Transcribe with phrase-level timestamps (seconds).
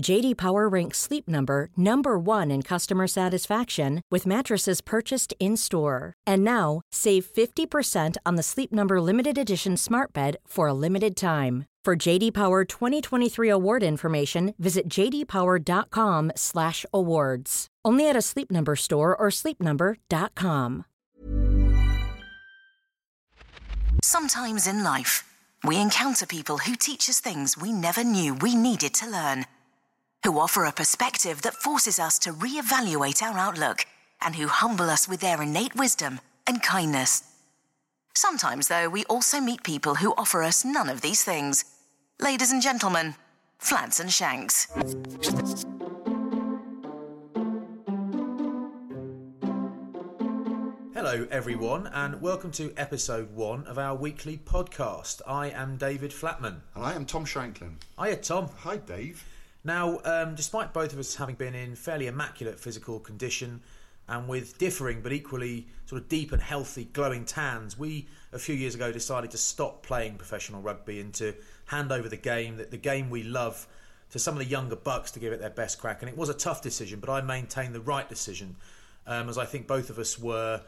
[0.00, 6.12] JD Power ranks Sleep Number number 1 in customer satisfaction with mattresses purchased in-store.
[6.26, 11.16] And now, save 50% on the Sleep Number limited edition Smart Bed for a limited
[11.16, 11.64] time.
[11.84, 17.66] For JD Power 2023 award information, visit jdpower.com/awards.
[17.84, 20.84] Only at a Sleep Number store or sleepnumber.com.
[24.02, 25.22] Sometimes in life,
[25.62, 29.46] we encounter people who teach us things we never knew we needed to learn
[30.24, 33.86] who offer a perspective that forces us to reevaluate our outlook
[34.20, 37.22] and who humble us with their innate wisdom and kindness.
[38.14, 41.64] Sometimes, though, we also meet people who offer us none of these things.
[42.18, 43.14] Ladies and gentlemen,
[43.58, 44.68] Flats and Shanks.
[50.94, 55.20] Hello, everyone, and welcome to episode one of our weekly podcast.
[55.26, 56.62] I am David Flatman.
[56.74, 57.74] And I am Tom Shanklin.
[58.02, 58.48] Hiya, Tom.
[58.58, 59.24] Hi, Dave.
[59.66, 63.62] Now, um, despite both of us having been in fairly immaculate physical condition
[64.08, 68.54] and with differing but equally sort of deep and healthy glowing tans, we a few
[68.54, 71.34] years ago decided to stop playing professional rugby and to
[71.64, 73.66] hand over the game, that the game we love,
[74.12, 76.00] to some of the younger bucks to give it their best crack.
[76.00, 78.54] And it was a tough decision, but I maintained the right decision,
[79.04, 80.60] um, as I think both of us were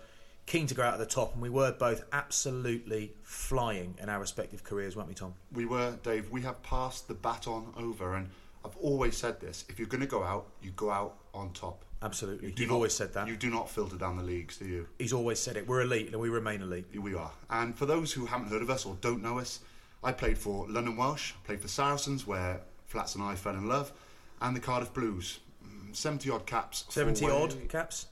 [0.46, 4.18] keen to go out at the top, and we were both absolutely flying in our
[4.18, 5.34] respective careers, weren't we, Tom?
[5.52, 6.30] We were, Dave.
[6.30, 8.30] We have passed the baton over, and
[8.64, 11.84] I've always said this: if you're going to go out, you go out on top.
[12.00, 13.26] Absolutely, You you've not- always said that.
[13.26, 14.86] You do not filter down the leagues, do you?
[14.98, 15.66] He's always said it.
[15.66, 16.86] We're elite, and we remain elite.
[17.00, 17.32] We are.
[17.50, 19.60] And for those who haven't heard of us or don't know us,
[20.04, 23.92] I played for London Welsh, played for Saracens, where Flats and I fell in love,
[24.40, 25.40] and the Cardiff Blues.
[25.66, 26.84] Mm, 70 odd caps.
[26.88, 28.06] Seventy way- odd caps.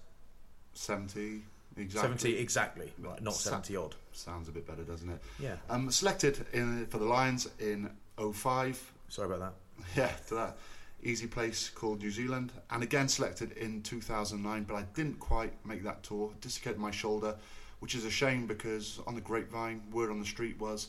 [0.75, 1.43] 70,
[1.77, 2.01] exactly.
[2.01, 3.23] Seventy exactly, right?
[3.23, 3.95] Not Sa- seventy odd.
[4.13, 5.21] Sounds a bit better, doesn't it?
[5.39, 5.57] Yeah.
[5.71, 8.93] Um, selected in, for the Lions in 05.
[9.09, 9.53] Sorry about that.
[9.97, 10.57] Yeah, to that
[11.03, 14.65] easy place called New Zealand, and again selected in 2009.
[14.65, 16.33] But I didn't quite make that tour.
[16.41, 17.37] Dislocated my shoulder,
[17.81, 20.89] which is a shame because on the grapevine, word on the street was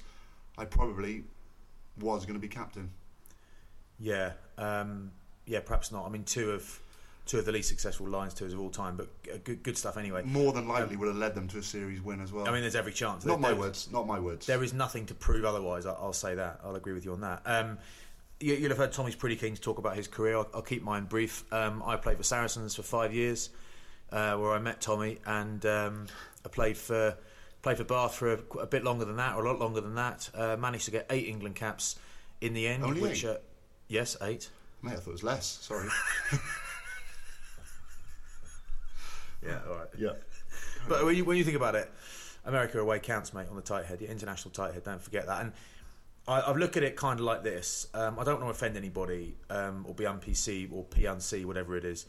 [0.57, 1.23] I probably
[1.99, 2.89] was going to be captain.
[3.99, 5.11] Yeah, um,
[5.45, 6.05] yeah, perhaps not.
[6.05, 6.79] I mean, two of
[7.25, 9.97] two of the least successful Lions tours of all time, but uh, good, good stuff
[9.97, 10.23] anyway.
[10.23, 12.47] More than likely would have led them to a series win as well.
[12.47, 13.25] I mean, there's every chance.
[13.25, 13.89] not There- my words.
[13.91, 14.45] Not my words.
[14.45, 15.85] There is nothing to prove otherwise.
[15.85, 16.61] I- I'll say that.
[16.63, 17.41] I'll agree with you on that.
[17.45, 17.77] Um,
[18.39, 20.37] you, you'll have heard Tommy's pretty keen to talk about his career.
[20.37, 21.43] I'll, I'll keep mine brief.
[21.53, 23.49] Um, I played for Saracens for five years,
[24.11, 26.07] uh, where I met Tommy, and um,
[26.45, 27.15] I played for
[27.63, 29.95] played for Bath for a, a bit longer than that, or a lot longer than
[29.95, 30.29] that.
[30.33, 31.97] Uh, managed to get eight England caps
[32.41, 32.83] in the end.
[32.83, 33.29] Only which, eight?
[33.29, 33.37] Uh,
[33.87, 34.49] yes, eight.
[34.81, 35.45] Mate, I thought it was less.
[35.61, 35.89] Sorry.
[39.45, 39.87] Yeah, all right.
[39.97, 40.11] yeah.
[40.87, 41.89] But when you, when you think about it,
[42.45, 44.83] America away counts, mate, on the tight head, the international tight head.
[44.83, 45.41] Don't forget that.
[45.41, 45.53] And
[46.27, 47.87] I, I've looked at it kind of like this.
[47.93, 51.85] Um, I don't want to offend anybody um, or be unPC or PNC, whatever it
[51.85, 52.05] is.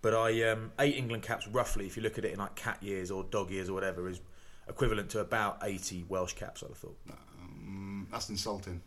[0.00, 2.82] But I um, eight England caps roughly, if you look at it in like cat
[2.82, 4.20] years or dog years or whatever, is
[4.68, 6.62] equivalent to about eighty Welsh caps.
[6.62, 6.96] I'd have thought.
[7.10, 8.80] Um, that's insulting.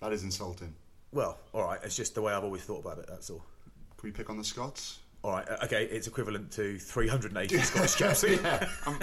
[0.00, 0.74] That is insulting.
[1.12, 1.80] Well, all right.
[1.82, 3.06] It's just the way I've always thought about it.
[3.08, 3.44] That's all.
[3.96, 5.00] Can we pick on the Scots?
[5.22, 5.48] All right.
[5.48, 5.84] uh, Okay.
[5.86, 8.24] It's equivalent to three hundred and eighty Scottish caps.
[8.28, 8.68] yeah.
[8.86, 8.98] Um,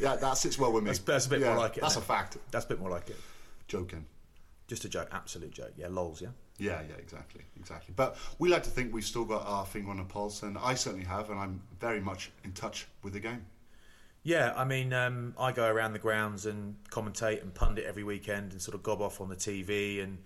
[0.00, 0.88] yeah, that sits well with me.
[0.88, 1.80] That's, that's a bit Yeah, more like it.
[1.82, 2.38] That's a fact.
[2.50, 3.16] That's a bit more like it.
[3.68, 4.06] Joking.
[4.68, 5.08] Just a joke.
[5.12, 5.72] Absolute joke.
[5.76, 5.88] Yeah.
[5.88, 6.20] Lols.
[6.22, 6.28] Yeah.
[6.58, 7.92] Yeah, yeah, exactly, exactly.
[7.96, 10.74] But we like to think we've still got our finger on the pulse, and I
[10.74, 13.46] certainly have, and I'm very much in touch with the game.
[14.22, 18.52] Yeah, I mean, um, I go around the grounds and commentate and pundit every weekend
[18.52, 20.02] and sort of gob off on the TV.
[20.02, 20.18] And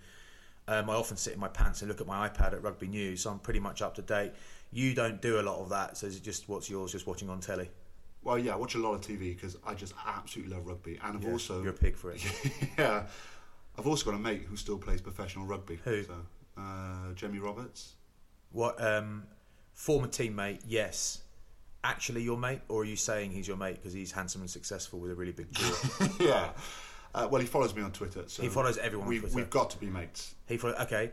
[0.69, 3.21] Um, I often sit in my pants and look at my iPad at Rugby News,
[3.21, 4.33] so I'm pretty much up to date.
[4.69, 6.91] You don't do a lot of that, so is it just what's yours?
[6.91, 7.69] Just watching on telly?
[8.23, 11.17] Well, yeah, I watch a lot of TV because I just absolutely love rugby, and
[11.17, 12.21] I've Yeah, also you're a pig for it.
[12.77, 13.03] yeah,
[13.77, 15.79] I've also got a mate who still plays professional rugby.
[15.83, 16.03] Who?
[16.03, 16.15] So,
[16.57, 17.93] uh, Jamie Roberts.
[18.51, 19.23] What um,
[19.73, 20.61] former teammate?
[20.65, 21.21] Yes.
[21.83, 24.99] Actually, your mate, or are you saying he's your mate because he's handsome and successful
[24.99, 26.07] with a really big jaw?
[26.19, 26.49] yeah.
[27.13, 28.23] Uh, well, he follows me on Twitter.
[28.27, 29.35] So He follows everyone we've, Twitter.
[29.35, 30.35] We've got to be mates.
[30.47, 31.11] he follow, okay.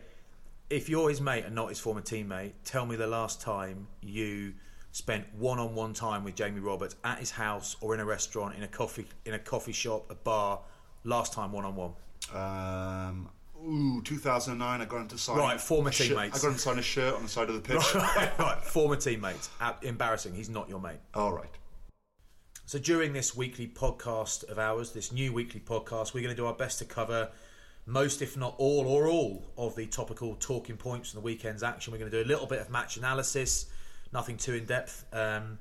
[0.70, 4.54] If you're his mate and not his former teammate, tell me the last time you
[4.94, 8.68] spent one-on-one time with Jamie Roberts at his house or in a restaurant, in a
[8.68, 10.60] coffee, in a coffee shop, a bar.
[11.02, 11.92] Last time one-on-one.
[12.32, 13.28] Um,
[13.60, 14.80] ooh, 2009.
[14.80, 15.36] I got him to sign.
[15.36, 16.38] Right, former teammates.
[16.38, 17.94] I got him to sign a shirt on the side of the pitch.
[18.38, 19.50] right, former teammates.
[19.82, 20.32] Embarrassing.
[20.32, 21.00] He's not your mate.
[21.12, 21.50] All right.
[22.64, 26.46] So during this weekly podcast of ours, this new weekly podcast, we're going to do
[26.46, 27.30] our best to cover
[27.84, 31.92] most, if not all, or all of the topical talking points from the weekend's action.
[31.92, 33.66] We're going to do a little bit of match analysis,
[34.14, 35.58] nothing too in depth, um,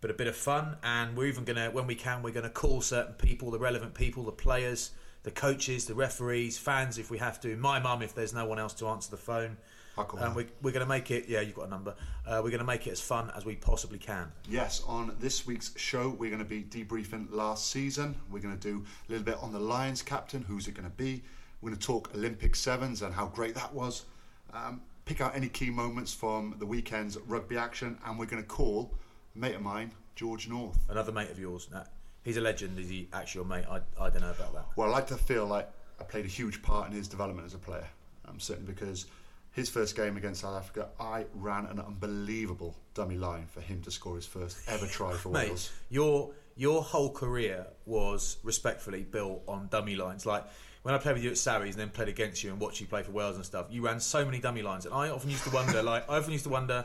[0.00, 0.76] but a bit of fun.
[0.82, 3.58] And we're even going to, when we can, we're going to call certain people, the
[3.58, 4.92] relevant people, the players,
[5.24, 7.56] the coaches, the referees, fans, if we have to.
[7.56, 9.56] My mum, if there's no one else to answer the phone.
[9.98, 10.32] Um, her.
[10.34, 11.28] we, we're going to make it.
[11.28, 11.94] Yeah, you've got a number.
[12.26, 14.32] Uh, we're going to make it as fun as we possibly can.
[14.48, 18.16] Yes, on this week's show, we're going to be debriefing last season.
[18.30, 20.42] We're going to do a little bit on the Lions captain.
[20.42, 21.22] Who's it going to be?
[21.60, 24.06] We're going to talk Olympic sevens and how great that was.
[24.52, 28.48] Um, pick out any key moments from the weekend's rugby action, and we're going to
[28.48, 28.94] call
[29.34, 30.78] a mate of mine, George North.
[30.88, 31.68] Another mate of yours.
[31.72, 31.84] Nah,
[32.22, 32.78] he's a legend.
[32.78, 33.64] Is he actually your mate?
[33.68, 34.66] I, I don't know about that.
[34.76, 35.68] Well, I like to feel like
[36.00, 37.88] I played a huge part in his development as a player.
[38.24, 39.06] I'm um, certainly because
[39.52, 43.90] his first game against South Africa, I ran an unbelievable dummy line for him to
[43.90, 45.70] score his first ever try for Mate, Wales.
[45.90, 50.26] your your whole career was respectfully built on dummy lines.
[50.26, 50.44] Like
[50.82, 52.86] when I played with you at Sarries and then played against you and watched you
[52.86, 55.44] play for Wales and stuff, you ran so many dummy lines, and I often used
[55.44, 56.84] to wonder, like I often used to wonder,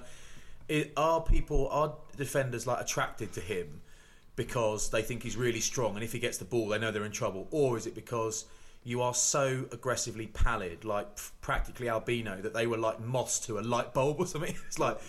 [0.95, 3.81] are people, are defenders like attracted to him
[4.35, 7.05] because they think he's really strong, and if he gets the ball, they know they're
[7.05, 8.45] in trouble, or is it because
[8.83, 11.07] you are so aggressively pallid, like
[11.41, 14.55] practically albino, that they were like moss to a light bulb or something?
[14.67, 14.99] It's like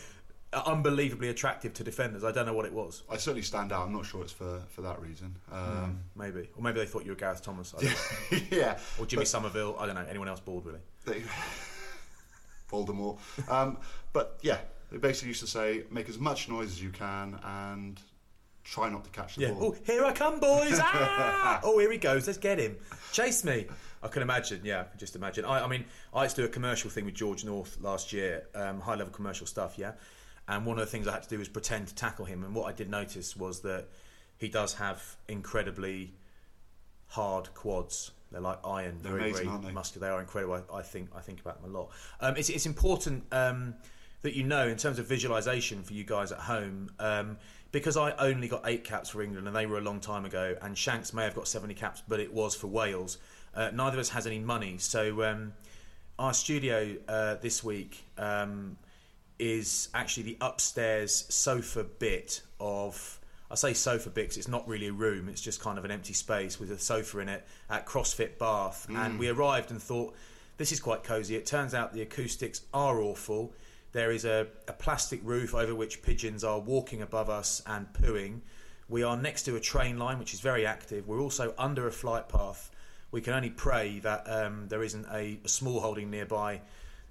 [0.53, 2.25] unbelievably attractive to defenders.
[2.25, 3.03] I don't know what it was.
[3.11, 3.87] I certainly stand out.
[3.87, 5.37] I'm not sure it's for, for that reason.
[5.53, 7.91] Um, Maybe, or maybe they thought you were Gareth Thomas, I don't
[8.33, 8.39] know.
[8.59, 8.79] yeah.
[8.99, 9.77] or Jimmy Somerville.
[9.79, 10.07] I don't know.
[10.09, 10.81] Anyone else bored really?
[11.05, 11.23] They,
[12.71, 13.19] Voldemort.
[13.51, 13.79] Um,
[14.13, 14.59] but yeah,
[14.91, 18.01] they basically used to say, make as much noise as you can and
[18.65, 19.51] try not to catch the Yeah.
[19.53, 19.75] ball.
[19.75, 20.79] Oh, here I come, boys!
[20.81, 21.61] Ah!
[21.65, 22.27] oh, here he goes.
[22.27, 22.77] Let's get him.
[23.13, 23.67] Chase me.
[24.03, 24.61] I can imagine.
[24.63, 25.45] Yeah, I can just imagine.
[25.45, 25.85] I, I mean,
[26.15, 29.13] I used to do a commercial thing with George North last year, um, high level
[29.13, 29.79] commercial stuff.
[29.79, 29.93] Yeah,
[30.49, 32.43] and one of the things I had to do was pretend to tackle him.
[32.43, 33.87] And what I did notice was that
[34.39, 36.15] he does have incredibly
[37.09, 38.13] hard quads.
[38.33, 39.73] They're like iron, They're very, amazing, very they?
[39.73, 40.07] muscular.
[40.09, 40.63] They are incredible.
[40.73, 41.91] I, I think I think about them a lot.
[42.21, 43.75] Um, it's, it's important um,
[44.23, 46.91] that you know in terms of visualization for you guys at home.
[46.99, 47.37] Um,
[47.71, 50.57] because I only got eight caps for England and they were a long time ago,
[50.63, 53.19] and Shanks may have got 70 caps, but it was for Wales.
[53.55, 55.53] Uh, neither of us has any money, so um,
[56.19, 58.79] our studio uh, this week um,
[59.39, 63.21] is actually the upstairs sofa bit of.
[63.51, 65.91] I say sofa bit 'cause it's not really a room; it's just kind of an
[65.91, 68.87] empty space with a sofa in it at CrossFit Bath.
[68.91, 70.15] And we arrived and thought
[70.59, 71.35] this is quite cosy.
[71.37, 73.55] It turns out the acoustics are awful.
[73.93, 78.41] There is a, a plastic roof over which pigeons are walking above us and pooing.
[78.89, 81.07] We are next to a train line which is very active.
[81.07, 82.71] We're also under a flight path.
[83.11, 86.61] We can only pray that um, there isn't a, a small holding nearby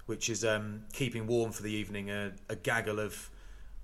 [0.08, 3.30] which is um, keeping warm for the evening, a, a gaggle of,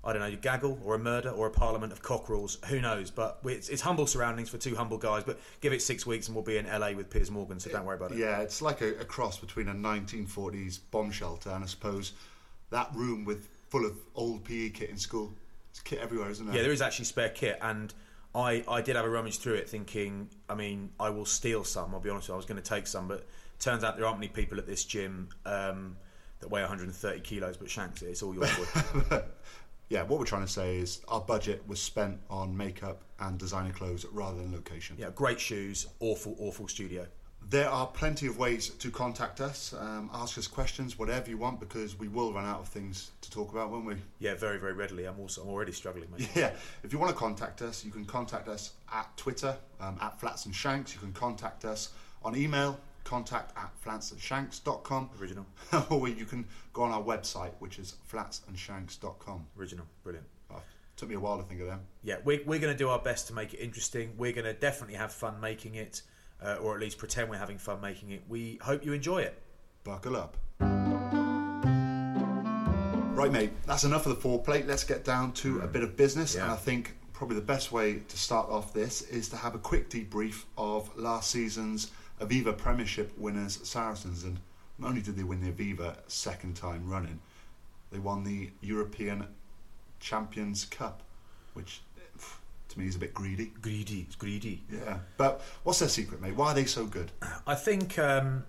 [0.03, 2.57] I don't know, a gaggle or a murder or a parliament of cockerels.
[2.67, 3.11] Who knows?
[3.11, 5.23] But it's, it's humble surroundings for two humble guys.
[5.23, 7.85] But give it six weeks and we'll be in LA with Piers Morgan, so don't
[7.85, 8.17] worry about it.
[8.17, 12.13] Yeah, it's like a, a cross between a 1940s bomb shelter and I suppose
[12.71, 15.31] that room with full of old PE kit in school.
[15.69, 16.55] It's kit everywhere, isn't there?
[16.55, 17.93] Yeah, there is actually spare kit, and
[18.33, 21.93] I, I did have a rummage through it, thinking, I mean, I will steal some.
[21.93, 23.27] I'll be honest, with you, I was going to take some, but
[23.59, 25.97] turns out there aren't many people at this gym um,
[26.45, 27.57] that weigh 130 kilos.
[27.57, 29.23] But Shanks, it's all your fault.
[29.89, 33.73] yeah, what we're trying to say is our budget was spent on makeup and designer
[33.73, 34.95] clothes rather than location.
[34.99, 37.07] yeah, great shoes, awful, awful studio.
[37.47, 39.73] There are plenty of ways to contact us.
[39.79, 43.29] Um, ask us questions, whatever you want, because we will run out of things to
[43.29, 43.95] talk about, won't we?
[44.17, 45.05] Yeah, very, very readily.
[45.05, 46.27] I'm also, I'm already struggling, mate.
[46.35, 50.19] Yeah, if you want to contact us, you can contact us at Twitter, um, at
[50.19, 50.95] Flats and Shanks.
[50.95, 51.89] You can contact us
[52.23, 55.11] on email, contact at flatsandshanks.com.
[55.21, 55.45] Original,
[55.89, 59.45] or you can go on our website, which is flatsandshanks.com.
[59.57, 60.27] original, brilliant.
[60.51, 60.61] Oh,
[60.97, 61.79] took me a while to think of them.
[62.03, 64.11] Yeah, we're, we're going to do our best to make it interesting.
[64.17, 66.01] We're going to definitely have fun making it,
[66.43, 68.23] uh, or at least pretend we're having fun making it.
[68.27, 69.41] We hope you enjoy it.
[69.85, 70.35] buckle up.
[73.15, 74.67] Right, mate, that's enough of the foreplay.
[74.67, 76.35] Let's get down to a bit of business.
[76.35, 76.43] Yeah.
[76.43, 79.57] And I think probably the best way to start off this is to have a
[79.57, 84.23] quick debrief of last season's Aviva Premiership winners, Saracens.
[84.23, 84.39] And
[84.77, 87.19] not only did they win the Aviva second time running,
[87.91, 89.27] they won the European
[89.99, 91.03] Champions Cup,
[91.53, 91.81] which
[92.69, 93.51] to me is a bit greedy.
[93.61, 94.63] Greedy, it's greedy.
[94.71, 94.99] Yeah.
[95.17, 96.35] But what's their secret, mate?
[96.35, 97.11] Why are they so good?
[97.47, 98.43] I think um,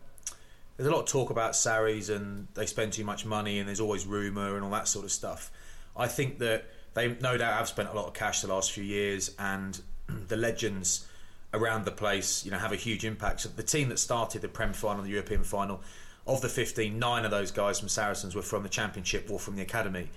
[0.76, 3.80] there's a lot of talk about Sarries and they spend too much money and there's
[3.80, 5.50] always rumour and all that sort of stuff.
[5.96, 8.84] I think that they no doubt have spent a lot of cash the last few
[8.84, 9.80] years and
[10.28, 11.06] the legends
[11.54, 13.40] around the place, you know, have a huge impact.
[13.40, 15.80] So the team that started the Prem final, the European final,
[16.26, 19.56] of the 15, nine of those guys from Saracens were from the Championship or from
[19.56, 20.08] the academy.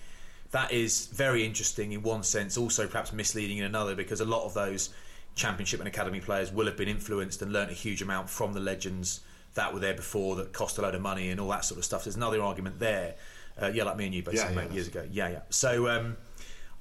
[0.52, 4.46] That is very interesting in one sense, also perhaps misleading in another, because a lot
[4.46, 4.90] of those
[5.36, 8.60] Championship and academy players will have been influenced and learnt a huge amount from the
[8.60, 9.22] legends
[9.54, 11.86] that were there before that cost a load of money and all that sort of
[11.86, 12.04] stuff.
[12.04, 13.16] There's another argument there.
[13.62, 15.08] Uh, yeah, like me and you basically Yeah, yeah, mate, years ago.
[15.12, 15.42] Yeah, yeah.
[15.50, 16.18] So um,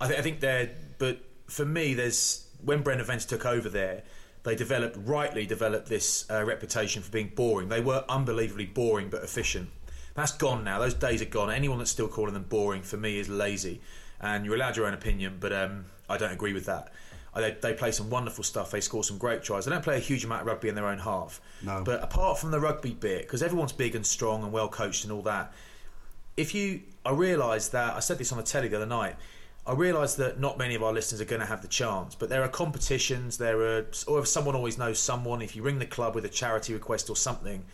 [0.00, 4.02] I, th- I think they're, but for me, there's when Brendan Venter took over there,
[4.48, 7.68] they developed rightly developed this uh, reputation for being boring.
[7.68, 9.68] They were unbelievably boring but efficient.
[10.14, 10.78] That's gone now.
[10.78, 11.50] Those days are gone.
[11.50, 13.82] Anyone that's still calling them boring for me is lazy.
[14.22, 16.90] And you're allowed your own opinion, but um, I don't agree with that.
[17.36, 18.70] They, they play some wonderful stuff.
[18.70, 19.66] They score some great tries.
[19.66, 21.42] They don't play a huge amount of rugby in their own half.
[21.62, 21.82] No.
[21.84, 25.12] But apart from the rugby bit, because everyone's big and strong and well coached and
[25.12, 25.52] all that,
[26.38, 29.16] if you, I realise that I said this on the telly the other night.
[29.68, 32.30] I realise that not many of our listeners are going to have the chance, but
[32.30, 33.36] there are competitions.
[33.36, 36.28] There are, or if someone always knows someone, if you ring the club with a
[36.30, 37.64] charity request or something,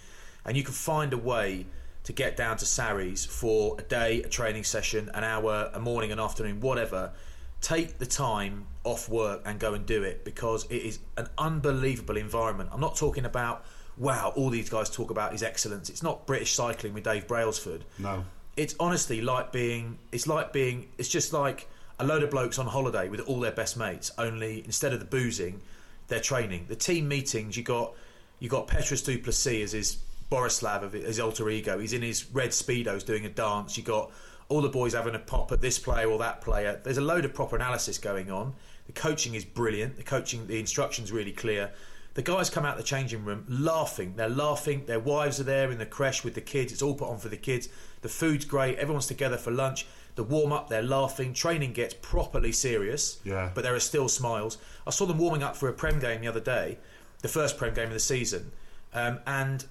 [0.45, 1.67] and you can find a way
[2.03, 6.11] to get down to Sarries for a day, a training session, an hour, a morning,
[6.11, 7.13] an afternoon, whatever.
[7.61, 12.17] Take the time off work and go and do it because it is an unbelievable
[12.17, 12.71] environment.
[12.73, 13.65] I'm not talking about
[13.97, 15.89] wow, all these guys talk about is excellence.
[15.89, 18.25] It's not British cycling with Dave Brailsford No.
[18.57, 22.67] it's honestly like being it's like being it's just like a load of blokes on
[22.67, 25.61] holiday with all their best mates only instead of the boozing
[26.09, 27.95] they're training the team meetings you got
[28.41, 29.99] you got Petrus Duplessis as his
[30.31, 34.11] Borislav of his alter ego he's in his red speedos doing a dance you got
[34.49, 37.25] all the boys having a pop at this player or that player there's a load
[37.25, 38.55] of proper analysis going on
[38.87, 41.71] the coaching is brilliant the coaching the instructions really clear
[42.15, 44.15] the guys come out the changing room laughing.
[44.15, 44.87] They're laughing.
[44.87, 46.73] Their wives are there in the creche with the kids.
[46.73, 47.69] It's all put on for the kids.
[48.03, 48.79] The food's great.
[48.79, 49.87] Everyone's together for lunch.
[50.17, 51.35] The warm up, they're laughing.
[51.35, 53.19] Training gets properly serious.
[53.25, 53.51] Yeah.
[53.55, 54.59] But there are still smiles.
[54.87, 56.79] I saw them warming up for a Prem game the other day,
[57.23, 58.53] the first Prem game of the season,
[58.93, 59.65] um, and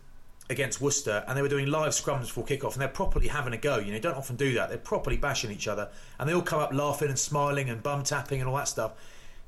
[0.50, 3.58] against Worcester, and they were doing live scrums before kick-off, and they're properly having a
[3.58, 3.78] go.
[3.78, 4.68] You know, don't often do that.
[4.68, 8.04] They're properly bashing each other, and they all come up laughing and smiling and bum
[8.04, 8.92] tapping and all that stuff.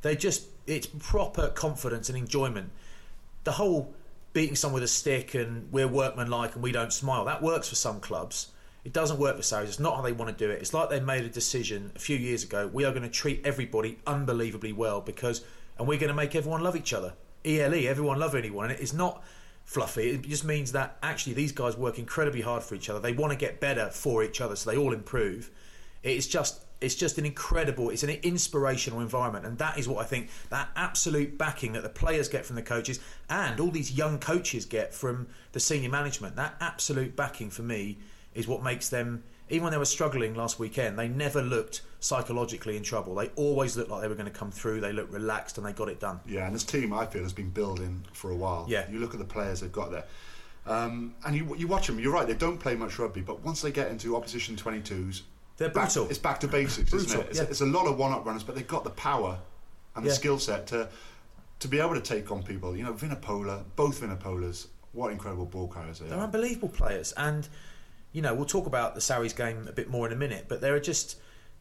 [0.02, 2.72] They just, it's proper confidence and enjoyment
[3.46, 3.94] the whole
[4.34, 7.76] beating someone with a stick and we're workmanlike and we don't smile that works for
[7.76, 8.52] some clubs
[8.86, 9.70] it doesn't work for Sarries.
[9.70, 10.62] It's not how they want to do it.
[10.62, 12.70] It's like they made a decision a few years ago.
[12.72, 15.44] We are going to treat everybody unbelievably well because
[15.78, 17.14] and we're going to make everyone love each other.
[17.44, 18.70] ELE everyone love anyone.
[18.70, 19.24] And it's not
[19.66, 20.12] fluffy.
[20.12, 23.00] It just means that actually these guys work incredibly hard for each other.
[23.00, 25.50] They want to get better for each other so they all improve.
[26.04, 29.48] It's just it's just an incredible it's an inspirational environment.
[29.48, 32.62] And that is what i think that absolute backing that the players get from the
[32.62, 33.00] coaches
[33.32, 37.98] and all these young coaches get from the senior management that absolute backing for me
[38.36, 42.78] is what makes them even when they were struggling last weekend they never looked psychologically
[42.78, 45.58] in trouble they always looked like they were going to come through they looked relaxed
[45.58, 48.32] and they got it done Yeah, and this team, I feel, has been building for
[48.32, 48.66] a while.
[48.70, 48.90] Yeah.
[48.92, 50.06] You look at the players they've got there.
[50.68, 53.62] Um, and you, you watch them, you're right, they don't play much rugby, but once
[53.62, 55.22] they get into opposition 22s,
[55.58, 56.10] They're back- brutal.
[56.10, 57.28] it's back to basics, isn't it?
[57.30, 57.46] It's, yeah.
[57.46, 59.38] it's a lot of one up runners, but they've got the power
[59.96, 60.16] and the Yeah.
[60.16, 60.90] skill set to
[61.58, 62.76] to be able to take on people.
[62.76, 66.24] You know, Vunipola, both Vunipolas, what incredible ball carriers they They're are.
[66.26, 67.48] unbelievable players, and
[68.16, 70.46] you know we'll talk about the Sarries game a bit more in a minute.
[70.48, 71.18] But there are just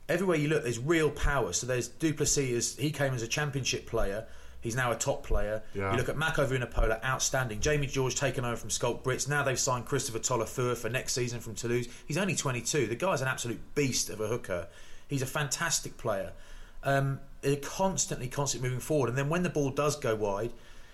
[0.09, 1.53] everywhere you look, there's real power.
[1.53, 2.53] So there's Duplessis.
[2.57, 4.27] As he came as a championship player,
[4.61, 5.65] he's now a top player.
[5.75, 5.91] Yeah.
[5.91, 7.59] You look at Mako Vunipola, outstanding.
[7.59, 9.29] Jamie George taken over from Schalk Brits.
[9.29, 11.89] Now they've signed Christopher Tolofua for next season from Toulouse.
[12.07, 12.87] He's only 22.
[12.87, 14.69] The guy's an absolute beast of a hooker.
[15.09, 16.33] He's a fantastic player.
[16.85, 19.09] Um, they're constantly, constantly moving forward.
[19.09, 20.53] And then when the ball does go wide,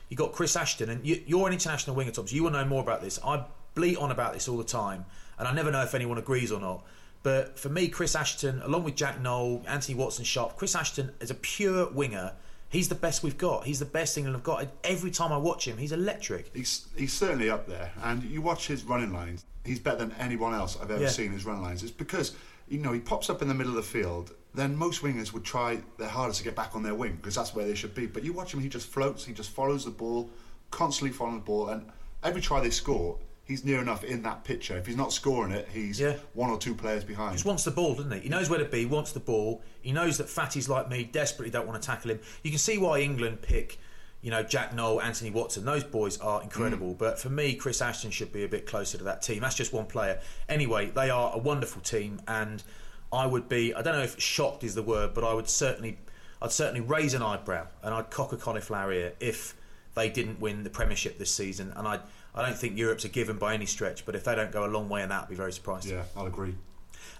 [0.08, 2.26] you've got Chris Ashton, and you, you're an international winger, Tom.
[2.26, 3.18] So you will know more about this.
[3.22, 5.04] I bleat on about this all the time,
[5.40, 6.84] and I never know if anyone agrees or not.
[7.24, 11.30] But for me, Chris Ashton, along with Jack Nowell, Anthony Watson, Sharp, Chris Ashton is
[11.30, 12.32] a pure winger.
[12.70, 13.64] He's the best we've got.
[13.64, 14.66] He's the best England have got.
[14.84, 16.54] Every time I watch him, he's electric.
[16.54, 19.44] He's he's certainly up there, and you watch his running lines.
[19.64, 21.08] He's better than anyone else I've ever Yeah.
[21.08, 21.82] seen his running lines.
[21.82, 22.32] It's because
[22.68, 24.32] you know he pops up in the middle of the field.
[24.54, 27.54] Then most wingers would try their hardest to get back on their wing because that's
[27.54, 28.06] where they should be.
[28.06, 29.24] But you watch him; he just floats.
[29.24, 30.30] He just follows the ball,
[30.70, 31.84] constantly following the ball, and
[32.22, 33.18] every try they score,
[33.50, 34.78] he's near enough in that picture.
[34.78, 36.14] If he's not scoring it, he's Yeah.
[36.34, 37.32] one or two players behind.
[37.32, 38.20] just wants the ball, doesn't he?
[38.20, 39.62] He knows where to be, wants the ball.
[39.82, 42.20] He knows that fatties like me desperately don't want to tackle him.
[42.42, 43.78] You can see why England pick,
[44.22, 45.64] you know, Jack Nowell, Anthony Watson.
[45.64, 46.94] Those boys are incredible.
[46.94, 46.98] Mm.
[46.98, 49.40] But for me, Chris Ashton should be a bit closer to that team.
[49.40, 50.20] That's just one player.
[50.48, 52.62] Anyway, they are a wonderful team, and
[53.12, 55.98] I would be, I don't know if shocked is the word, but I would certainly,
[56.40, 59.56] I'd certainly raise an eyebrow and I'd cock a cauliflower ear if
[59.94, 61.72] they didn't win the Premiership this season.
[61.74, 61.98] And I,
[62.34, 64.68] I don't think Europe's a given by any stretch, but if they don't go a
[64.68, 65.86] long way in that, I'd be very surprised.
[65.88, 66.54] yeah, I'll agree.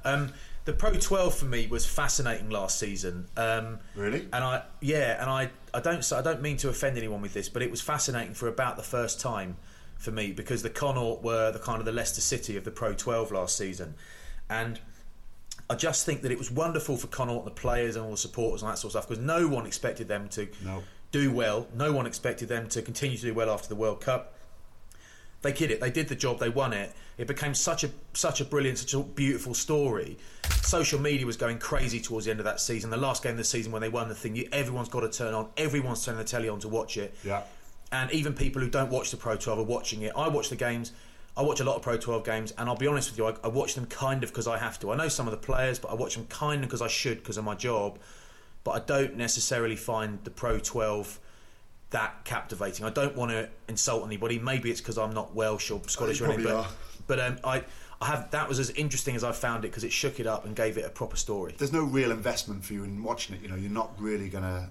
[0.05, 0.33] Um,
[0.67, 3.27] the Pro 12 for me was fascinating last season.
[3.37, 4.21] Um, Really?
[4.33, 7.49] And I, yeah, and I, I don't, I don't mean to offend anyone with this,
[7.49, 9.57] but it was fascinating for about the first time
[9.97, 12.95] for me because the Connacht were the kind of the Leicester City of the Pro
[12.95, 13.95] 12 last season,
[14.49, 14.81] and
[15.69, 18.17] I just think that it was wonderful for Connacht, and the players and all the
[18.17, 20.83] supporters and that sort of stuff because no one expected them to No.
[21.13, 21.69] do well.
[21.75, 24.35] No one expected them to continue to do well after the World Cup
[25.43, 25.81] they did it.
[25.81, 26.39] They did the job.
[26.39, 26.93] They won it.
[27.17, 30.19] It became such a such a brilliant, such a beautiful story.
[30.63, 32.91] Social media was going crazy towards the end of that season.
[32.91, 35.11] The last game of the season when they won the thing, you, everyone's got to
[35.11, 35.49] turn on.
[35.57, 37.15] Everyone's turning the telly on to watch it.
[37.25, 37.43] Yeah.
[37.93, 40.13] And even people who don't watch the Pro 12 are watching it.
[40.17, 40.93] I watch the games.
[41.37, 43.35] I watch a lot of Pro 12 games, and I'll be honest with you, I,
[43.45, 44.93] I watch them kind of because I have to.
[44.93, 47.19] I know some of the players, but I watch them kind of because I should
[47.19, 47.99] because of my job.
[48.63, 51.19] But I don't necessarily find the Pro 12
[51.91, 52.87] that captivating.
[52.87, 54.39] I don't want to insult anybody.
[54.39, 56.45] Maybe it's because I'm not Welsh or Scottish or anything.
[56.45, 56.67] But,
[57.07, 57.65] but um, I,
[58.01, 60.45] I have that was as interesting as I found it because it shook it up
[60.45, 61.55] and gave it a proper story.
[61.59, 63.43] There's no real investment for you in watching it.
[63.43, 64.71] You know, you're not really gonna.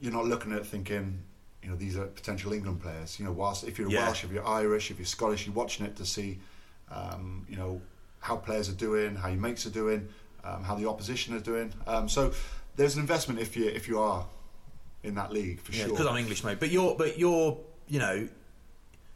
[0.00, 1.22] You're not looking at it thinking,
[1.62, 3.18] you know, these are potential England players.
[3.18, 4.06] You know, whilst if you're Yeah.
[4.06, 6.38] Welsh, if you're Irish, if you're Scottish, you're watching it to see,
[6.90, 7.80] um, you know,
[8.20, 10.08] how players are doing, how your mates are doing,
[10.44, 11.72] um, how the opposition are doing.
[11.86, 12.32] Um, so
[12.76, 14.26] there's an investment if you if you are
[15.02, 15.90] in that league for Yeah, sure.
[15.90, 16.58] because I'm English, mate.
[16.60, 18.28] But you're, but you're, you know,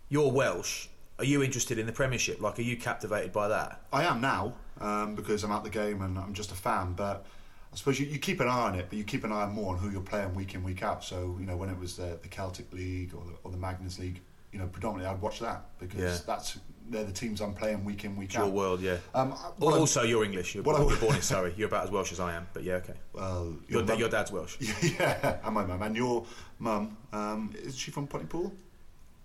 [0.08, 0.86] you're Welsh.
[1.18, 2.40] Are you interested in the Premiership?
[2.40, 3.82] Like, are you captivated by that?
[3.92, 6.94] I am now um, because I'm at the game and I'm just a fan.
[6.94, 7.26] But
[7.72, 9.74] I suppose you, you keep an eye on it, but you keep an eye more
[9.74, 11.04] on who you're playing week in, week out.
[11.04, 13.98] So you know when it was the, the Celtic League or the, or the Magners
[13.98, 14.20] League,
[14.52, 16.16] you know predominantly I'd watch that because Yeah.
[16.26, 16.58] that's
[16.90, 18.52] they're the teams I'm playing week in, week It's your out.
[18.52, 18.96] world, yeah.
[19.14, 20.54] Um, what I'm- also, you're English.
[20.54, 21.54] You're, what I- you're born in Surrey.
[21.56, 22.46] You're about as Welsh as I am.
[22.52, 22.94] But yeah, okay.
[23.12, 24.56] well, Your, your mum- your dad's Welsh.
[24.82, 26.26] yeah, and my mum and your
[26.58, 28.52] mum um, is she from Pontypool?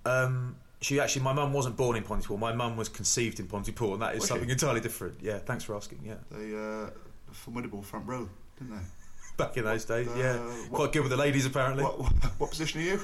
[0.06, 2.38] Um, she actually, my mum wasn't born in Pontypool.
[2.38, 4.28] My mum was conceived in Pontypool, and that is she?
[4.28, 5.18] something entirely different.
[5.22, 6.00] Yeah, thanks for asking.
[6.06, 6.92] Yeah, They uh,
[7.32, 8.84] formidable front row, didn't they?
[9.38, 10.38] back in those days, yeah, Uh,
[10.70, 11.84] what- quite good with the ladies apparently.
[11.84, 13.00] What, what, what position are you?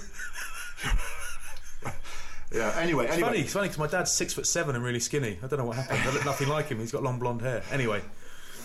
[2.52, 2.74] Yeah.
[2.78, 3.28] Anyway, It's anyway.
[3.30, 5.38] funny, it's funny because my dad's six foot seven and really skinny.
[5.42, 6.00] I don't know what happened.
[6.04, 6.80] I look nothing like him.
[6.80, 7.64] He's got long blonde hair.
[7.72, 8.02] Anyway,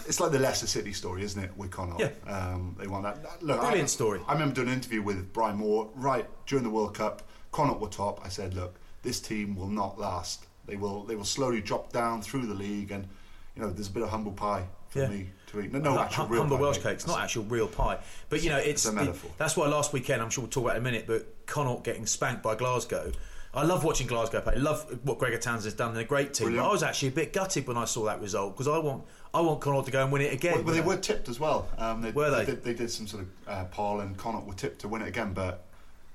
[0.09, 2.01] It's like the Leicester City story, isn't it, with Connacht?
[2.01, 2.11] Yeah.
[2.33, 3.43] Um, they want that.
[3.43, 4.21] Look, Brilliant I, story.
[4.29, 7.23] I remember doing an interview with Brian Moore right during the World Cup.
[7.53, 8.21] Connacht were top.
[8.25, 10.47] I said, look, this team will not last.
[10.67, 11.03] They will.
[11.05, 13.07] They will slowly drop down through the league, and
[13.55, 15.09] you know, there's a bit of humble pie for Yeah.
[15.09, 15.73] me to eat.
[15.73, 17.99] No, no Hum- actual real humble pie, Welsh cakes, not actual real pie.
[18.29, 19.31] But you know, it's, It's a metaphor.
[19.31, 21.07] it- that's why last weekend, I'm sure we'll talk about it in a minute.
[21.07, 23.13] But Connacht getting spanked by Glasgow.
[23.57, 24.55] I love watching Glasgow play.
[24.55, 25.95] I love what Gregor Townsend's done.
[25.95, 26.49] They're a great team.
[26.49, 26.65] Brilliant.
[26.65, 29.05] But I was actually a bit gutted when I saw that result because I want
[29.33, 30.55] I want Connacht to go and win it again.
[30.57, 30.89] Well, well, they know.
[30.89, 31.69] were tipped as well.
[31.79, 32.45] Um, they, Were they?
[32.45, 35.09] did, they did some sort of uh, poll, and Connacht were tipped to win it
[35.09, 35.65] again, but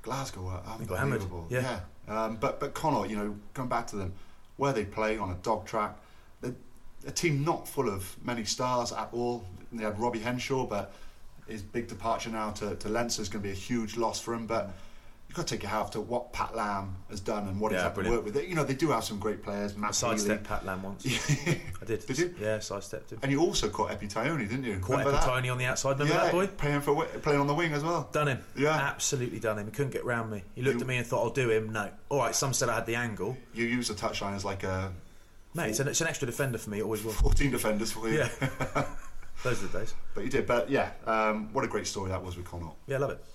[0.04, 0.60] Glasgow were
[0.96, 1.48] unbelievable.
[1.50, 1.80] yeah.
[2.08, 4.14] Um, but but Connacht, you know, going back to them,
[4.58, 5.98] where they play on a dog track,
[7.08, 9.44] a team not full of many stars at all.
[9.72, 10.94] They had Robbie Henshaw, but
[11.48, 14.34] his big departure now to, to Leinster is going to be a huge loss for
[14.34, 14.46] him.
[14.46, 14.72] But
[15.32, 17.72] you've got to take your hat off to what Pat Lam has done and what
[17.72, 18.36] he's had to work with.
[18.36, 18.50] It.
[18.50, 19.74] You know, they do have some great players.
[19.74, 21.06] I Matt sidestepped Pat Lam once.
[21.48, 22.06] I did.
[22.06, 22.36] Did you?
[22.38, 23.20] Yeah, sidestepped him.
[23.24, 24.78] And you also caught Epi Taione, didn't you?
[24.80, 25.24] Caught Remember that?
[25.24, 25.91] Tiny on the outside.
[25.91, 26.48] Remember yeah, that boy?
[26.48, 28.10] playing for playing on the wing as well.
[28.12, 28.39] Done him.
[28.58, 28.76] Yeah.
[28.76, 29.67] Absolutely done him.
[29.67, 30.44] He couldn't get round me.
[30.54, 31.72] He looked You- at me and thought, I'll do him.
[31.72, 31.89] No.
[32.10, 33.38] All right, some said I had the angle.
[33.54, 34.91] You use the touchline as like a
[35.54, 36.80] Mate, it's an, it's an extra defender for me.
[36.80, 37.12] It always will.
[37.13, 38.20] 14 defenders for you.
[38.20, 38.30] Yeah.
[39.44, 39.94] Those are the days.
[40.13, 40.46] But you did.
[40.46, 42.76] But yeah, um, what a great story that was with Connacht.
[42.88, 43.26] Yeah, I love it.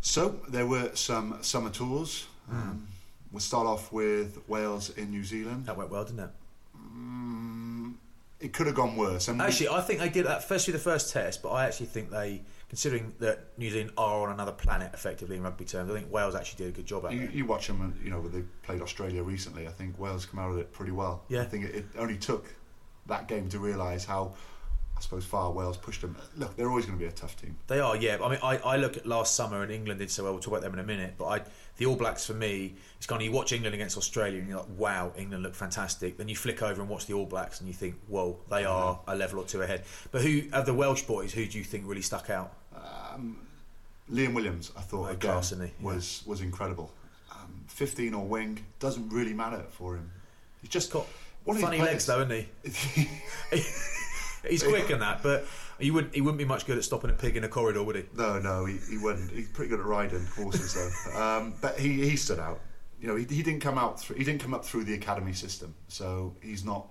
[0.00, 2.26] So there were some summer tours.
[2.50, 2.88] Um,
[3.32, 5.66] we'll start off with Wales in New Zealand.
[5.66, 6.30] That went well, didn't it?
[8.40, 9.28] It could have gone worse.
[9.28, 11.86] And we- Actually, I think they did that firstly the first test, but I actually
[11.86, 15.94] think they, considering that New Zealand are on another planet effectively in rugby terms, I
[15.94, 17.32] think Wales actually did a good job at you, it.
[17.32, 19.68] you watch them, you know, they played Australia recently.
[19.68, 21.22] I think Wales came out of it pretty well.
[21.28, 21.42] Yeah.
[21.42, 22.46] I think it, it only took
[23.08, 24.32] that game to realise how,
[25.00, 26.14] I suppose, far Wales pushed them.
[26.36, 27.56] Look, they're always going to be a tough team.
[27.68, 28.18] They are, yeah.
[28.22, 30.34] I mean, I, I look at last summer and England did so well.
[30.34, 31.14] We'll talk about them in a minute.
[31.16, 31.40] But I,
[31.78, 34.58] the All Blacks for me, it's kind of you watch England against Australia and you're
[34.58, 36.18] like, wow, England look fantastic.
[36.18, 39.00] Then you flick over and watch the All Blacks and you think, whoa, they are
[39.08, 39.84] a level or two ahead.
[40.12, 42.52] But who of the Welsh boys, who do you think really stuck out?
[44.12, 45.56] Liam Williams, I thought Oh, again, class, he?
[45.56, 45.68] Yeah.
[45.80, 46.92] was was incredible.
[47.32, 50.10] Um, 15 or wing, doesn't really matter for him.
[50.60, 51.06] He's just got
[51.46, 52.46] funny legs, though, isn't
[52.92, 53.08] he?
[54.48, 55.46] He's quick in that, but
[55.78, 56.14] he wouldn't.
[56.14, 58.04] He wouldn't be much good at stopping a pig in a corridor, would he?
[58.14, 59.30] No, no, he, he wouldn't.
[59.30, 61.20] He's pretty good at riding horses, though.
[61.22, 62.60] um, but he, he stood out.
[63.00, 64.16] You know, he, he didn't come out through.
[64.16, 66.88] He didn't come up through the academy system, so he's not.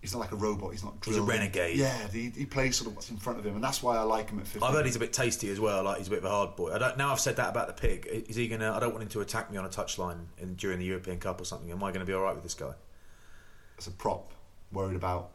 [0.00, 0.72] He's not like a robot.
[0.72, 0.94] He's not.
[1.04, 1.76] He's a renegade.
[1.76, 4.02] Yeah, he, he plays sort of what's in front of him, and that's why I
[4.02, 4.62] like him at 15.
[4.66, 5.84] I've heard he's a bit tasty as well.
[5.84, 6.72] Like he's a bit of a hard boy.
[6.72, 6.96] I don't.
[6.96, 8.06] Now I've said that about the pig.
[8.06, 8.72] Is he gonna?
[8.72, 11.38] I don't want him to attack me on a touchline in, during the European Cup
[11.38, 11.70] or something.
[11.70, 12.72] Am I going to be all right with this guy?
[13.80, 14.32] as a prop,
[14.72, 15.30] worried about.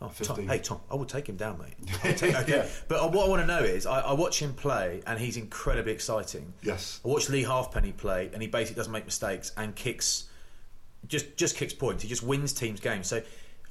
[0.00, 1.74] Oh, Tom, hey Tom, I will take him down, mate.
[2.18, 2.70] Take- okay.
[2.86, 5.38] But uh, what I want to know is, I, I watch him play, and he's
[5.38, 6.52] incredibly exciting.
[6.62, 7.00] Yes.
[7.02, 10.28] I watched Leigh Halfpenny play, and he basically doesn't make mistakes and kicks,
[11.08, 12.02] just just kicks points.
[12.02, 13.06] He just wins teams' games.
[13.06, 13.22] So,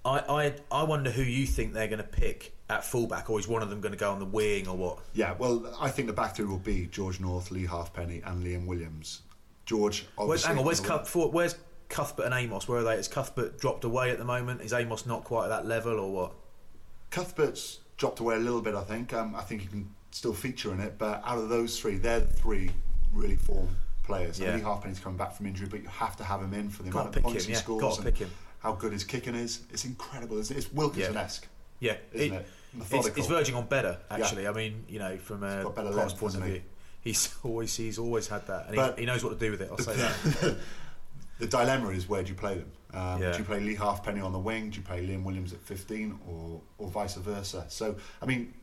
[0.04, 3.48] I I, I wonder who you think they're going to pick at fullback, or is
[3.48, 5.00] one of them going to go on the wing, or what?
[5.14, 8.66] Yeah, well, I think the back three will be George North, Leigh Halfpenny, and Liam
[8.66, 9.22] Williams.
[9.66, 10.80] George, Where's, hang on, where's.
[10.80, 11.56] Cuth, where's
[11.90, 12.68] Cuthbert and Amos?
[12.68, 12.96] Where are they?
[12.96, 14.62] Is Cuthbert dropped away at the moment?
[14.62, 16.34] Is Amos not quite at that level, or what?
[17.12, 19.14] Cuthbert's dropped away a little bit, I think.
[19.14, 22.22] Um, I think he can still feature in it, but out of those three, they're
[22.22, 22.72] the three
[23.14, 23.70] really form
[24.04, 24.40] players.
[24.40, 24.50] Yeah.
[24.50, 24.56] Yeah.
[24.56, 26.90] Leigh Halfpenny's coming back from injury, but you have to have him in for the
[26.90, 28.32] Gotta amount of points him, he yeah, scores gotta pick him.
[28.60, 29.62] how good his kicking is.
[29.72, 30.40] It's incredible.
[30.40, 31.48] It's, it's Wilkinson-esque.
[31.80, 32.48] Yeah, Isn't it?
[32.92, 34.48] it's, it's verging on better, actually.
[34.48, 36.62] I mean, you know, from a got length, point of view,
[37.02, 39.70] he's always he's always had that, and he, he knows what to do with it.
[39.72, 40.58] I'll say that.
[41.40, 42.72] The dilemma is where do you play them?
[42.94, 43.32] Um, Yeah.
[43.34, 44.70] Do you play Leigh Halfpenny on the wing?
[44.70, 47.66] Do you play Liam Williams at 15 or, or vice versa?
[47.68, 48.54] So, I mean,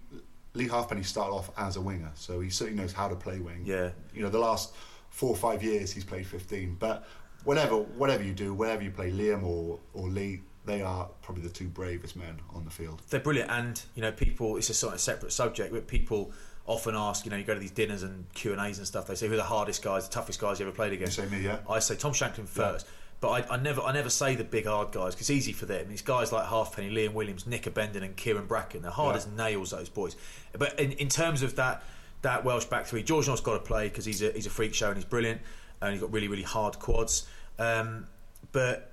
[0.55, 3.63] Leigh Halfpenny started off as a winger, so he certainly knows how to play wing.
[3.65, 3.91] Yeah.
[4.15, 4.75] You know, the last
[5.11, 6.77] four or five years he's played 15.
[6.79, 7.07] But
[7.45, 11.51] whatever whatever you do, wherever you play Liam or, or Leigh, they are probably the
[11.51, 13.03] two bravest men on the field.
[13.11, 14.57] They're brilliant, and you know, people.
[14.57, 16.33] It's a sort of separate subject, but people
[16.73, 17.25] often ask.
[17.25, 19.07] You know, you go to these dinners and Q and A's and stuff.
[19.07, 21.25] They say, "Who are the hardest guys, the toughest guys you ever played against?" You
[21.25, 21.59] say me, yeah?
[21.69, 22.87] I say Tom Shanklin first.
[23.21, 25.65] But I, I never, I never say the big hard guys because it's easy for
[25.67, 25.89] them.
[25.89, 29.19] These guys like Halfpenny, Liam Williams, Nick Abendanon, and Kyran Bracken, they're hard Yeah.
[29.19, 29.71] as nails.
[29.71, 30.17] Those boys.
[30.59, 31.85] But in, in terms of that,
[32.23, 34.75] that Welsh back three, George North's got to play because he's a he's a freak
[34.75, 35.41] show and he's brilliant,
[35.81, 37.27] and he's got really really hard quads.
[37.61, 38.07] Um,
[38.51, 38.91] but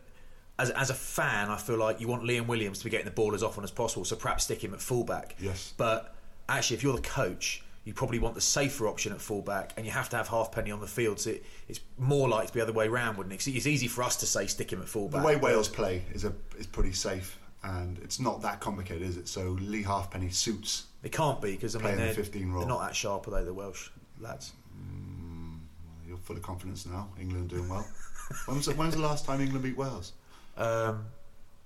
[0.60, 3.12] as, as a fan, I feel like you want Liam Williams to be getting the
[3.12, 5.36] ball as often as possible, so perhaps stick him at fullback.
[5.39, 5.74] Yes.
[5.76, 6.13] But
[6.48, 9.91] actually, if you're the coach, you probably want the safer option at fullback, and you
[9.91, 11.19] have to have Halfpenny on the field.
[11.19, 13.47] So it, it's more likely to be the other way round, wouldn't it?
[13.47, 15.21] It's easy for us to say stick him at fullback.
[15.23, 19.17] The way Wales play is a is pretty safe and it's not that complicated, is
[19.17, 19.28] it?
[19.28, 22.60] So Leigh Halfpenny suits It can't be because I mean Playing the they're, 15 role.
[22.60, 23.43] they're not that sharp, are they?
[23.43, 24.54] The Welsh lads.
[26.08, 27.10] You're full of confidence now.
[27.19, 27.88] England doing well.
[28.45, 30.13] when's, the, when's the last time England beat Wales?
[30.58, 31.06] Um,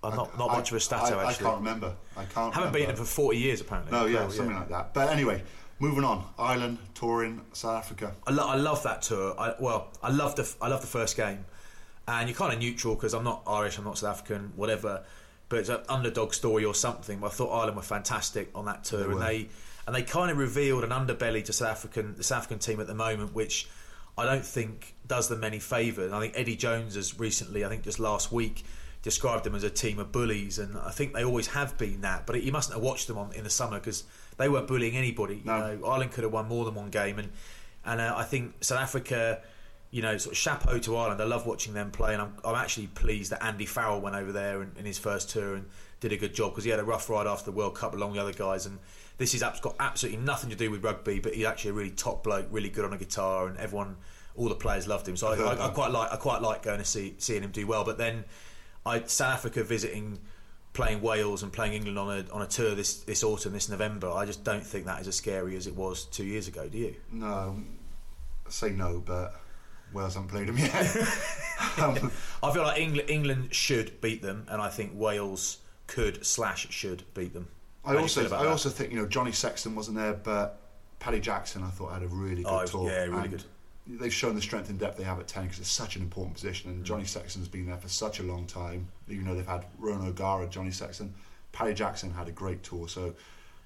[0.03, 1.95] I'm not not I- much of a stato I, I can't remember.
[2.15, 2.53] I can't.
[2.53, 2.77] Haven't remember.
[2.79, 3.91] beaten them for 40 years apparently.
[3.91, 4.93] No, yeah, Oh, something like that.
[4.93, 5.43] But anyway,
[5.83, 6.25] moving on.
[6.39, 8.15] Ireland touring South Africa.
[8.25, 9.35] I, lo- I love that tour.
[9.37, 11.43] I, well, I love the I love the first game,
[12.07, 15.03] and you're kind of neutral because I'm not Irish, I'm not South African, whatever.
[15.49, 17.19] But it's an underdog story or something.
[17.19, 19.49] But I thought Ireland were fantastic on that tour, They and they
[19.85, 22.87] and they kind of revealed an underbelly to South African the South African team at
[22.87, 23.67] the moment, which
[24.17, 26.13] I don't think does them any favours.
[26.13, 28.63] I think Eddie Jones has recently, I think just last week,
[29.01, 32.25] described them as a team of bullies, and I think they always have been that.
[32.25, 34.05] But you mustn't have watched them on in the summer because
[34.37, 35.41] they weren't bullying anybody.
[35.43, 35.75] No.
[35.75, 37.29] Know, Ireland could have won more than one game, and
[37.85, 39.41] and uh, I think South Africa,
[39.91, 41.21] you know, sort of chapeau to Ireland.
[41.21, 44.31] I love watching them play, and I'm, I'm actually pleased that Andy Farrell went over
[44.31, 45.65] there in, in his first tour and
[45.99, 48.11] did a good job because he had a rough ride after the World Cup along
[48.11, 48.65] with the other guys.
[48.65, 48.79] And
[49.17, 51.91] this has abs- got absolutely nothing to do with rugby, but he's actually a really
[51.91, 53.97] top bloke, really good on a guitar, and everyone,
[54.35, 55.17] all the players loved him.
[55.17, 57.67] So I, I, I quite like I quite like going to see seeing him do
[57.67, 57.83] well.
[57.83, 58.23] But then,
[58.85, 60.19] I South Africa visiting.
[60.73, 64.09] Playing Wales and playing England on a on a tour this this autumn, this November,
[64.11, 66.67] I just don't think that is as scary as it was two years ago.
[66.67, 66.95] Do you?
[67.11, 67.55] No,
[68.47, 69.35] I say no, but
[69.93, 70.73] Wales haven't played them yet.
[71.77, 76.67] um, I feel like England, England should beat them, and I think Wales could slash
[76.71, 77.49] should beat them.
[77.85, 78.47] I How you also I that?
[78.47, 80.59] also think you know Johnny Sexton wasn't there, but
[80.97, 82.89] Paddy Jackson I thought had a really good Oh, tour.
[82.89, 83.43] yeah, really and good.
[83.85, 86.35] They've shown the strength and depth they have at ten because it's such an important
[86.35, 88.87] position, and Johnny Sexton's been there for such a long time.
[89.09, 91.13] Even though they've had Ronan O'Gara, Johnny Sexton,
[91.51, 92.87] Paddy Jackson had a great tour.
[92.87, 93.13] So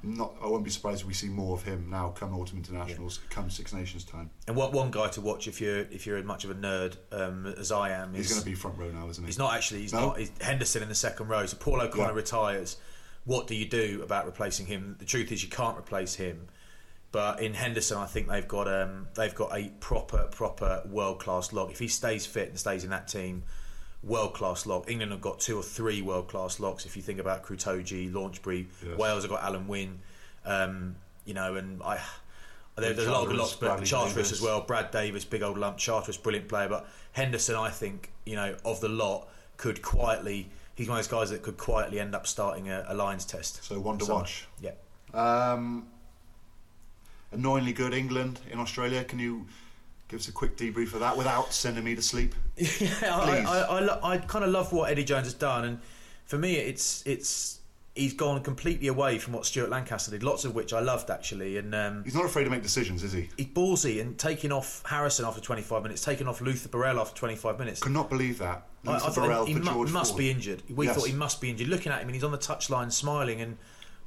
[0.03, 0.34] I'm not.
[0.41, 3.51] I won't be surprised if we see more of him now come autumn internationals, come
[3.51, 4.32] Six Nations time.
[4.47, 7.45] And what one guy to watch if you're if you're much of a nerd um,
[7.58, 9.27] as I am is He's going to be front row now, isn't he?
[9.27, 9.82] He's not actually.
[9.82, 10.08] He's No?
[10.08, 10.17] not.
[10.19, 11.45] He's Henderson in the second row.
[11.45, 12.12] So Paul O'Connell Yeah.
[12.13, 12.77] retires.
[13.25, 14.95] What do you do about replacing him?
[14.99, 16.47] The truth is, you can't replace him.
[17.17, 21.51] But in Henderson, I think they've got um, they've got a proper proper world class
[21.51, 21.71] lock.
[21.71, 23.41] If he stays fit and stays in that team,
[24.03, 24.88] world class lock.
[24.88, 26.86] England have got two or three world class locks.
[26.86, 28.99] If you think about Krutoji, Launchbury, Yes.
[28.99, 29.97] Wales have got Alun Wyn.
[30.45, 31.99] Um, you know, and I
[32.75, 34.32] There, there's a lot of locks, but Bradley Charteris Davies.
[34.34, 34.62] as well.
[34.62, 35.80] Brad Davies, big old lump.
[35.80, 36.69] Charteris, brilliant player.
[36.69, 39.27] But Henderson, I think, you know, of the lot,
[39.58, 40.51] could quietly.
[40.75, 43.63] He's one of those guys that could quietly end up starting a, a Lions test.
[43.63, 44.45] So one to watch.
[44.62, 44.73] Yeah.
[45.15, 45.88] Um,
[47.31, 49.03] annoyingly good England in Australia.
[49.03, 49.45] Can you
[50.07, 52.33] give us a quick debrief of that without sending me to sleep?
[52.57, 55.79] Yeah, I, I, I, lo- I kind of love what Eddie Jones has done, and
[56.25, 57.59] for me, it's it's
[57.95, 60.21] he's gone completely away from what Stuart Lancaster did.
[60.23, 63.11] Lots of which I loved actually, and um, He's not afraid to make decisions, is
[63.11, 63.29] he?
[63.37, 67.57] he's ballsy and taking off Harrison after 25 minutes, taking off Luther Burrell after 25
[67.59, 67.79] minutes.
[67.81, 68.63] Could not believe that.
[68.85, 70.19] I, I Burrell he mu- must Ford.
[70.19, 70.61] be injured.
[70.69, 70.95] We Yes.
[70.95, 71.67] thought he must be injured.
[71.67, 73.57] Looking at him, and he's on the touchline smiling and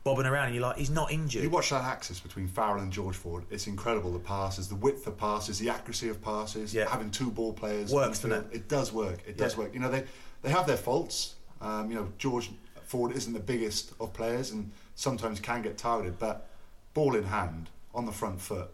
[0.05, 1.43] bobbing around, and you're like, he's not injured.
[1.43, 3.45] You watch that axis between Farrell and George Ford.
[3.51, 4.13] It's incredible.
[4.13, 6.75] The passes, the width of passes, the accuracy of passes.
[6.75, 6.89] Yeah.
[6.89, 7.93] Having two ball players.
[7.93, 8.55] Works, doesn't field.
[8.55, 9.21] It does work.
[9.27, 9.75] It does work.
[9.75, 10.05] You know they
[10.43, 11.35] they have their faults.
[11.61, 12.51] Um, you know George
[12.85, 16.49] Ford isn't the biggest of players and sometimes can get targeted, but
[16.95, 18.71] ball in hand on the front foot.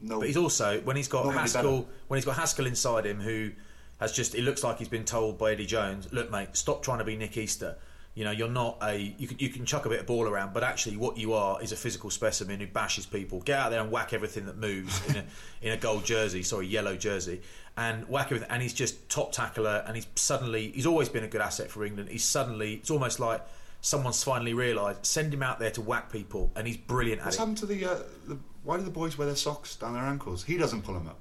[0.00, 0.18] No.
[0.18, 3.50] But he's also when he's got Haskell when he's got Haskell inside him, who
[3.98, 6.98] has just it looks like he's been told by Eddie Jones, look, mate, stop trying
[6.98, 7.76] to be Nick Easter.
[8.16, 10.54] You know, you're not a you can you can chuck a bit of ball around,
[10.54, 13.42] but actually, what you are is a physical specimen who bashes people.
[13.42, 15.24] Get out there and whack everything that moves in a
[15.60, 17.42] in a gold jersey, sorry, yellow jersey,
[17.76, 18.48] and whack everything.
[18.50, 21.84] And he's just top tackler, and he's suddenly he's always been a good asset for
[21.84, 22.08] England.
[22.08, 23.46] He's suddenly it's almost like
[23.82, 27.36] someone's finally realised send him out there to whack people, and he's brilliant at What's
[27.36, 27.40] it.
[27.40, 28.38] happened to the, uh, the?
[28.64, 30.42] Why do the boys wear their socks down their ankles?
[30.42, 31.20] He doesn't pull them up.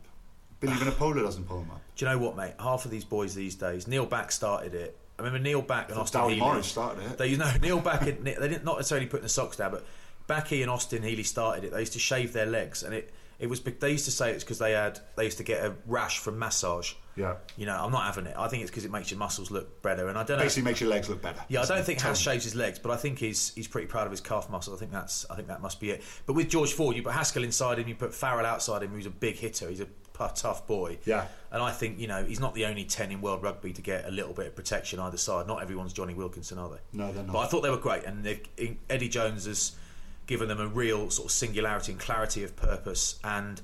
[0.61, 1.81] Billy Vunipola doesn't pull them up.
[1.97, 2.53] Do you know what, mate?
[2.57, 4.97] Half of these boys these days, Neil Back started it.
[5.17, 6.39] I remember Neil Back and Austin Healey.
[6.39, 7.17] Morris started it.
[7.17, 9.85] They, you know, Neil Back and they didn't not necessarily putting the socks down, but
[10.27, 11.71] Backy and Austin Healey started it.
[11.71, 13.61] They used to shave their legs, and it it was.
[13.61, 16.39] They used to say it's because they had they used to get a rash from
[16.39, 16.93] massage.
[17.15, 17.35] Yeah.
[17.55, 18.35] You know, I'm not having it.
[18.37, 20.43] I think it's because it makes your muscles look better, and I don't know.
[20.43, 21.39] Basically, makes your legs look better.
[21.47, 22.01] Yeah, I don't think.
[22.01, 24.77] Haas shaves his legs, but I think he's he's pretty proud of his calf muscles.
[24.77, 26.03] I think that's I think that must be it.
[26.25, 29.05] But with George Ford, you put Haskell inside him, you put Farrell outside him, who's
[29.05, 29.69] a big hitter.
[29.69, 30.97] He's a tough boy.
[31.05, 31.27] Yeah.
[31.51, 34.05] And I think you know he's not the only ten in world rugby to get
[34.05, 35.47] a little bit of protection either side.
[35.47, 36.79] Not everyone's Jonny Wilkinson, are they?
[36.93, 37.33] No, they're not.
[37.33, 38.27] But I thought they were great, and
[38.89, 39.75] Eddie Jones has
[40.27, 43.61] given them a real sort of singularity and clarity of purpose, and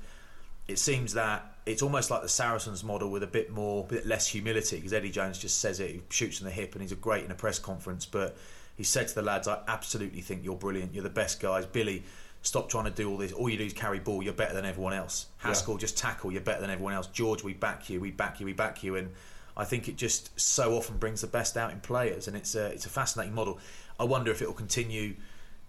[0.68, 4.26] it seems that it's almost like the Saracens model with a bit more, bit less
[4.26, 6.96] humility because Eddie Jones just says it, he shoots in the hip, and he's a
[6.96, 8.06] great in a press conference.
[8.06, 8.36] But
[8.76, 10.94] he said to the lads, "I absolutely think you're brilliant.
[10.94, 12.04] You're the best guys, Billy."
[12.42, 13.32] Stop trying to do all this.
[13.32, 14.22] All you do is carry ball.
[14.22, 15.26] You're better than everyone else.
[15.38, 16.32] Haskell, just tackle.
[16.32, 17.06] You're better than everyone else.
[17.06, 18.00] George, we back you.
[18.00, 18.46] We back you.
[18.46, 18.96] We back you.
[18.96, 19.12] And
[19.56, 22.66] I think it just so often brings the best out in players, and it's a
[22.66, 23.58] it's a fascinating model.
[24.00, 25.14] I wonder if it will continue,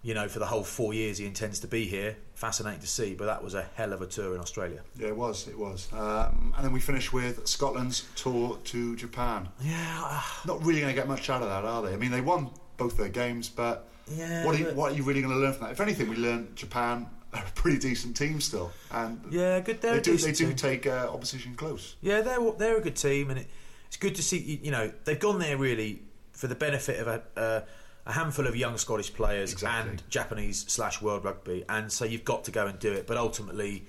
[0.02, 2.16] you know, for the whole four years he intends to be here.
[2.34, 4.80] Fascinating to see, but that was a hell of a tour in Australia.
[4.98, 5.46] Yeah, it was.
[5.46, 5.92] It was.
[5.92, 9.48] Um, and then we finish with Scotland's tour to Japan.
[9.62, 11.92] Yeah, Not really going to get much out of that, are they?
[11.92, 15.02] I mean, they won both their games, but Yeah, what, are you, what are you
[15.02, 15.72] really going to learn from that?
[15.72, 19.80] If anything, we learned Japan are a pretty decent team still, and yeah, good.
[19.80, 20.56] They're they do they do team.
[20.56, 21.96] take uh, opposition close.
[22.00, 23.46] Yeah, they're they're a good team, and it,
[23.88, 24.38] it's good to see.
[24.38, 27.62] you- You know, they've gone there really for the benefit of a, a,
[28.06, 29.90] a handful of young Scottish players Exactly.
[29.90, 33.06] and Japanese slash World Rugby, and so you've got to go and do it.
[33.06, 33.86] But ultimately,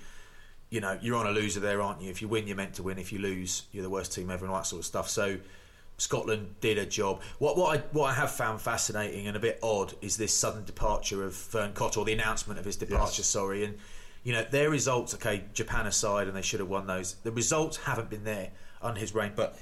[0.70, 2.10] you know, you're on a loser there, aren't you?
[2.10, 2.98] If you win, you're meant to win.
[2.98, 5.08] If you lose, you're the worst team ever, and all that sort of stuff.
[5.10, 5.36] So.
[5.98, 7.22] Scotland did a job.
[7.38, 10.64] What what I what I have found fascinating and a bit odd is this sudden
[10.64, 13.20] departure of Vern Cotter, or the announcement of his departure.
[13.20, 13.26] Yes.
[13.26, 13.78] Sorry, and
[14.22, 15.14] you know their results.
[15.14, 17.14] Okay, Japan aside, and they should have won those.
[17.22, 18.50] The results haven't been there
[18.82, 19.58] under his reign, but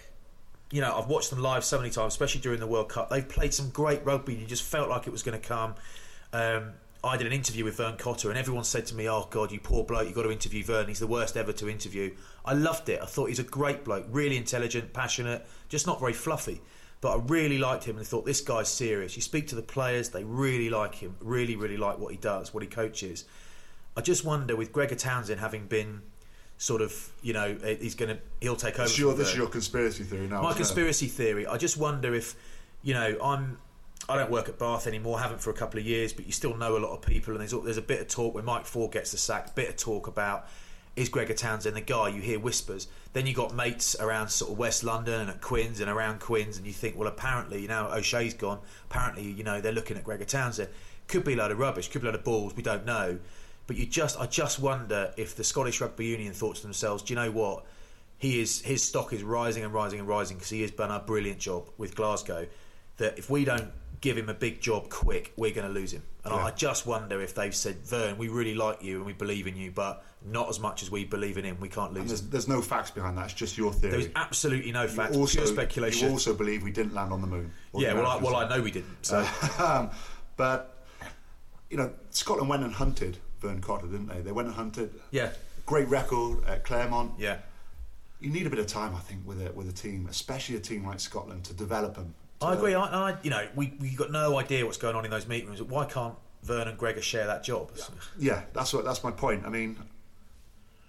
[0.70, 3.11] you know, I've watched them live so many times, especially during the World Cup.
[3.11, 4.35] They've played some great rugby.
[4.35, 5.77] You just felt like it was going to come.
[6.33, 6.73] Um,
[7.05, 9.61] I did an interview with Vern Cotter, and everyone said to me, "Oh God, you
[9.61, 10.07] poor bloke!
[10.07, 10.88] you've got to interview Vern.
[10.88, 12.14] He's the worst ever to interview."
[12.45, 13.01] I loved it.
[13.03, 16.61] I thought he's a great bloke, really intelligent, passionate, just not very fluffy.
[17.01, 19.14] But I really liked him and thought this guy's serious.
[19.17, 21.17] You speak to the players; they really like him.
[21.21, 23.25] Really, really like what he does, what he coaches.
[23.97, 26.03] I just wonder, with Gregor Townsend having been
[26.57, 28.90] sort of, you know, he's going to he'll take over.
[28.95, 30.43] Your, this is your conspiracy theory now.
[30.43, 30.57] My it?
[30.57, 31.47] conspiracy theory.
[31.47, 32.35] I just wonder if,
[32.83, 33.59] you know, I'm.
[34.09, 35.18] I don't work at Bath anymore.
[35.18, 37.40] Haven't for a couple of years, but you still know a lot of people, and
[37.40, 39.54] there's there's a bit of talk when Mike Ford gets the sack.
[39.54, 40.46] Bit of talk about
[40.96, 42.09] is Gregor Townsend the guy?
[42.09, 42.87] You hear whispers.
[43.14, 46.57] Then you got mates around sort of West London and at Quins and around Quins,
[46.57, 48.61] and you think, well, apparently, you know, O'Shea's gone.
[48.90, 50.68] Apparently, you know, they're looking at Gregor Townsend.
[51.09, 51.88] Could be a load of rubbish.
[51.88, 52.54] Could be a load of balls.
[52.57, 53.18] We don't know.
[53.66, 57.14] But you just, I just wonder if the Scottish Rugby Union thought to themselves, do
[57.14, 57.64] you know what?
[58.18, 61.00] He is his stock is rising and rising and rising because he has done a
[61.00, 62.46] brilliant job with Glasgow.
[62.98, 63.72] That if we don't
[64.05, 66.03] give him a big job quick, we're going to lose him.
[66.25, 66.45] And I- Yeah.
[66.45, 69.57] I just wonder if they've said, Vern, we really like you and we believe in
[69.57, 71.57] you, but not as much as we believe in him.
[71.59, 72.29] We can't lose there's, him.
[72.31, 73.25] there's no facts behind that.
[73.25, 73.93] It's just your theory.
[73.93, 76.09] There is absolutely no You facts, also, pure speculation.
[76.09, 77.51] You also believe we didn't land on the moon.
[77.75, 78.95] yeah, well, I, well, I know we didn't.
[79.03, 79.27] So
[79.59, 79.90] um,
[80.37, 80.85] but
[81.71, 84.21] you know, Scotland went and hunted Vern Cotter, didn't they?
[84.21, 84.90] They went and hunted.
[85.12, 85.31] Yeah,
[85.64, 87.12] Great record at Clermont.
[87.19, 87.38] yeah.
[88.21, 90.61] You need a bit of time, I think, with a with a team, especially a
[90.61, 92.14] team like Scotland, to develop them.
[92.40, 92.75] I agree.
[92.75, 95.49] I, I, you know, we we got no idea what's going on in those meeting
[95.49, 95.62] rooms.
[95.62, 97.73] Why can't Vern and Gregor share that job?
[98.18, 99.44] Yeah, that's what that's my point.
[99.47, 99.79] I mean,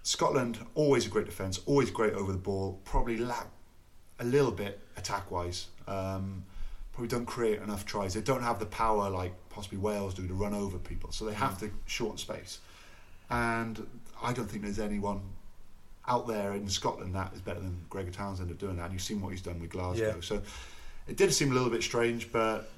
[0.03, 2.79] Scotland always a great defence, always great over the ball.
[2.83, 3.47] Probably lack
[4.19, 5.67] a little bit attack wise.
[5.87, 6.43] Um,
[6.93, 8.13] probably don't create enough tries.
[8.13, 11.33] They don't have the power like possibly Wales do to run over people, so they
[11.33, 12.59] have to shorten space.
[13.29, 13.85] And
[14.21, 15.21] I don't think there's anyone
[16.07, 18.85] out there in Scotland that is better than Gregor Townsend at doing that.
[18.85, 20.15] And you've seen what he's done with Glasgow.
[20.15, 20.21] Yeah.
[20.21, 20.41] So
[21.07, 22.69] it did seem a little bit strange, but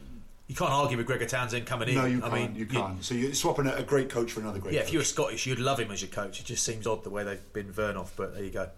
[0.48, 1.96] You can't argue with Gregor Townsend coming in.
[1.96, 2.34] no, you I can't.
[2.34, 3.04] mean, you can't.
[3.04, 4.74] so you're swapping a a great coach for another great.
[4.74, 4.88] Yeah, coach.
[4.88, 6.40] if you were Scottish, you'd love him as your coach.
[6.40, 8.70] It just seems odd the way they've been Vern off, but there you go.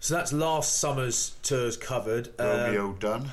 [0.00, 2.28] So that's last summer's tours covered.
[2.38, 3.32] Um, Romeo Dunn.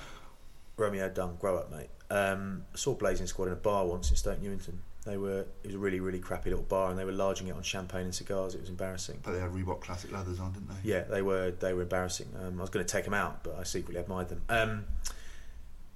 [0.77, 1.89] Romeo Dunn, grow up, mate.
[2.09, 4.79] Um, I saw Blazing Squad in a bar once in Stoke Newington.
[5.05, 7.55] They were it was a really really crappy little bar, and they were larging it
[7.55, 8.53] on champagne and cigars.
[8.53, 9.19] It was embarrassing.
[9.23, 10.89] But they had Reebok Classic leathers on, didn't they?
[10.89, 12.27] Yeah, they were they were embarrassing.
[12.39, 14.41] Um, I was going to take them out, but I secretly admired them.
[14.49, 14.85] Um,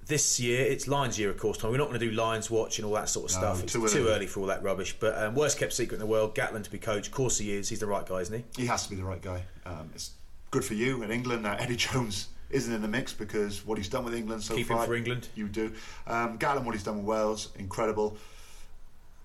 [0.06, 1.58] this year it's Lions year, of course.
[1.58, 1.70] Tom.
[1.70, 3.62] We're not going to do Lions watch and all that sort of No, stuff.
[3.64, 4.12] It's too too early.
[4.12, 4.96] early for all that rubbish.
[4.98, 7.08] But um, worst kept secret in the world, Gatland to be coach.
[7.08, 7.68] Of course he is.
[7.68, 8.62] He's the right guy, isn't he?
[8.62, 9.42] He has to be the right guy.
[9.64, 10.12] Um, it's
[10.50, 13.88] good for you in England that Eddie Jones isn't in the mix because what he's
[13.88, 14.86] done with England so Keep him far.
[14.86, 15.28] for England.
[15.34, 15.72] You do.
[16.06, 18.16] Um, Gatland, what he's done with Wales, incredible.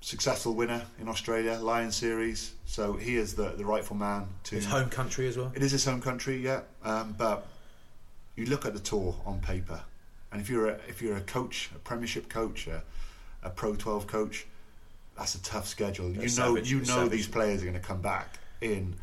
[0.02, 2.54] Successful winner in Australia, Lion Series.
[2.66, 4.56] So he is the, the rightful man to.
[4.56, 5.52] His home country as well.
[5.56, 6.62] It is his home country, yeah.
[6.84, 7.48] Um, but
[8.36, 9.80] you look at the tour on paper,
[10.32, 12.84] and if you're a, if you're a coach, a Premiership coach, a,
[13.44, 14.48] a Pro 12 coach,
[15.18, 16.06] that's a tough schedule.
[16.06, 17.12] They're you know, savage, you know savage.
[17.12, 18.96] these players are going to come back in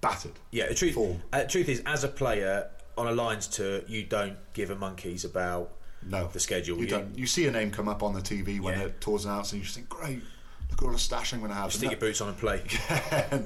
[0.00, 0.32] battered.
[0.50, 1.22] Yeah, the truth, Form.
[1.32, 5.24] uh, truth is, as a player on a Lions tour, you don't give a monkeys
[5.24, 5.72] about
[6.06, 6.78] No, the schedule.
[6.78, 7.16] You don't.
[7.18, 8.84] You see a name come up on the TV when Yeah.
[8.86, 10.22] the tour's announced, and you just think, great.
[10.70, 11.72] Look at all the stash I'm going to have.
[11.72, 12.62] Stick your boots on and play.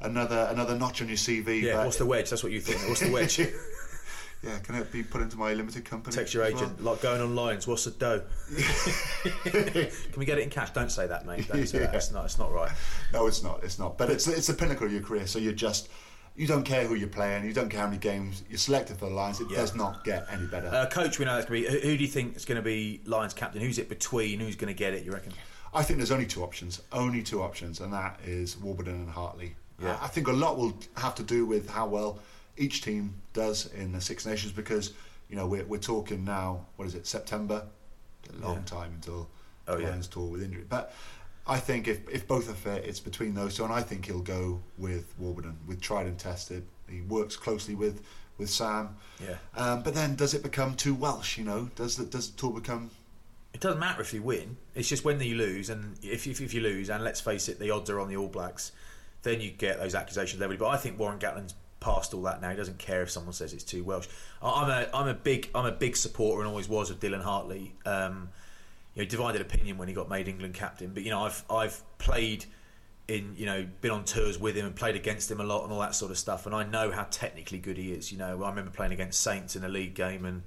[0.00, 1.62] And another another notch on your CV.
[1.62, 2.28] Yeah, what's the wedge?
[2.30, 2.80] That's what you think.
[2.88, 3.38] What's the wedge?
[3.38, 6.14] Yeah, can it be put into my limited company?
[6.14, 6.64] Text your as well?
[6.64, 7.66] agent, like going on lines.
[7.66, 8.22] What's the dough?
[9.44, 10.70] Can we get it in cash?
[10.70, 11.48] Don't say that, mate.
[11.48, 11.94] Don't say that.
[11.94, 12.24] It's not.
[12.26, 12.70] It's not right.
[13.12, 13.62] No, it's not.
[13.64, 13.96] It's not.
[13.96, 15.26] But it's it's the pinnacle of your career.
[15.26, 15.88] So you're just
[16.36, 17.44] you don't care who you're playing.
[17.44, 19.40] You don't care how many games you're selected for the Lions.
[19.40, 19.58] It Yeah.
[19.58, 20.68] does not get any better.
[20.68, 21.74] Uh, coach, we know that's going to be.
[21.80, 23.60] Who, who do you think is going to be Lions captain?
[23.60, 24.40] Who's it between?
[24.40, 25.04] Who's going to get it?
[25.04, 25.32] You reckon?
[25.72, 26.82] I think there's only two options.
[26.92, 29.56] Only two options, and that is Warburton and Hartley.
[29.80, 29.96] Yeah.
[30.00, 32.20] I I think a lot will have to do with how well
[32.56, 34.92] each team does in the Six Nations because
[35.28, 36.66] you know we're we're talking now.
[36.76, 37.06] What is it?
[37.06, 37.66] September.
[38.32, 38.62] A long Yeah.
[38.64, 39.28] time until
[39.68, 39.88] Oh, the yeah.
[39.90, 40.92] Lions tour with injury, but.
[41.46, 44.20] I think if, if both are fit, it's between those two, and I think he'll
[44.20, 46.66] go with Warburton, with tried and tested.
[46.88, 48.02] He works closely with,
[48.38, 48.96] with Sam.
[49.22, 49.36] Yeah.
[49.54, 51.36] Um, but then, does it become too Welsh?
[51.36, 52.90] You know, does the does the tour become?
[53.52, 54.56] It doesn't matter if you win.
[54.74, 57.58] It's just when you lose, and if, if, if you lose, and let's face it,
[57.58, 58.72] the odds are on the All Blacks.
[59.22, 60.58] Then you get those accusations leveled.
[60.58, 62.50] But I think Warren Gatland's past all that now.
[62.50, 64.08] He doesn't care if someone says it's too Welsh.
[64.42, 67.22] I- I'm a I'm a big I'm a big supporter and always was of Dylan
[67.22, 67.74] Hartley.
[67.84, 68.30] Um,
[68.94, 70.92] you know, divided opinion when he got made England captain.
[70.92, 72.46] But you know, I've I've played
[73.06, 75.72] in you know been on tours with him and played against him a lot and
[75.72, 76.46] all that sort of stuff.
[76.46, 78.12] And I know how technically good he is.
[78.12, 80.42] You know, I remember playing against Saints in a league game and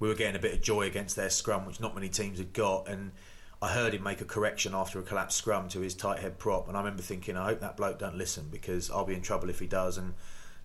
[0.00, 2.52] we were getting a bit of joy against their scrum, which not many teams had
[2.52, 2.88] got.
[2.88, 3.12] And
[3.60, 6.68] I heard him make a correction after a collapsed scrum to his tight head prop,
[6.68, 9.50] and I remember thinking, I hope that bloke don't listen because I'll be in trouble
[9.50, 9.98] if he does.
[9.98, 10.14] And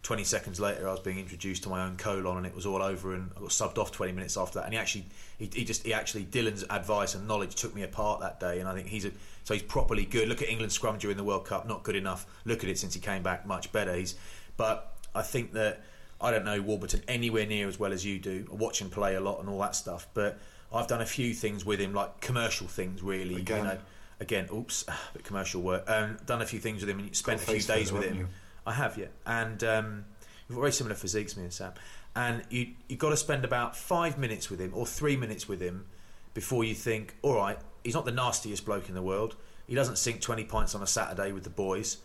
[0.04, 2.84] 20 seconds later, I was being introduced to my own colon, and it was all
[2.84, 3.14] over.
[3.14, 4.66] And I got subbed off 20 minutes after that.
[4.66, 5.06] And he actually,
[5.40, 8.60] he, he just, he actually, Dylan's advice and knowledge took me apart that day.
[8.60, 9.12] And I think he's a,
[9.46, 10.28] so he's properly good.
[10.28, 12.26] Look at England scrum during the World Cup, not good enough.
[12.44, 13.96] Look at it since he came back, much better.
[13.96, 14.16] He's,
[14.58, 15.82] but I think that
[16.20, 18.46] I don't know Warburton anywhere near as well as you do.
[18.52, 20.38] I watch him play a lot and all that stuff, but
[20.74, 23.36] I've done a few things with him, like commercial things, really.
[23.36, 23.58] Again.
[23.60, 23.78] You know,
[24.20, 25.90] again, oops, a bit commercial work.
[25.90, 28.18] Um, done a few things with him and spent a few days with him.
[28.18, 28.28] you?
[28.66, 30.06] I have, yeah, and um,
[30.48, 31.74] we've got very similar physiques, me and Sam.
[32.16, 35.62] And you you got to spend about five minutes with him or three minutes with
[35.62, 35.86] him
[36.34, 39.36] before you think, all right, he's not the nastiest bloke in the world.
[39.68, 41.98] He doesn't sink twenty pints on a Saturday with the boys,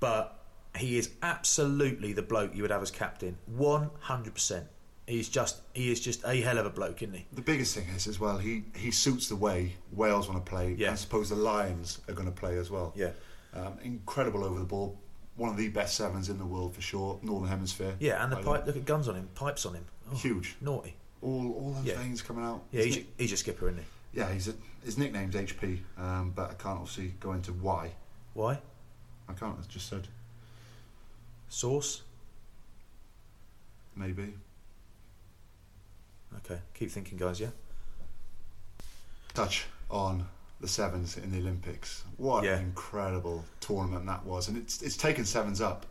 [0.00, 0.38] but
[0.76, 4.66] he is absolutely the bloke you would have as captain, one hundred percent.
[5.06, 7.26] He's just he is just a hell of a bloke, isn't he?
[7.32, 10.76] The biggest thing is as well, he, he suits the way Wales want to play.
[10.78, 10.92] Yeah.
[10.92, 12.92] I suppose the Lions are going to play as well.
[12.96, 13.10] Yeah.
[13.52, 14.98] Um, incredible over the ball.
[15.36, 17.18] One of the best sevens in the world for sure.
[17.22, 17.96] Northern Hemisphere.
[17.98, 18.66] Yeah, and the pipe.
[18.66, 19.84] Look at guns on him, pipes on him.
[20.12, 20.56] Oh, Huge.
[20.60, 20.94] naughty.
[21.22, 21.98] All all those Yeah.
[21.98, 22.62] veins coming out.
[22.70, 24.20] Yeah, he's, he's a skipper, isn't he?
[24.20, 24.54] yeah, he's a,
[24.84, 27.90] his nickname's HP, um, but I can't obviously go into why.
[28.34, 28.60] Why?
[29.28, 29.58] I can't.
[29.58, 30.06] I just said
[31.48, 32.02] Sauce.
[33.96, 34.34] maybe.
[36.44, 37.40] Okay, keep thinking, guys.
[37.40, 37.50] Yeah.
[39.32, 40.26] Touch on
[40.60, 42.04] the sevens in the Olympics.
[42.16, 42.56] What Yeah.
[42.56, 45.86] an incredible tournament that was, and it's it's taken sevens up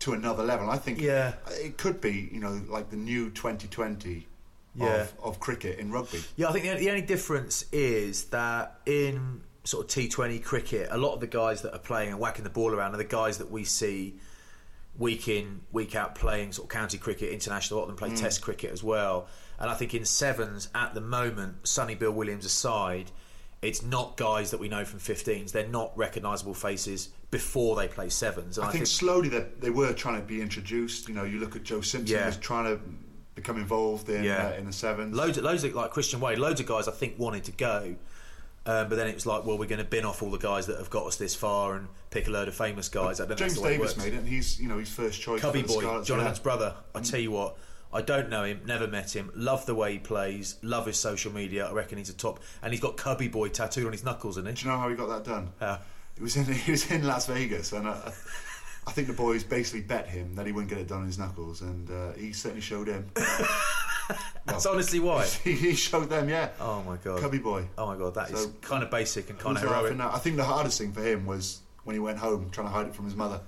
[0.00, 0.70] to another level.
[0.70, 1.34] I think Yeah.
[1.50, 4.26] it could be you know like the new 2020
[4.74, 5.02] Yeah.
[5.02, 6.22] of, of cricket in rugby.
[6.36, 10.96] Yeah, I think the, the only difference is that in sort of T20 cricket, a
[10.96, 13.38] lot of the guys that are playing and whacking the ball around are the guys
[13.38, 14.14] that we see
[14.96, 18.10] week in, week out playing sort of county cricket, international, a lot of them play
[18.16, 18.20] mm.
[18.20, 19.26] Test cricket as well.
[19.58, 23.10] And I think in sevens at the moment, Sonny Bill Williams aside,
[23.62, 25.50] it's not guys that we know from 15s.
[25.52, 28.56] They're not recognisable faces before they play sevens.
[28.58, 31.08] And I think slowly that they were trying to be introduced.
[31.08, 32.26] You know, you look at Joe Simpson Yeah.
[32.26, 32.80] was trying to
[33.34, 34.48] become involved in Yeah.
[34.48, 35.14] uh, in the sevens.
[35.14, 37.96] Loads of, loads of like Christian Wade, loads of guys I think wanted to go,
[38.66, 40.66] um, but then it was like, well, we're going to bin off all the guys
[40.66, 43.20] that have got us this far and pick a load of famous guys.
[43.20, 45.20] I don't know if James it Davies made it, and he's you know his first
[45.20, 45.40] choice.
[45.40, 46.42] Cubby boy, Scarlets, Jonathan's yeah.
[46.42, 46.74] brother.
[46.94, 47.56] I tell you what,
[47.92, 49.30] I don't know him, never met him.
[49.34, 51.66] Love the way he plays, love his social media.
[51.66, 54.54] I reckon he's a top, and he's got Cubby boy tattooed on his knuckles, isn't
[54.54, 55.52] Do you know how he got that done?
[55.58, 55.80] How?
[56.16, 57.94] It was in he was in Las Vegas, and uh,
[58.86, 61.18] I think the boys basically bet him that he wouldn't get it done on his
[61.18, 63.08] knuckles, and uh, he certainly showed him.
[64.46, 65.26] That's honestly why.
[65.44, 66.50] he, he showed them, yeah.
[66.60, 67.68] Oh my god, Cubby boy.
[67.76, 69.98] Oh my god, that is So- kind of basic and kind of heroic.
[69.98, 72.86] I think the hardest thing for him was when he went home trying to hide
[72.86, 73.40] it from his mother.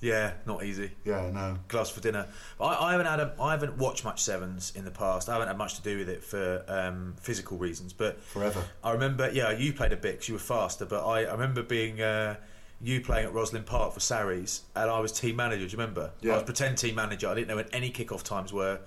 [0.00, 0.92] Yeah, not easy.
[1.04, 1.58] Yeah, no.
[1.68, 2.26] glass for dinner.
[2.58, 5.28] But I, I haven't had a, I haven't watched much sevens in the past.
[5.28, 7.92] I haven't had much to do with it for um, physical reasons.
[7.92, 8.64] But Forever.
[8.82, 10.86] I remember, yeah, you played a bit because you were faster.
[10.86, 12.36] But I, I remember being uh,
[12.80, 15.66] you playing at Rosslyn Park for Sarries, and I was team manager.
[15.66, 16.12] Do you remember?
[16.22, 16.32] Yeah.
[16.32, 17.28] I was pretend team manager.
[17.28, 18.80] I didn't know when any kick-off times were.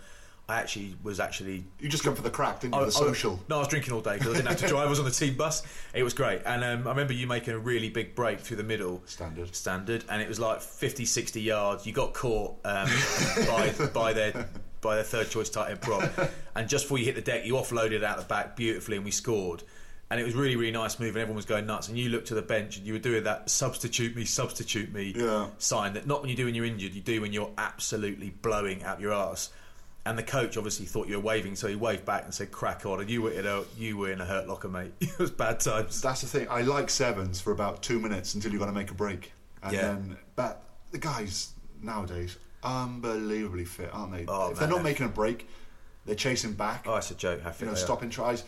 [0.49, 2.81] I actually was actually You just come for the crack, didn't you?
[2.81, 3.39] I- the I- social.
[3.49, 4.87] no, I was drinking all day because I didn't have to drive.
[4.87, 5.63] I was on the team bus.
[5.93, 6.41] It was great.
[6.45, 9.01] And um, I remember you making a really big break through the middle.
[9.05, 9.55] Standard.
[9.55, 10.03] Standard.
[10.09, 11.85] And it was like 50, 60 yards.
[11.87, 12.89] You got caught um,
[13.47, 14.49] by, by their
[14.81, 16.11] by their third choice tight end prop.
[16.55, 19.11] And just before you hit the deck, you offloaded out the back beautifully and we
[19.11, 19.63] scored.
[20.11, 21.87] And it was really, really nice move, and everyone was going nuts.
[21.87, 25.13] And you looked to the bench, and you were doing that "substitute me, substitute me"
[25.15, 25.47] Yeah.
[25.57, 28.83] sign that not when you do when you're injured, you do when you're absolutely blowing
[28.83, 29.49] out your ass.
[30.05, 32.85] And the coach obviously thought you were waving, so he waved back and said, "Crack
[32.85, 34.91] on!" And you were in a you were in a hurt locker, mate.
[34.99, 36.01] it was bad times.
[36.01, 36.47] That's the thing.
[36.49, 39.31] I like sevens for about two minutes until you've got to make a break.
[39.61, 39.81] And Yeah.
[39.81, 44.25] then, but the guys nowadays, unbelievably fit, aren't they?
[44.27, 44.77] Oh, if they're man.
[44.77, 45.47] not making a break,
[46.05, 46.83] they're chasing back.
[46.85, 47.41] Oh, it's a joke.
[47.41, 47.85] How fit you know, they are.
[47.85, 48.43] stopping tries.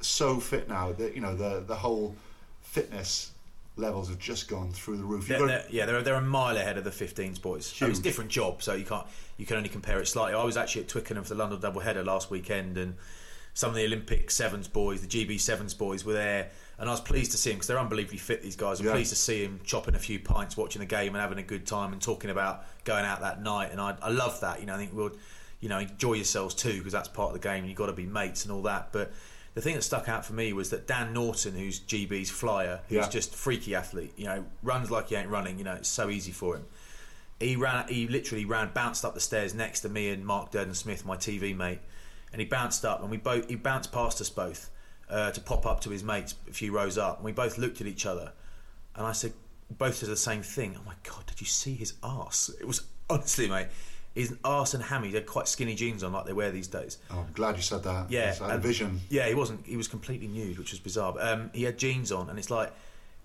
[0.00, 2.14] So fit now that you know the the whole
[2.60, 3.32] fitness
[3.76, 5.26] levels have just gone through the roof.
[5.28, 7.74] They're, they're- yeah, they're, they're a mile ahead of the 15s boys.
[7.80, 9.06] I mean, it's a different job, so you can't
[9.36, 10.38] you can only compare it slightly.
[10.38, 12.94] I was actually at Twickenham for the London double header last weekend, and
[13.52, 17.00] some of the Olympic sevens boys, the GB sevens boys, were there, and I was
[17.00, 18.42] pleased to see them because they're unbelievably fit.
[18.42, 18.92] These guys, I'm Yeah.
[18.92, 21.66] pleased to see them chopping a few pints, watching the game, and having a good
[21.66, 23.70] time, and talking about going out that night.
[23.72, 24.60] And I, I love that.
[24.60, 25.12] You know, I think we'll
[25.60, 27.64] you know enjoy yourselves too because that's part of the game.
[27.64, 29.12] You've got to be mates and all that, but.
[29.54, 32.96] The thing that stuck out for me was that Dan Norton, who's GB's flyer, who's
[32.96, 33.08] Yeah.
[33.08, 35.58] just freaky athlete, you know, runs like he ain't running.
[35.58, 36.66] You know, it's so easy for him.
[37.38, 37.86] He ran.
[37.88, 41.16] He literally ran, bounced up the stairs next to me and Mark Durden Smith, my
[41.16, 41.80] TV mate,
[42.32, 43.48] and he bounced up, and we both.
[43.48, 44.70] He bounced past us both
[45.08, 47.80] uh, to pop up to his mates a few rows up, and we both looked
[47.80, 48.32] at each other,
[48.96, 49.32] and I said,
[49.70, 50.76] both said the same thing.
[50.78, 52.50] Oh my god, did you see his ass?
[52.60, 53.68] It was honestly, mate.
[54.14, 56.98] His arse and hammy, they're quite skinny jeans on, like they wear these days.
[57.10, 58.10] oh, I'm glad you said that.
[58.10, 59.00] Yeah, I had a vision.
[59.10, 59.66] Yeah, he wasn't.
[59.66, 61.12] He was completely nude, which was bizarre.
[61.14, 62.72] But, um, he had jeans on, and it's like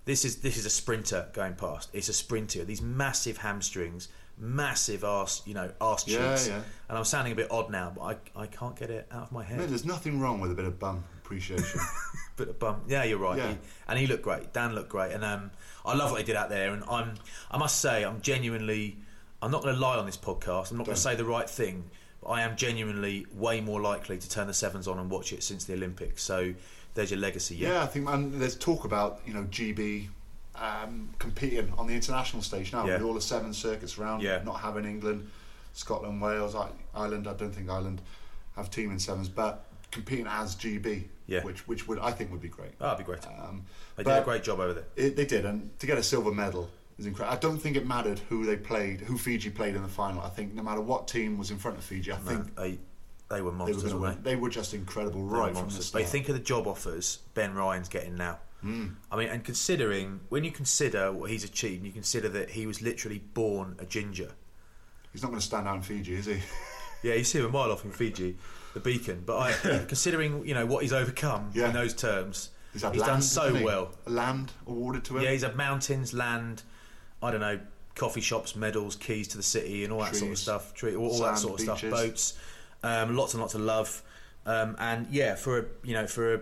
[0.04, 1.90] this is this is a sprinter going past.
[1.92, 2.64] It's a sprinter.
[2.64, 6.48] These massive hamstrings, massive arse, you know, arse Yeah, cheeks.
[6.48, 6.60] yeah.
[6.88, 8.02] And I'm sounding a bit odd now, but
[8.36, 9.58] I I can't get it out of my head.
[9.58, 11.80] No, there's nothing wrong with a bit of bum appreciation.
[12.36, 12.80] bit of bum.
[12.88, 13.38] Yeah, you're right.
[13.38, 13.50] Yeah.
[13.50, 14.52] He, and he looked great.
[14.52, 15.52] Dan looked great, and um,
[15.86, 16.72] I love what they did out there.
[16.72, 17.14] And I'm,
[17.48, 18.96] I must say, I'm genuinely.
[19.42, 20.70] I'm not going to lie on this podcast.
[20.70, 21.84] I'm not going to say the right thing.
[22.22, 25.42] But I am genuinely way more likely to turn the sevens on and watch it
[25.42, 26.22] since the Olympics.
[26.22, 26.52] So
[26.94, 27.56] there's your legacy.
[27.56, 27.70] Yeah.
[27.70, 28.06] yeah, I think
[28.38, 30.08] there's talk about you know GB
[30.56, 32.94] um, competing on the international stage now Yeah.
[32.94, 34.22] with all the seven circuits around.
[34.22, 34.42] Yeah.
[34.44, 35.30] Not having England,
[35.72, 36.54] Scotland, Wales,
[36.94, 37.26] Ireland.
[37.26, 38.02] I don't think Ireland
[38.56, 41.42] have team in sevens, but competing as GB, Yeah.
[41.42, 42.72] which which would I think would be great.
[42.80, 43.26] Oh, that'd be great.
[43.26, 43.64] Um,
[43.96, 44.84] they did a great job over there.
[44.96, 46.68] It, they did, and to get a silver medal
[47.00, 47.36] is incredible.
[47.36, 50.22] I don't think it mattered who they played, who Fiji played in the final.
[50.22, 52.78] I think no matter what team was in front of Fiji, I think They,
[53.28, 54.30] they were monsters, to weren't they?
[54.30, 55.86] They were just incredible They right from the monsters.
[55.86, 56.04] start.
[56.04, 58.38] But think of the job offers Ben Ryan's getting now.
[58.60, 58.88] Hmm.
[59.10, 62.66] I mean, and considering when you consider what he's achieved, and you consider that he
[62.66, 64.32] was literally born a ginger.
[65.12, 66.38] He's not going to stand out in Fiji, is he?
[67.02, 68.36] Yeah, you see him a mile off in Fiji,
[68.74, 69.22] the beacon.
[69.24, 69.52] But I,
[69.88, 71.68] considering you know what he's overcome Yeah.
[71.68, 73.64] in those terms, He's, done land, so he?
[73.64, 73.92] well.
[74.06, 75.22] Land awarded to him.
[75.24, 76.62] Yeah, he's had mountains, land,
[77.22, 77.60] I don't know,
[77.94, 80.74] coffee shops, medals, keys to the city, and all that sort of stuff.
[80.74, 81.82] Tree, all, all that sort of stuff.
[81.90, 82.38] Boats,
[82.82, 84.02] um, lots and lots of love,
[84.46, 86.40] um, and yeah, for a you know for a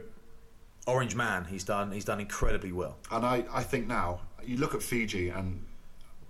[0.87, 2.97] Orange man, he's done he's done incredibly well.
[3.11, 5.63] And I, I think now you look at Fiji and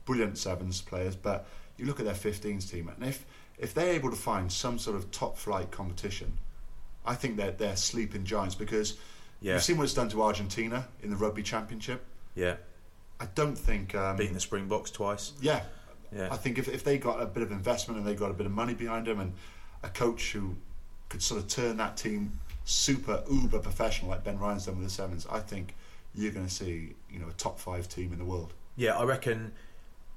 [0.05, 1.47] brilliant sevens players, but
[1.77, 3.25] you look at their 15s team, and if
[3.59, 6.39] if they're able to find some sort of top flight competition,
[7.07, 8.97] I think they're they're sleeping giants because
[9.41, 9.55] Yeah.
[9.55, 12.05] you've seen what it's done to Argentina in the rugby championship.
[12.35, 12.57] Yeah,
[13.21, 15.33] I don't think um, beating the Springboks twice.
[15.41, 15.63] Yeah.
[16.15, 16.29] Yeah.
[16.31, 18.47] I think if, if they got a bit of investment and they got a bit
[18.47, 19.33] of money behind them and
[19.83, 20.57] a coach who
[21.09, 24.91] could sort of turn that team super uber professional like Ben Ryan's done with the
[24.93, 25.75] Sevens, I think
[26.15, 28.53] you're going to see you know a top five team in the world.
[28.77, 29.53] Yeah, I reckon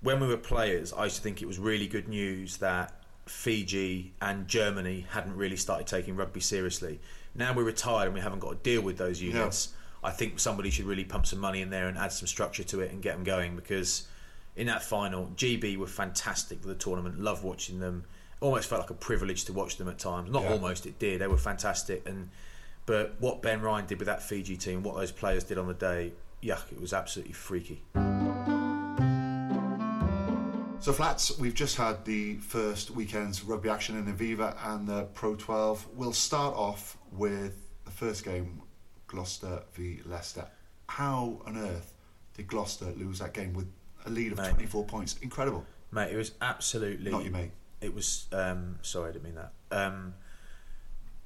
[0.02, 2.94] when we were players, I used to think it was really good news that
[3.26, 7.00] Fiji and Germany hadn't really started taking rugby seriously.
[7.36, 9.70] Now we're retired and we haven't got to deal with those units.
[10.04, 12.80] I think somebody should really pump some money in there and add some structure to
[12.82, 14.08] it and get them going because
[14.56, 17.20] in that final, GB were fantastic for the tournament.
[17.20, 18.06] Love watching them.
[18.40, 20.32] Almost felt like a privilege to watch them at times.
[20.32, 20.54] Not Yeah.
[20.54, 21.22] almost, it did.
[21.22, 22.08] They were fantastic.
[22.08, 22.30] And
[22.88, 25.74] but what Ben Ryan did with that Fiji team, what those players did on the
[25.76, 27.84] day, yuck, it was absolutely freaky.
[30.80, 35.36] So flats, we've just had the first weekend's rugby action in Aviva and the Pro
[35.36, 35.90] 12.
[35.94, 37.54] We'll start off with
[37.86, 38.64] the first game,
[39.12, 40.48] Gloucester v Leicester.
[40.88, 41.94] How on earth
[42.36, 43.68] did Gloucester lose that game with
[44.06, 44.52] a lead of Mate.
[44.52, 45.18] 24 points?
[45.22, 45.66] Incredible.
[45.92, 47.52] Mate, it was absolutely Not you, mate.
[47.82, 49.52] It was um, sorry, I didn't mean that.
[49.72, 50.14] Um,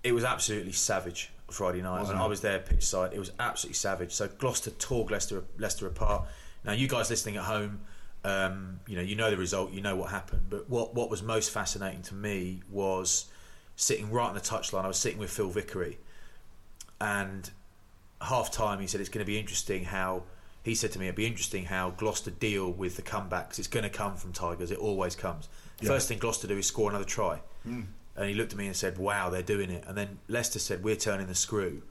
[0.03, 1.99] it was absolutely savage Friday night.
[1.99, 3.13] Wasn't and I was there pitch side.
[3.13, 4.13] It was absolutely savage.
[4.13, 6.27] So Gloucester tore Leicester Leicester apart.
[6.63, 7.81] Now you guys listening at home,
[8.23, 10.43] um, you know you know the result, you know what happened.
[10.49, 13.25] But what what was most fascinating to me was
[13.75, 14.85] sitting right on the touchline.
[14.85, 15.99] I was sitting with Phil Vickery,
[16.99, 17.49] and
[18.25, 20.23] half time he said it's going to be interesting how
[20.63, 23.59] he said to me it'd be interesting how Gloucester deal with the comebacks.
[23.59, 24.71] It's going to come from Tigers.
[24.71, 25.47] It always comes.
[25.83, 27.41] First thing Gloucester do is score another try.
[27.63, 27.81] Hmm.
[28.15, 30.83] And he looked at me and said, "Wow, they're doing it." And then Leicester said,
[30.83, 31.83] "We're turning the screw."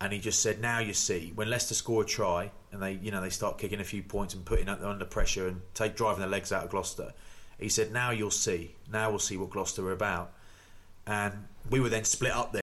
[0.00, 3.10] And he just said, "Now you see, when Leicester score a try and they, you
[3.10, 6.20] know, they start kicking a few points and putting them under pressure and take driving
[6.20, 7.12] their legs out of Gloucester."
[7.58, 8.76] He said, "Now you'll see.
[8.90, 10.32] Now we'll see what Gloucester are about."
[11.06, 12.62] And we were then split up there.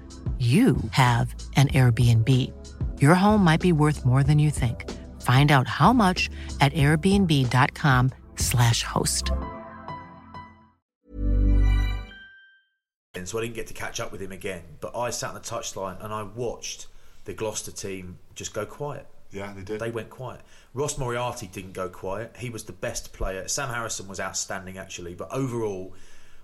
[0.41, 2.27] you have an Airbnb.
[2.99, 4.89] Your home might be worth more than you think.
[5.21, 9.29] Find out how much at airbnb.com/slash host.
[13.13, 14.63] And so I didn't get to catch up with him again.
[14.79, 16.87] But I sat on the touchline and I watched
[17.25, 19.05] the Gloucester team just go quiet.
[19.31, 19.79] Yeah, they did.
[19.79, 20.41] They went quiet.
[20.73, 22.35] Ross Moriarty didn't go quiet.
[22.39, 23.47] He was the best player.
[23.47, 25.93] Sam Harrison was outstanding actually, but overall,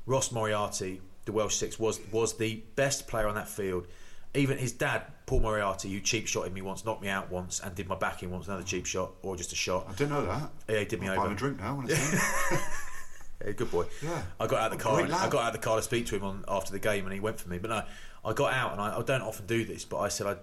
[0.05, 3.85] Ross Moriarty, the Welsh six, was was the best player on that field.
[4.33, 7.73] Even his dad, Paul Moriarty, who cheap shotted me once, knocked me out once, and
[7.75, 9.85] did my back in once, another cheap shot or just a shot.
[9.89, 10.49] I didn't know that.
[10.67, 11.27] Yeah, he did me I'll over.
[11.27, 11.83] buy a drink now.
[13.45, 13.85] Yeah, good boy.
[14.01, 14.19] Yeah.
[14.39, 14.99] I got out of the car.
[15.01, 17.05] And- I got out of the car to speak to him on after the game,
[17.05, 17.59] and he went for me.
[17.59, 17.83] But no,
[18.25, 20.35] I got out, and I, I don't often do this, but I said, I,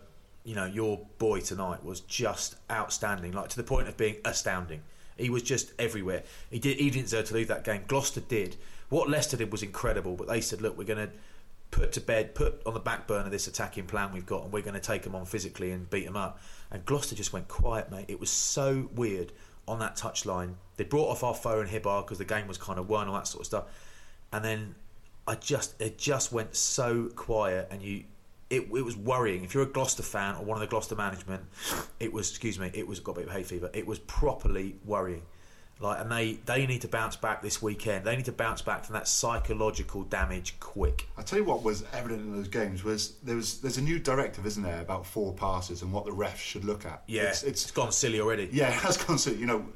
[0.45, 4.83] you know, your boy tonight was just outstanding, like to the point of being astounding.
[5.17, 6.23] He was just everywhere.
[6.51, 6.79] He did.
[6.79, 7.83] He didn't deserve to leave that game.
[7.89, 8.57] Gloucester did.
[8.95, 11.13] What Leicester did was incredible, but they said, look, we're going to
[11.73, 14.63] put to bed, put on the back burner this attacking plan we've got, and we're
[14.63, 16.39] going to take them on physically and beat them up.
[16.71, 18.05] And Gloucester just went quiet, mate.
[18.07, 19.33] It was so weird
[19.67, 20.55] on that touchline.
[20.77, 23.27] They brought off Afoa and Hibbard because the game was kind of won, all that
[23.27, 23.65] sort of stuff.
[24.33, 24.77] And then
[25.27, 28.05] I just, it just went so quiet, and you,
[28.49, 29.43] it, it was worrying.
[29.43, 31.43] If you're a Gloucester fan or one of the Gloucester management,
[31.99, 33.71] it was excuse me, it was got a bit of hay fever.
[33.75, 35.23] It was properly worrying.
[35.81, 38.05] Like, and they they need to bounce back this weekend.
[38.05, 41.09] They need to bounce back from that psychological damage quick.
[41.19, 43.99] I tell you what was evident in those games was there was there's a new
[43.99, 47.03] directive, isn't there, about four passes and what the refs should look at.
[47.07, 48.49] Yeah, it's, it's gone silly already.
[48.53, 49.37] Yeah, it has gone silly.
[49.39, 49.67] You know,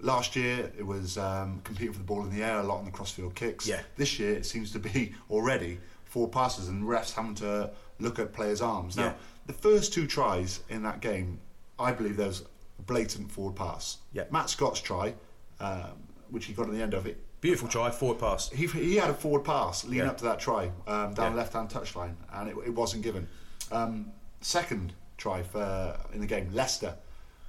[0.00, 2.84] last year it was um, competing for the ball in the air a lot on
[2.84, 3.66] the crossfield kicks.
[3.66, 3.80] Yeah.
[3.96, 8.32] This year it seems to be already four passes and refs having to look at
[8.32, 8.96] players' arms.
[8.96, 9.12] Now, Yeah.
[9.46, 11.40] the first two tries in that game,
[11.78, 12.44] I believe there was
[12.78, 13.98] a blatant forward pass.
[14.12, 14.24] Yeah.
[14.30, 15.14] Matt Scott's try,
[15.62, 15.92] um,
[16.30, 18.50] which he got at the end of it, Beautiful try, forward pass.
[18.50, 20.10] he, he had a forward pass leading Yeah.
[20.10, 21.38] up to that try um, down Yeah.
[21.38, 23.26] left hand touchline, and it, it wasn't given.
[23.72, 26.94] Um, second try for in the game, Leicester.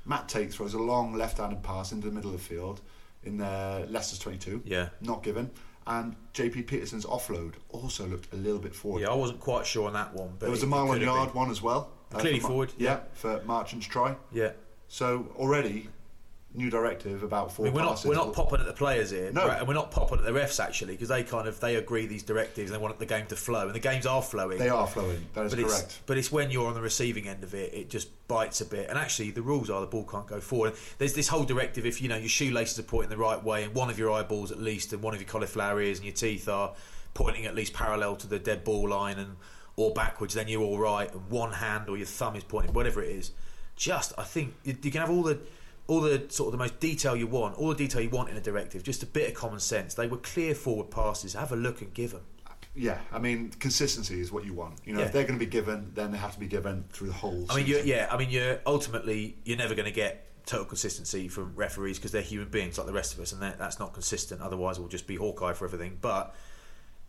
[0.06, 2.82] Matt Tait throws a long left handed pass into the middle of the field
[3.24, 4.64] in uh, Leicester's 22.
[4.66, 4.90] Yeah.
[5.00, 5.50] Not given.
[5.88, 9.02] And JP Pietersen's offload also looked a little bit forward.
[9.02, 10.30] Yeah, I wasn't quite sure on that one.
[10.40, 11.92] But there was a mile on yard one as well.
[12.14, 13.00] uh, Clearly for forward, Yeah, yeah.
[13.14, 14.16] for Marchant's try.
[14.32, 14.52] Yeah.
[14.88, 15.90] So already,
[16.56, 19.48] new directive about I mean, we're not we're not popping at the players here, No.
[19.48, 19.60] right?
[19.60, 22.24] and we're not popping at the refs actually because they kind of they agree these
[22.24, 24.60] directives and they want the game to flow, and the games are flowing.
[24.60, 25.26] They are flowing.
[25.34, 25.84] That is but correct.
[25.84, 28.66] it's but it's when you're on the receiving end of it, it just bites a
[28.66, 28.90] bit.
[28.90, 30.74] And actually, the rules are the ball can't go forward.
[30.98, 33.74] There's this whole directive if you know your shoelaces are pointing the right way, and
[33.74, 36.48] one of your eyeballs at least, and one of your cauliflower ears and your teeth
[36.48, 36.74] are
[37.14, 39.38] pointing at least parallel to the dead ball line, and
[39.76, 41.12] or backwards, then you're all right.
[41.12, 43.32] And one hand or your thumb is pointing, whatever it is.
[43.76, 45.40] Just I think you can have all the
[45.88, 48.38] all the sort of the most detail you want, all the detail you want in
[48.38, 48.84] a directive.
[48.84, 49.94] Just a bit of common sense.
[49.94, 51.34] They were clear forward passes.
[51.34, 52.22] Have a look and give them.
[52.76, 54.80] Yeah, I mean, consistency is what you want.
[54.86, 55.06] You know, Yeah.
[55.06, 57.46] if they're going to be given, then they have to be given through the whole.
[57.50, 58.08] I mean, you're, yeah.
[58.10, 62.22] I mean, you're ultimately you're never going to get total consistency from referees because they're
[62.22, 64.42] human beings like the rest of us, and that, that's not consistent.
[64.42, 66.00] Otherwise, we'll just be Hawkeye for everything.
[66.02, 66.34] But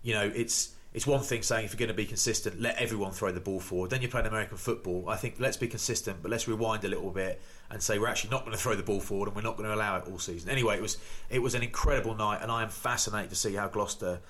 [0.03, 3.13] you know, it's it's one thing saying if you're going to be consistent, let everyone
[3.13, 3.89] throw the ball forward.
[3.89, 5.09] Then you're playing American football.
[5.09, 7.41] I think let's be consistent, but let's rewind a little bit
[7.71, 9.69] and say we're actually not going to throw the ball forward and we're not going
[9.69, 10.51] to allow it all season.
[10.51, 10.99] Anyway, it was
[11.31, 14.21] it was an incredible night, and I am fascinated to see how Gloucester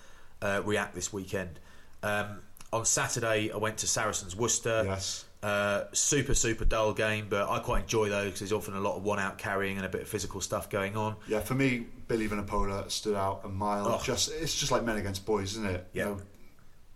[0.42, 1.58] uh, react this weekend.
[2.02, 2.40] Um,
[2.72, 4.82] on Saturday, I went to Saracens Worcester.
[4.86, 5.24] Yes.
[5.42, 8.96] Uh, super, super dull game, but I quite enjoy those because there's often a lot
[8.96, 11.16] of one out carrying and a bit of physical stuff going on.
[11.28, 13.86] Yeah, for me, Billy Vunipola stood out a mile.
[13.86, 14.00] Oh.
[14.02, 15.86] Just it's just like men against boys, isn't it?
[15.92, 16.04] Yeah.
[16.04, 16.20] You know,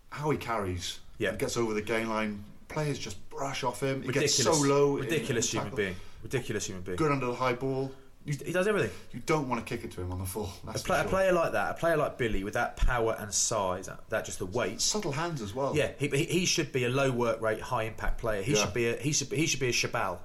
[0.09, 0.99] how he carries.
[1.19, 1.33] Yeah.
[1.37, 2.43] Gets over the gain line.
[2.69, 4.01] Players just brush off him.
[4.01, 4.97] He Ridiculous, gets so low.
[4.97, 6.97] ridiculous in human being, ridiculous human being.
[6.97, 7.91] Good under the high ball.
[8.25, 8.91] You, He does everything.
[9.13, 10.51] you don't want to kick it to him on the full.
[10.67, 13.33] A, play, for a player like that, a player like Billy, with that power and
[13.33, 14.81] size, that, that just the weight.
[14.81, 15.75] Subtle hands as well.
[15.75, 18.43] Yeah, he, he, he should be a low work rate, high impact player.
[18.43, 18.65] He Yeah.
[18.65, 20.19] should be a he should be, he should be a Chabal,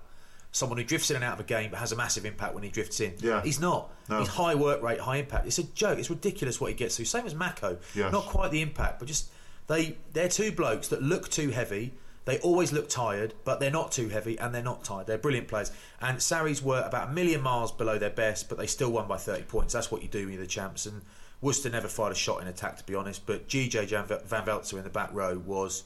[0.52, 2.64] someone who drifts in and out of a game but has a massive impact when
[2.64, 3.14] he drifts in.
[3.20, 3.42] Yeah.
[3.42, 3.90] he's not.
[4.10, 4.20] No.
[4.20, 5.48] He's high work rate, high impact.
[5.48, 5.98] It's a joke.
[6.00, 7.06] It's ridiculous what he gets through.
[7.06, 7.78] Same as Mako.
[7.96, 8.12] Yes.
[8.12, 9.30] Not quite the impact, but just
[9.68, 11.94] they they're two blokes that look too heavy.
[12.26, 15.08] They always look tired, but they're not too heavy and they're not tired.
[15.08, 15.72] They're brilliant players.
[16.02, 19.18] And Sarries were about a million miles below their best, but they still won by
[19.18, 19.74] 30 points.
[19.74, 20.86] That's what you do when you're the champs.
[20.86, 21.02] And
[21.42, 23.26] Worcester never fired a shot in attack, to be honest.
[23.26, 23.90] But GJ
[24.26, 25.84] Van Velze in the back row was,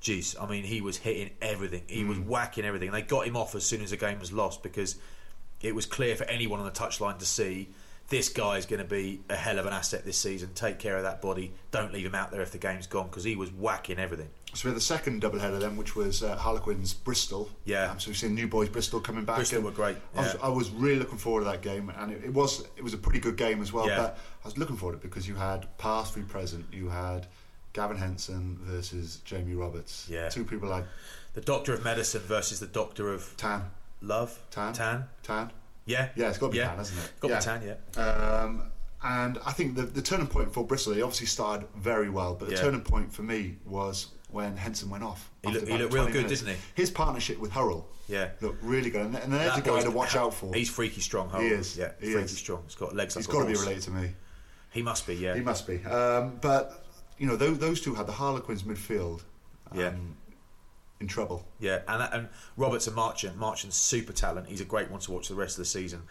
[0.00, 1.82] geez, I mean, he was hitting everything.
[1.86, 2.28] He was hmm.
[2.28, 2.88] whacking everything.
[2.88, 4.96] And they got him off as soon as the game was lost because
[5.62, 7.70] it was clear for anyone on the touchline to see
[8.08, 10.50] this guy is going to be a hell of an asset this season.
[10.54, 11.52] Take care of that body.
[11.70, 14.28] Don't leave him out there if the game's gone because he was whacking everything.
[14.54, 17.50] So we had the second double header then, which was uh, Harlequins Bristol.
[17.66, 17.90] Yeah.
[17.90, 19.36] Um, so we've seen New Boys Bristol coming back.
[19.36, 20.36] Bristol were great, I, was.
[20.44, 22.98] I was really looking forward to that game, and it, it was it was a
[22.98, 23.86] pretty good game as well.
[23.86, 23.98] Yeah.
[23.98, 26.64] But I was looking forward to it because you had past through present.
[26.72, 27.26] You had
[27.74, 30.06] Gavin Henson versus Jamie Roberts.
[30.10, 30.30] Yeah.
[30.30, 30.84] Two people like
[31.34, 33.64] The Doctor of Medicine versus the Doctor of Tan.
[34.00, 34.40] Love.
[34.50, 34.72] Tan.
[34.72, 35.04] Tan.
[35.22, 35.50] Tan.
[35.88, 36.08] Yeah.
[36.14, 36.68] Yeah, it's got to be yeah.
[36.68, 37.12] Tan, hasn't it?
[37.20, 37.40] Got Yeah.
[37.40, 38.02] to be Tan, yeah.
[38.42, 38.62] Um,
[39.02, 42.48] and I think the, the turning point for Bristol, they obviously started very well, but
[42.48, 42.60] the Yeah.
[42.62, 45.30] turning point for me was when Henson went off.
[45.42, 46.42] He looked- he looked real good, minutes.
[46.42, 46.60] didn't he?
[46.74, 48.28] His partnership with Hurrell Yeah.
[48.42, 49.00] looked really good.
[49.06, 50.52] And, and there's That a guy to watch out for.
[50.54, 51.30] He's freaky strong.
[51.30, 51.42] Hurrell.
[51.44, 52.36] He is, Yeah, he freaky is.
[52.36, 52.62] strong.
[52.66, 54.14] He's got legs He's got to be related to me.
[54.70, 55.34] He must be, yeah.
[55.34, 55.82] He must be.
[55.84, 56.84] Um, but,
[57.16, 59.22] you know, those, those two had the Harlequins midfield
[59.72, 59.92] um, Yeah.
[61.00, 61.46] In trouble.
[61.60, 63.36] Yeah, and that, and Roberts and Marchant.
[63.36, 64.48] Marchant's super talent.
[64.48, 66.02] He's a great one to watch the rest of the season.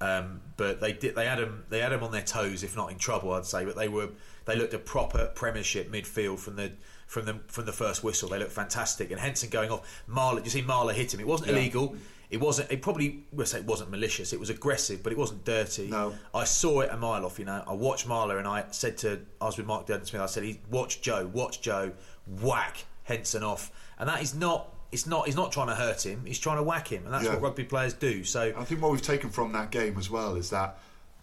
[0.00, 1.14] Um, but they did.
[1.14, 1.64] They had him.
[1.68, 3.64] They had him on their toes, if not in trouble, I'd say.
[3.64, 4.08] But they were.
[4.46, 6.72] They looked a proper Premiership midfield from the
[7.06, 8.28] from the from the first whistle.
[8.28, 9.10] They looked fantastic.
[9.10, 10.02] And Henson going off.
[10.08, 10.42] Marler.
[10.42, 11.20] You see, Marler hit him.
[11.20, 11.56] It wasn't Yeah.
[11.58, 11.94] illegal.
[12.30, 12.72] It wasn't.
[12.72, 13.26] It probably.
[13.32, 14.32] We'll say it wasn't malicious.
[14.32, 15.88] It was aggressive, but it wasn't dirty.
[15.88, 16.14] No.
[16.34, 17.38] I saw it a mile off.
[17.38, 19.20] You know, I watched Marler, and I said to.
[19.40, 20.22] I was with Mark Durden Smith.
[20.22, 21.30] I said, "He watch Joe.
[21.32, 21.92] Watch Joe.
[22.40, 24.68] Whack Henson off." And that is not.
[24.90, 25.26] It's not.
[25.26, 26.22] He's not trying to hurt him.
[26.26, 27.30] He's trying to whack him, and that's Yeah.
[27.34, 28.24] what rugby players do.
[28.24, 28.52] So.
[28.56, 30.78] I think what we've taken from that game as well is that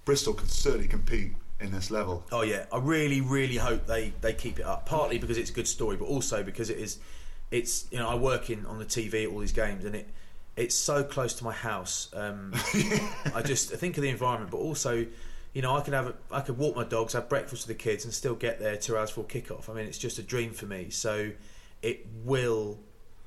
[0.06, 2.24] Bristol can certainly compete in this level.
[2.32, 4.86] Oh yeah, I really, really hope they, they keep it up.
[4.86, 6.98] Partly because it's a good story, but also because it is
[7.52, 10.08] it's you know I work in on the TV at all these games, and it
[10.56, 12.10] it's so close to my house.
[12.14, 12.54] Um,
[13.36, 15.06] I just I think of the environment, but also.
[15.52, 17.84] You know, I could have a, I could walk my dogs, have breakfast with the
[17.84, 19.68] kids, and still get there two hours before kickoff.
[19.68, 20.92] I mean, it's just a dream for me.
[20.92, 21.32] So,
[21.82, 22.80] it will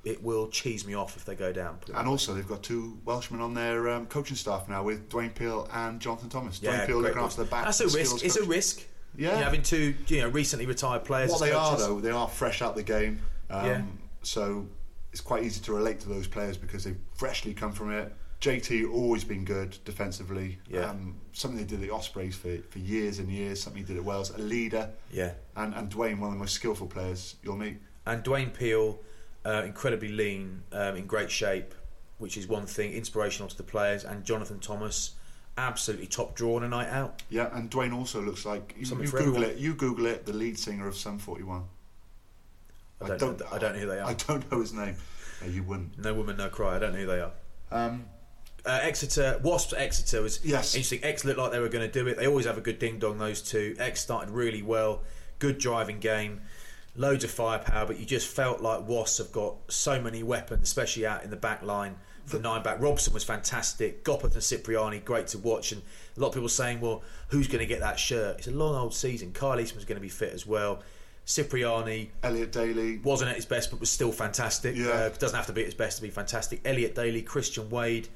[0.04, 1.78] it will cheese me off if they go down.
[1.94, 5.68] And also, they've got two Welshmen on their um, coaching staff now with Dwayne Peel
[5.72, 6.60] and Jonathan Thomas.
[6.60, 7.64] Yeah, Peel looking after the back.
[7.64, 8.24] That's a risk.
[8.24, 8.82] It's a risk.
[9.16, 9.30] Yeah.
[9.30, 11.30] You know, having two you know recently retired players.
[11.30, 13.20] What they are, though, they are fresh out the game.
[13.50, 13.82] Um, Yeah.
[14.22, 14.66] So
[15.12, 18.12] it's quite easy to relate to those players because they've freshly come from it.
[18.40, 20.58] JT always been good defensively.
[20.68, 20.90] Yeah.
[20.90, 23.62] Um, something they did at the Ospreys for, for years and years.
[23.62, 24.30] Something he did at Wales.
[24.30, 24.90] A leader.
[25.12, 25.32] Yeah.
[25.54, 27.78] And and Dwayne, one of the most skillful players you'll meet.
[28.06, 29.00] And Dwayne Peel,
[29.44, 31.74] uh, incredibly lean, um, in great shape,
[32.18, 34.04] which is one thing, inspirational to the players.
[34.04, 35.12] And Jonathan Thomas,
[35.56, 37.22] absolutely top draw on a night out.
[37.30, 39.56] Yeah, and Dwayne also looks like you, you Google it.
[39.58, 40.26] You Google it.
[40.26, 41.64] The lead singer of Sum 41.
[43.00, 44.08] I don't, know, I don't know who they are.
[44.08, 44.94] I don't know his name.
[45.40, 45.98] No, you wouldn't.
[45.98, 46.76] No woman, no cry.
[46.76, 47.32] I don't know who they are.
[47.70, 48.04] Um,
[48.64, 50.76] Uh, Exeter, Wasps Exeter was Yes.
[50.76, 51.02] interesting.
[51.02, 52.16] X looked like they were going to do it.
[52.16, 53.74] They always have a good ding dong, those two.
[53.76, 55.02] X started really well,
[55.40, 56.42] good driving game,
[56.94, 61.06] loads of firepower, but you just felt like Wasps have got so many weapons, especially
[61.06, 62.80] out in the back line from nine back.
[62.80, 64.04] Robson was fantastic.
[64.04, 65.72] Gopperth and Cipriani, great to watch.
[65.72, 65.82] And
[66.16, 68.38] a lot of people saying, well, who's going to get that shirt?
[68.38, 69.32] It's a long old season.
[69.32, 70.82] Kyle Eastmond's going to be fit as well.
[71.24, 72.98] Cipriani, Elliot Daly.
[72.98, 74.76] wasn't at his best, but was still fantastic.
[74.76, 74.88] Yeah.
[74.88, 76.60] Uh, doesn't have to be at his best to be fantastic.
[76.64, 78.08] Elliot Daly, Christian Wade.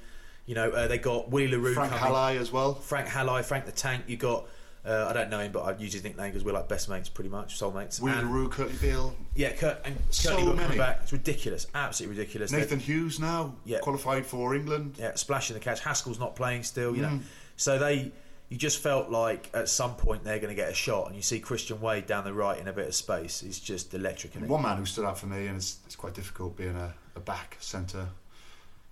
[0.45, 2.14] You know, uh, they got Willie le Roux Frank coming.
[2.14, 2.74] Halai as well.
[2.74, 4.05] Frank Halai, Frank the Tank.
[4.07, 4.47] You got.
[4.87, 7.09] Uh, I don't know him, but I use his nickname because we're like best mates,
[7.09, 8.01] pretty much, soulmates.
[8.01, 9.16] Willie And- LaRue, Kurtley Beale.
[9.34, 10.78] Yeah, Kurt and So Kurtley Beale coming many.
[10.78, 11.01] back.
[11.03, 12.51] It's ridiculous, absolutely ridiculous.
[12.53, 13.80] They- Nathan Hughes now Yeah.
[13.80, 14.95] qualified for England.
[14.99, 15.80] yeah, splashing the catch.
[15.80, 17.11] Haskell's not playing still, you Mm.
[17.12, 17.20] know.
[17.57, 18.12] So they,
[18.49, 21.22] you just felt like at some point they're going to get a shot, and you
[21.22, 23.43] see Christian Wade down the right in a bit of space.
[23.43, 24.37] It's just electric.
[24.37, 24.47] Isn't?
[24.47, 27.20] One man who stood out for me, and it's, it's quite difficult being a, a
[27.20, 28.07] back centre,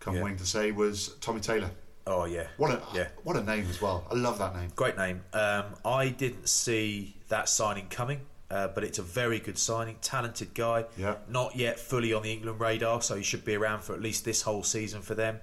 [0.01, 0.23] come Yeah.
[0.25, 1.71] wing to say, was Tommy Taylor.
[2.07, 3.09] Oh yeah, What a yeah.
[3.23, 4.07] what a name as well.
[4.11, 4.71] I love that name.
[4.77, 5.23] Great name.
[5.33, 9.97] Um, I didn't see that signing coming, uh, but it's a very good signing.
[10.03, 10.85] Talented guy.
[10.99, 11.17] Yeah.
[11.31, 14.27] Not yet fully on the England radar, so he should be around for at least
[14.27, 15.41] this whole season for them.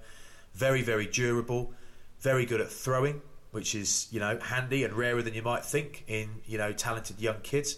[0.54, 1.74] Very, very durable.
[2.20, 6.04] Very good at throwing, which is you know handy and rarer than you might think
[6.08, 7.78] in you know talented young kids.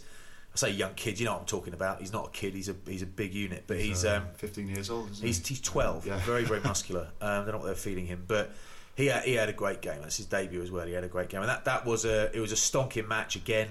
[0.53, 1.99] I say young kids, you know what I'm talking about.
[2.01, 2.53] He's not a kid.
[2.53, 5.37] He's a he's a big unit, but he's Uh, um, 15 years old, isn't He's,
[5.47, 5.55] he?
[5.55, 6.17] he's 12, Yeah.
[6.19, 7.07] very, very muscular.
[7.21, 8.51] Um, I don't know what they're feeding him, but
[8.95, 10.01] he had, he had a great game.
[10.01, 10.85] That's his debut as well.
[10.87, 13.35] He had a great game, and that, that was a it was a stonking match
[13.35, 13.69] again.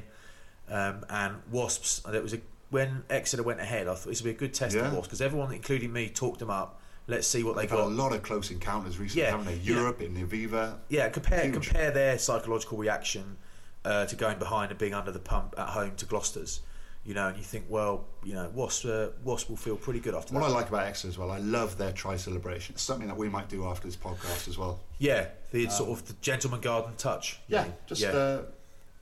[0.70, 3.86] Um, and Wasps, it was a when Exeter went ahead.
[3.88, 4.86] I thought this would be a good test Yeah.
[4.86, 6.80] of Wasps because everyone, including me, talked them up.
[7.08, 9.56] Let's see what they They've had a lot of close encounters recently, Yeah, haven't they?
[9.56, 9.74] yeah.
[9.74, 10.76] Europe in the Aviva.
[10.88, 11.52] Yeah, compare Huge.
[11.68, 13.36] compare their psychological reaction
[13.84, 16.60] uh, to going behind and being under the pump at home to Gloucester's.
[17.05, 20.14] You know, and you think, well, you know, Wasp, uh, Wasp will feel pretty good
[20.14, 20.50] after What that.
[20.50, 22.74] I like about Exeter as well, I love their try celebration.
[22.74, 24.78] It's something that we might do after this podcast as well.
[24.98, 27.40] yeah, the sort of the gentleman garden touch.
[27.48, 28.11] Yeah, just yeah.
[28.11, 28.42] Uh,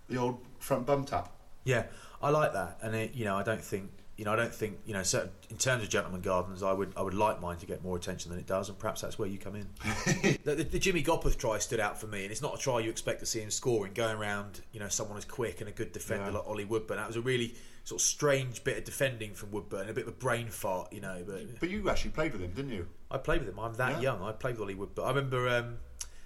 [0.09, 1.31] the old front bum tap.
[1.65, 1.85] Yeah,
[2.23, 4.79] I like that, and it, you know, I don't think you know, I don't think
[4.85, 7.67] you know, certain, in terms of gentleman gardens, I would I would like mine to
[7.67, 9.67] get more attention than it does, and perhaps that's where you come in.
[10.45, 12.81] the, the, the Jimmy Gopperth try stood out for me, and it's not a try
[12.81, 15.73] you expect to see him scoring, going around, you know, someone as quick and a
[15.73, 16.39] good defender Yeah.
[16.39, 16.97] like Ollie Woodburn.
[16.99, 17.55] That was a really
[17.85, 21.01] sort of strange bit of defending from Woodburn, a bit of a brain fart, you
[21.01, 21.23] know.
[21.27, 22.87] But But you actually played with him, didn't you?
[23.11, 23.59] I played with him.
[23.59, 24.01] I'm that Yeah.
[24.01, 24.23] young.
[24.23, 25.05] I played with Ollie Woodburn.
[25.05, 25.49] I remember.
[25.49, 25.79] Um,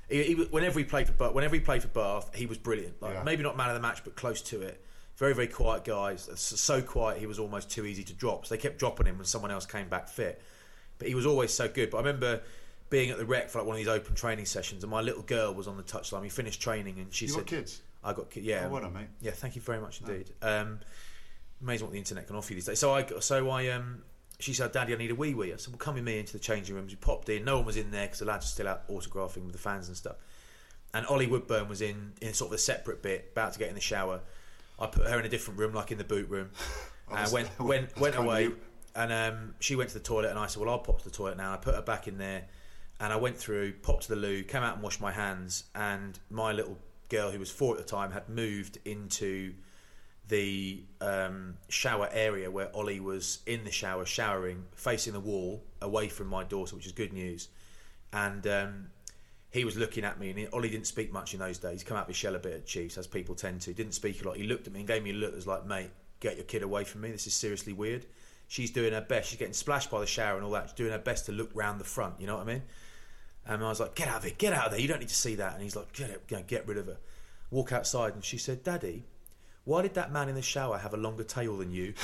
[0.09, 3.01] he, he, whenever he played for Bath, whenever he played for Bath, he was brilliant.
[3.01, 3.23] Like Yeah.
[3.23, 4.85] maybe not man of the match, but close to it.
[5.17, 6.29] Very very quiet guys.
[6.35, 8.45] So quiet he was almost too easy to drop.
[8.47, 10.43] So they kept dropping him when someone else came back fit.
[10.99, 11.91] But he was always so good.
[11.91, 12.43] But I remember
[12.91, 15.23] being at the rec for like one of these open training sessions, and my little
[15.23, 16.21] girl was on the touchline.
[16.21, 17.81] We finished training, and she You said, got kids?
[18.05, 19.07] "I got ki- yeah." Oh, well done, mate.
[19.21, 20.31] Yeah, thank you very much indeed.
[20.43, 20.81] Um,
[21.65, 22.79] amazing what the internet can offer you these days.
[22.79, 24.03] So I, so I, um,
[24.39, 26.33] she said, "Daddy, I need a wee wee." I said, "Well, come with me into
[26.33, 27.45] the changing rooms." We popped in.
[27.45, 29.89] No one was in there because the lads were still out autographing with the fans
[29.89, 30.17] and stuff.
[30.93, 33.75] And Ollie Woodburn was in in sort of a separate bit, about to get in
[33.75, 34.21] the shower.
[34.79, 36.51] I put her in a different room, like in the boot room,
[37.11, 38.51] and went went went away.
[38.97, 41.11] And um, she went to the toilet, and I said, "Well, I'll pop to the
[41.11, 42.45] toilet now." I put her back in there,
[43.01, 45.65] and I went through, popped to the loo, came out and washed my hands.
[45.75, 49.55] And my little girl, who was four at the time, had moved into
[50.29, 56.09] the um, shower area where Ollie was in the shower, showering, facing the wall, away
[56.09, 57.49] from my daughter, which is good news.
[58.12, 58.87] And um,
[59.51, 61.83] he was looking at me, and he, Ollie didn't speak much in those days.
[61.83, 63.75] He come out with shell a bit at Chiefs, as people tend to.
[63.75, 64.37] Didn't speak a lot.
[64.37, 66.45] He looked at me and gave me a look that was like, mate, get your
[66.45, 67.11] kid away from me.
[67.11, 68.07] This is seriously weird.
[68.49, 69.29] She's doing her best.
[69.29, 70.70] She's getting splashed by the shower and all that.
[70.70, 72.20] She's doing her best to look round the front.
[72.20, 72.62] You know what I mean?
[73.47, 74.81] And I was like, get out of it, get out of there.
[74.81, 75.55] You don't need to see that.
[75.55, 76.97] And he's like, get it, get rid of her.
[77.51, 79.05] Walk outside, and she said, Daddy,
[79.65, 81.95] why did that man in the shower have a longer tail than you?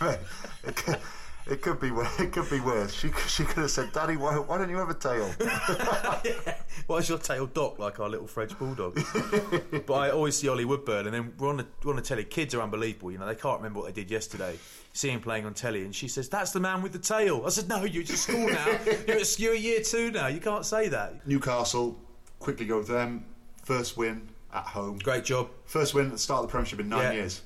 [0.00, 0.98] it, could,
[1.46, 2.18] it could be worse.
[2.18, 2.94] It could be worse.
[2.94, 5.30] She she could have said, "Daddy, why, why don't you have a tail?"
[6.86, 8.94] Why is your tail docked like our little French bulldog?
[9.86, 12.24] but I always see Ollie Woodburn, and then we're on the, we're on the telly.
[12.24, 13.10] Kids are unbelievable.
[13.10, 14.58] You know, they can't remember what they did yesterday.
[14.92, 17.48] See him playing on telly, and she says, "That's the man with the tail." I
[17.50, 18.66] said, "No, you're at school now.
[19.06, 20.26] you're, at, you're a year two now.
[20.26, 21.98] You can't say that." Newcastle
[22.38, 23.24] quickly go with them.
[23.62, 24.98] First win at home.
[24.98, 25.50] Great job.
[25.66, 27.12] First win at the start of the Premiership in nine Yeah.
[27.12, 27.42] years.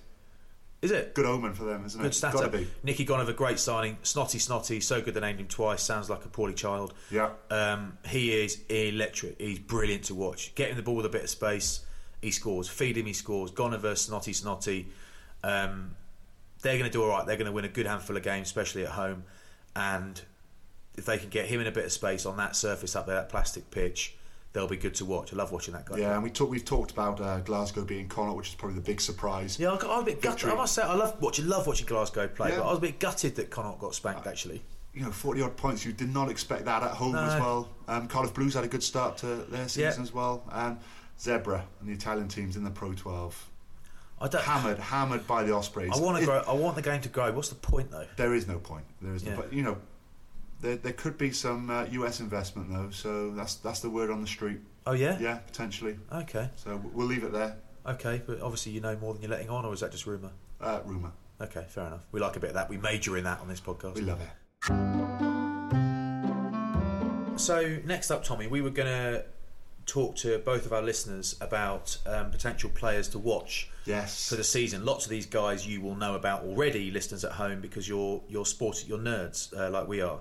[0.80, 1.12] Is it?
[1.14, 2.14] Good omen for them, isn't Good it?
[2.14, 2.34] stat.
[2.34, 2.68] Gotta be.
[2.84, 3.98] Nicky Goneva, great signing.
[4.02, 4.78] Snotty, snotty.
[4.78, 5.82] So good they named him twice.
[5.82, 6.94] Sounds like a poorly child.
[7.11, 7.30] Yeah.
[7.50, 9.40] Um, he is electric.
[9.40, 10.54] He's brilliant to watch.
[10.54, 11.80] Get him the ball with a bit of space,
[12.22, 12.68] he scores.
[12.68, 13.50] Feed him, he scores.
[13.50, 14.86] Goneva, snotty, snotty.
[15.42, 15.96] Um,
[16.62, 17.26] they're going to do all right.
[17.26, 19.24] They're going to win a good handful of games, especially at home.
[19.74, 20.20] And
[20.96, 23.16] if they can get him in a bit of space on that surface up there,
[23.16, 24.14] that plastic pitch,
[24.59, 25.32] they'll be good to watch.
[25.32, 25.98] I love watching that guy.
[25.98, 28.80] Yeah, and we talk, we've talked about uh, Glasgow being Connacht, which is probably the
[28.84, 29.56] big surprise.
[29.56, 30.48] Yeah, I got- I was a bit gutted.
[30.50, 32.56] I must say, I love watching, love watching Glasgow play, Yeah.
[32.56, 34.26] but I was a bit gutted that Connacht got spanked.
[34.26, 34.61] Actually,
[34.94, 35.84] You know, 40 odd points.
[35.84, 37.68] You did not expect that at home as well.
[37.86, 40.02] Um, Cardiff Blues had a good start to their season Yeah.
[40.02, 40.42] as well.
[40.50, 40.78] And
[41.20, 43.48] Zebre and the Italian teams in the Pro 12.
[44.20, 44.42] I don't.
[44.42, 45.92] Hammered, hammered by the Ospreys.
[45.94, 46.42] I want to grow.
[46.48, 47.30] I want the game to grow.
[47.30, 48.06] What's the point though?
[48.16, 48.84] There is no point.
[49.00, 49.34] There is Yeah.
[49.34, 49.52] no point.
[49.52, 49.76] You know,
[50.61, 54.20] there, there could be some uh, US investment though, so that's that's the word on
[54.20, 54.59] the street.
[54.86, 55.18] Oh yeah.
[55.20, 55.96] Yeah, potentially.
[56.12, 56.50] Okay.
[56.56, 57.56] So we'll leave it there.
[57.86, 60.30] Okay, but obviously you know more than you're letting on, or is that just rumor?
[60.61, 61.12] Uh, rumor.
[61.40, 62.04] Okay, fair enough.
[62.12, 62.68] We like a bit of that.
[62.68, 63.94] We major in that on this podcast.
[63.94, 64.28] We love it.
[67.38, 69.24] So next up, Tommy, we were going to
[69.86, 74.28] talk to both of our listeners about um, potential players to watch Yes.
[74.28, 74.84] for the season.
[74.84, 78.44] Lots of these guys you will know about already, listeners at home, because you're you're
[78.44, 80.18] sport, you're nerds uh, like we are.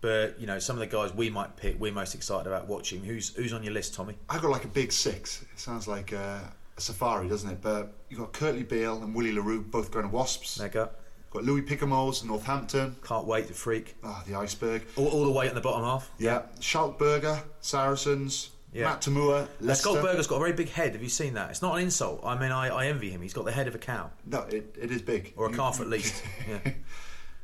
[0.00, 3.02] But you know, some of the guys we might pick, we're most excited about watching.
[3.02, 4.14] Who's who's on your list, Tommy?
[4.28, 5.42] I got like a big six.
[5.52, 6.40] It sounds like uh,
[6.76, 7.62] a safari, doesn't it?
[7.62, 10.60] But you got Kurtley Beale and Willie le Roux both going to Wasps.
[10.60, 10.90] Mega.
[11.30, 12.94] Got Louis Picamoles, Northampton.
[13.02, 13.96] Can't wait to freak.
[14.04, 14.82] Ah, the iceberg.
[14.96, 16.10] All, all the way at the bottom half.
[16.18, 16.42] Yeah.
[16.60, 18.50] Schalk Burger, Saracens.
[18.72, 18.84] Yeah.
[18.84, 19.90] Matt Toomua, Leicester.
[19.90, 20.92] Schalk Burger's got a very big head.
[20.92, 21.50] Have you seen that?
[21.50, 22.20] It's not an insult.
[22.24, 23.22] I mean, I, I envy him.
[23.22, 25.32] He's got the head of a cow No, it, it is big.
[25.36, 26.22] or a You- calf at least.
[26.48, 26.58] Yeah.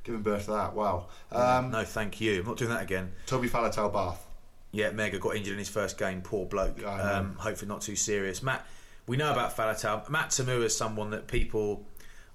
[0.05, 0.75] Giving birth to that.
[0.75, 1.07] Wow.
[1.31, 2.41] Um, no, thank you.
[2.41, 3.13] I'm not doing that again.
[3.27, 4.27] Toby Faletau Bath.
[4.73, 6.23] Yeah, Mega got injured in his first game.
[6.23, 6.81] Poor bloke.
[6.81, 7.15] Yeah, I know.
[7.19, 8.43] um, hopefully not too serious.
[8.43, 8.67] Matt,
[9.07, 10.09] we know about Faletau.
[10.09, 11.87] Matt Toomua is someone that people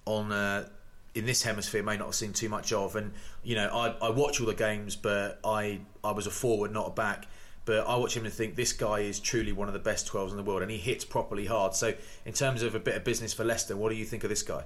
[0.05, 0.69] on uh,
[1.15, 2.95] in this hemisphere may not have seen too much of.
[2.95, 3.11] And
[3.43, 6.87] you know, I, I watch all the games, but I I was a forward, not
[6.87, 7.27] a back.
[7.65, 10.31] But I watch him and think this guy is truly one of the best 12s
[10.31, 11.73] in the world, and he hits properly hard.
[11.73, 11.93] So,
[12.25, 14.41] in terms of a bit of business for Leicester, what do you think of this
[14.41, 14.63] guy?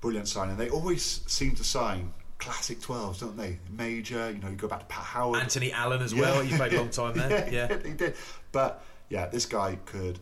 [0.00, 0.56] Brilliant signing.
[0.56, 3.58] They always seem to sign classic 12s, don't they?
[3.70, 5.40] Major, you know, you go back to Pat Howard.
[5.42, 6.40] Anthony Allen as well.
[6.42, 7.48] He played a long time there.
[7.52, 7.78] yeah, Yeah.
[7.84, 8.14] he did.
[8.52, 10.18] But yeah, this guy could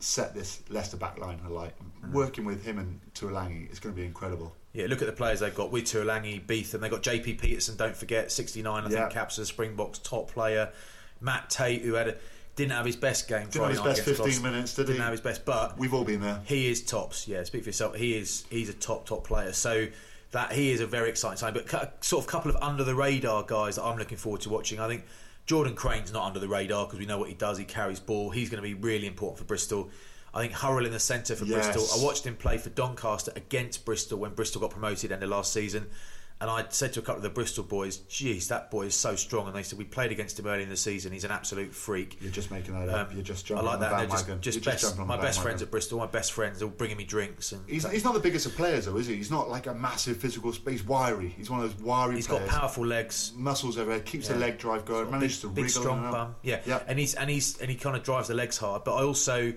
[0.00, 1.74] set this Leicester back line alight.
[2.04, 2.12] Mm.
[2.12, 4.54] Working with him and Tuilagi is going to be incredible.
[4.72, 6.80] Yeah, look at the players they've got with Tuilagi, Beetham.
[6.80, 8.98] They've got JP Pietersen, don't forget, 69, I Yeah.
[9.00, 10.72] think, caps as Springboks top player.
[11.20, 12.16] Matt Tait, who had a,
[12.56, 14.40] didn't have his best game Didn't have his Friday best 15 Ross.
[14.40, 15.02] minutes, did Didn't he?
[15.02, 16.40] have his best, but We've all been there.
[16.46, 17.28] he is tops.
[17.28, 17.94] Yeah, speak for yourself.
[17.94, 19.52] He is he's a top top player.
[19.52, 19.86] So
[20.32, 21.54] that he is a very exciting sign.
[21.54, 24.80] But sort of couple of under the radar guys that I'm looking forward to watching.
[24.80, 25.04] I think
[25.46, 27.58] Jordan Crane's not under the radar because we know what he does.
[27.58, 28.30] He carries ball.
[28.30, 29.90] He's going to be really important for Bristol.
[30.34, 31.74] I think Hurrell in the centre for Yes.
[31.74, 32.00] Bristol.
[32.00, 35.52] I watched him play for Doncaster against Bristol when Bristol got promoted end of last
[35.52, 35.88] season.
[36.42, 39.14] And I said to a couple of the Bristol boys, geez, that boy is so
[39.14, 39.46] strong.
[39.46, 41.12] And they said, we played against him early in the season.
[41.12, 42.18] He's an absolute freak.
[42.20, 43.10] You're just making that up.
[43.10, 43.64] Um, You're just jumping.
[43.64, 44.08] I like on that.
[44.08, 46.66] They're just, just You're best, on my best friends at Bristol, my best friends, they're
[46.66, 47.52] all bringing me drinks.
[47.52, 49.14] and He's, he's not the biggest of players, though, is he?
[49.14, 50.50] He's not like a massive physical.
[50.68, 51.28] He's wiry.
[51.28, 52.50] He's one of those wiry He's got players.
[52.50, 53.32] powerful legs.
[53.36, 54.00] Muscles everywhere.
[54.00, 54.32] Keeps Yeah.
[54.34, 55.12] the leg drive going.
[55.12, 56.26] Manages big, to big wriggle strong in and out.
[56.26, 56.34] bum.
[56.42, 56.60] Yeah.
[56.66, 56.82] Yeah.
[56.88, 58.82] and he's and he's and he kind of drives the legs hard.
[58.82, 59.52] But I also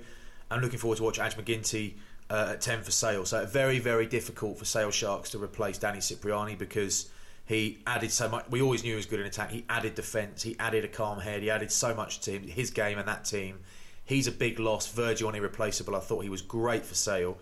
[0.52, 1.96] am looking forward to watch Aj MacGinty
[2.30, 3.26] uh, at ten for Sale.
[3.26, 7.10] So very very difficult for Sale Sharks to replace Danny Cipriani because
[7.46, 8.46] he added so much.
[8.50, 9.52] We always knew he was good in attack.
[9.52, 10.42] He added defence.
[10.42, 11.44] He added a calm head.
[11.44, 13.60] He added so much to his game and that team.
[14.04, 14.88] He's a big loss.
[14.88, 15.96] Virgil irreplaceable.
[15.96, 17.38] I thought he was great for Sale,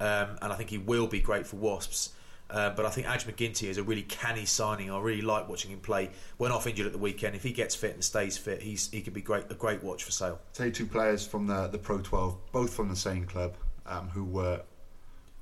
[0.00, 2.12] um, and I think he will be great for Wasps.
[2.50, 4.90] Uh, but I think Aj MacGinty is a really canny signing.
[4.90, 6.10] I really like watching him play.
[6.36, 7.34] Went off injured at the weekend.
[7.34, 10.04] If he gets fit and stays fit, he's he could be great a great watch
[10.04, 10.38] for Sale.
[10.60, 13.54] You two players from the the Pro 12, both from the same club,
[13.86, 14.60] um, who were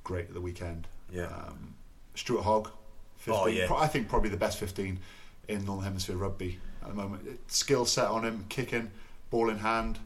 [0.03, 0.87] great at the weekend.
[1.11, 1.25] Yeah.
[1.27, 1.75] Um,
[2.15, 2.69] Stuart Hogg,
[3.17, 3.33] 15.
[3.43, 3.67] Oh, yeah.
[3.67, 4.99] Pro- I think probably the best 15
[5.47, 7.39] in Northern Hemisphere rugby at the moment.
[7.51, 8.91] Skill set on him, kicking,
[9.29, 9.99] ball in hand,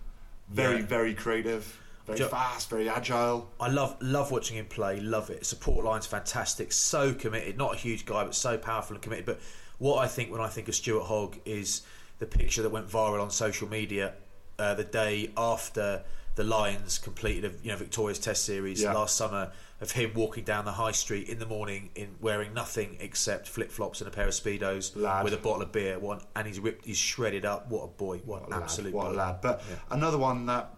[0.49, 0.85] very Yeah.
[0.85, 3.49] very creative, very fast, very agile.
[3.59, 4.99] I love love watching him play.
[4.99, 5.45] Love it.
[5.45, 6.71] Support line's fantastic.
[6.71, 7.57] So committed.
[7.57, 9.25] Not a huge guy, but so powerful and committed.
[9.25, 9.39] But
[9.79, 11.81] what I think when I think of Stuart Hogg is
[12.19, 14.13] the picture that went viral on social media
[14.59, 16.03] uh, the day after
[16.35, 18.93] the Lions completed a you know victorious Test series Yeah.
[18.93, 22.97] last summer of him walking down the high street in the morning in wearing nothing
[22.99, 25.23] except flip flops and a pair of speedos Lad.
[25.23, 25.99] with a bottle of beer.
[25.99, 27.69] One and he's ripped, he's shredded up.
[27.69, 28.19] What a boy!
[28.25, 29.41] What, an Lad, absolute what a lad.
[29.41, 29.61] But
[29.91, 30.69] another one that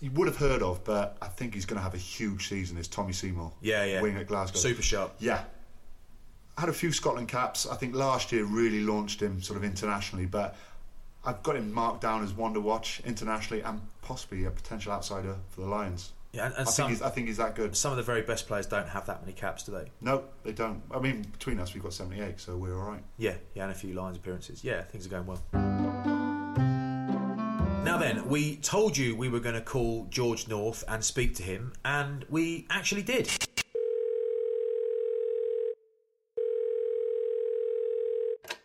[0.00, 2.78] you would have heard of, but I think he's going to have a huge season
[2.78, 3.52] is Tommy Seymour.
[3.60, 4.00] Yeah, yeah.
[4.00, 4.58] Wing at Glasgow.
[4.58, 5.14] Super sharp.
[5.18, 5.42] Yeah.
[6.56, 7.66] Had a few Scotland caps.
[7.66, 10.56] I think last year really launched him sort of internationally, but
[11.24, 15.36] I've got him marked down as one to watch internationally and possibly a potential outsider
[15.50, 16.12] for the Lions.
[16.32, 17.76] Yeah, and, and I, some think he's, I think he's that good.
[17.76, 19.90] some of the very best players don't have that many caps, do they?
[20.00, 20.82] No, they don't.
[20.90, 23.02] I mean, between us, we've got 78, so we're all right.
[23.16, 24.62] Yeah, yeah, and a few Lions appearances.
[24.62, 25.40] Yeah, things are going well.
[27.84, 31.42] Now then, we told you we were going to call George North and speak to
[31.42, 33.30] him, and we actually did.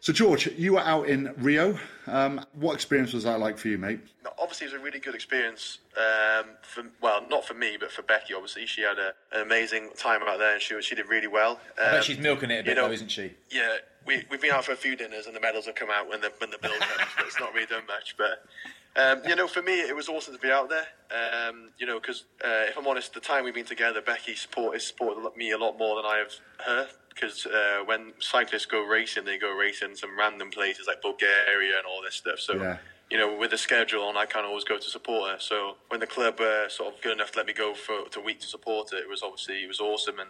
[0.03, 1.79] So, George, you were out in Rio.
[2.07, 4.01] Um, what experience was that like for you, mate?
[4.37, 5.77] Obviously, it was a really good experience.
[5.95, 8.33] Um, for well, not for me, but for Becky.
[8.33, 11.57] Obviously, she had a, an amazing time out there, and she she did really well.
[11.77, 13.31] I bet Um, she's milking it a bit, you know- though, isn't she?
[13.49, 16.09] Yeah, we we've been out for a few dinners, and the medals have come out
[16.09, 18.15] when the when the bill comes, but it's not really done much.
[18.17, 18.43] But
[18.95, 20.85] um, you know, for me, it was awesome to be out there.
[21.11, 24.75] Um, you know, because uh, if I'm honest, the time we've been together, Becky support
[24.75, 26.33] has supported me a lot more than I have
[26.65, 26.87] her.
[27.09, 31.85] Because uh, when cyclists go racing, they go racing some random places like Bulgaria and
[31.85, 32.39] all this stuff.
[32.39, 32.77] So Yeah.
[33.11, 35.37] you know, with the schedule on, I can't always go to support her.
[35.39, 38.19] So when the club were sort of good enough to let me go for to
[38.19, 40.19] a week to support her, it was obviously it was awesome.
[40.19, 40.29] And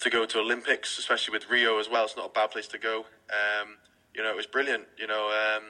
[0.00, 2.78] to go to Olympics, especially with Rio as well, it's not a bad place to
[2.78, 3.04] go.
[3.28, 3.76] Um,
[4.14, 4.84] you know, it was brilliant.
[4.96, 5.64] You know, um,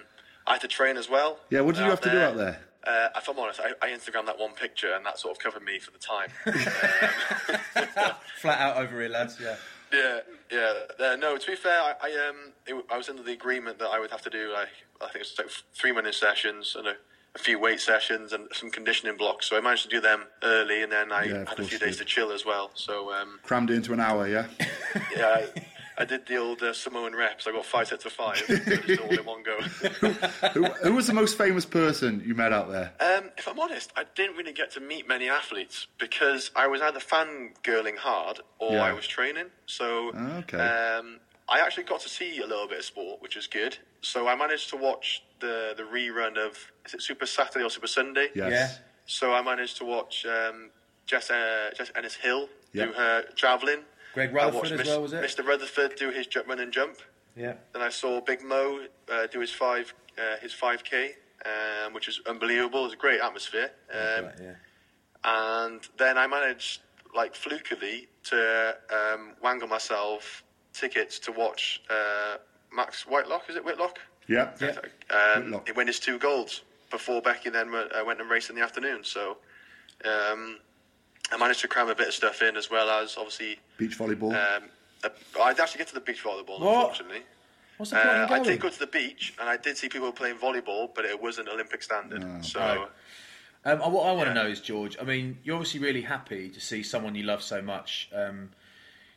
[0.49, 1.38] I had to train as well.
[1.51, 2.59] Yeah, what did you have to do out there?
[2.84, 5.62] Uh, if I'm honest, I, I Instagrammed that one picture, and that sort of covered
[5.62, 6.30] me for the time.
[8.40, 9.38] Flat out over here, lads.
[9.40, 9.57] Yeah.
[9.92, 10.20] Yeah,
[10.51, 10.72] yeah.
[10.99, 13.88] Uh, no, to be fair, I, I um, it, I was under the agreement that
[13.88, 14.68] I would have to do like
[15.01, 16.94] I think it's like three minute sessions and a,
[17.34, 19.46] a few weight sessions and some conditioning blocks.
[19.49, 21.96] So I managed to do them early, and then I Yeah, had a few days
[21.96, 22.07] did.
[22.07, 22.70] to chill as well.
[22.74, 24.46] So um, Crammed it into an hour, yeah?
[25.16, 25.46] yeah,
[25.99, 27.46] I, I did the old uh, Samoan reps.
[27.46, 29.59] I got five sets of five, so just all in one go.
[30.53, 32.92] who, who was the most famous person you met out there?
[33.01, 36.80] Um, if I'm honest, I didn't really get to meet many athletes because I was
[36.80, 38.82] either fangirling hard or Yeah.
[38.84, 39.46] I was training.
[39.66, 40.59] So Okay.
[40.59, 43.78] um, I actually got to see a little bit of sport, which is good.
[44.01, 47.86] So I managed to watch the the rerun of is it Super Saturday or Super
[47.86, 48.28] Sunday?
[48.34, 48.51] Yes.
[48.53, 48.68] Yeah.
[49.07, 50.70] So I managed to watch um,
[51.07, 52.86] Jess, uh, Jess Ennis Hill Yeah.
[52.86, 53.80] do her javelin.
[54.19, 55.23] Greg I Rutherford watched as Mis- well, was it?
[55.25, 55.47] Mr.
[55.47, 56.99] Rutherford do his jump, run and jump.
[57.37, 57.55] Yeah.
[57.73, 58.81] Then I saw Big Mo
[59.12, 61.12] uh, do his five uh, his five k,
[61.47, 62.81] um, which was unbelievable.
[62.81, 63.71] It was a great atmosphere.
[63.93, 64.55] Um, Right, yeah.
[65.25, 66.81] and then I managed,
[67.14, 70.43] like flukily, to um, wangle myself
[70.73, 72.37] tickets to watch uh,
[72.75, 73.49] Max Whitelock.
[73.49, 73.99] Is it Whitlock?
[74.29, 74.51] Yeah.
[75.11, 75.66] Um, Whitlock.
[75.69, 78.62] he win his two golds before Becky then went, uh, went and raced in the
[78.62, 79.05] afternoon.
[79.05, 79.37] So
[80.05, 80.59] um,
[81.33, 83.59] I managed to cram a bit of stuff in as well as obviously.
[83.76, 84.33] Beach volleyball.
[84.35, 84.64] Um,
[85.41, 86.76] I'd actually get to the beach volleyball, What?
[86.91, 87.22] unfortunately.
[87.76, 89.89] What's the point Uh, in I did go to the beach, and I did see
[89.89, 92.45] people playing volleyball, but it wasn't Olympic standard.
[92.45, 92.89] so, right.
[93.64, 94.97] Um, what I want to know is, George.
[95.01, 98.51] I mean, you're obviously really happy to see someone you love so much um,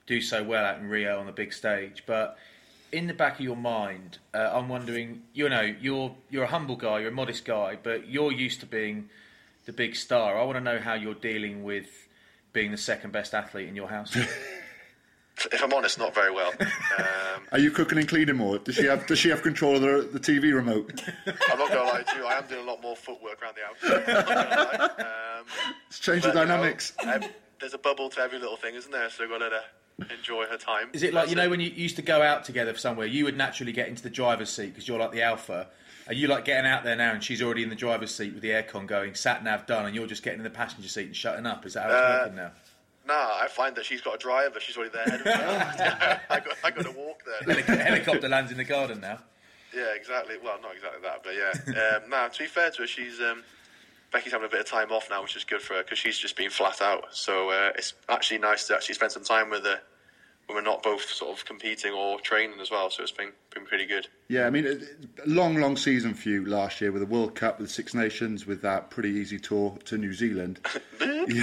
[0.06, 2.04] do so well out in Rio on the big stage.
[2.06, 2.38] But
[2.92, 5.24] in the back of your mind, uh, I'm wondering.
[5.34, 8.66] You know, you're you're a humble guy, you're a modest guy, but you're used to
[8.66, 9.10] being
[9.66, 10.38] the big star.
[10.40, 12.01] I want to know how you're dealing with
[12.54, 14.16] being the second best athlete in your house.
[15.52, 16.52] if I'm honest, not very well.
[16.60, 18.60] Um, Are you cooking and cleaning more?
[18.60, 21.02] Does she have Does she have control of the, the TV remote?
[21.28, 23.56] I'm not going to lie to you, I am doing a lot more footwork around
[23.56, 24.06] the house.
[24.08, 25.40] I'm not gonna lie.
[25.40, 25.46] Um,
[25.88, 26.94] It's changed the but, you know, dynamics.
[27.08, 27.24] um,
[27.60, 29.10] there's a bubble to every little thing, isn't there?
[29.10, 29.64] So I've got to let her
[30.10, 30.90] enjoy her time.
[30.94, 33.26] Is it like you That's know when you used to go out together somewhere, you
[33.26, 35.68] would naturally get into the driver's seat because you're like the alpha.
[36.08, 38.42] Are you like getting out there now and she's already in the driver's seat with
[38.42, 41.16] the aircon going, sat nav done, and you're just getting in the passenger seat and
[41.16, 41.66] shutting up?
[41.66, 42.52] Is that how it's Uh, working now?
[43.08, 44.60] Nah, I find that she's got a driver.
[44.60, 45.32] She's already there ahead of me.
[46.30, 47.56] I got, I got to walk there.
[47.56, 49.20] Helic- helicopter lands in the garden now.
[49.76, 50.36] Yeah, exactly.
[50.44, 51.98] Well, not exactly that, but yeah.
[52.04, 53.44] Um, nah, to be fair to her, she's um,
[54.12, 56.18] Becky's having a bit of time off now, which is good for her because she's
[56.18, 57.06] just been flat out.
[57.12, 59.80] So uh, it's actually nice to actually spend some time with her
[60.48, 62.90] when we're not both sort of competing or training as well.
[62.90, 64.08] So it's been been pretty good.
[64.28, 67.60] Yeah, I mean, a long, long season for you last year with the World Cup,
[67.60, 70.60] with the Six Nations, with that pretty easy tour to New Zealand.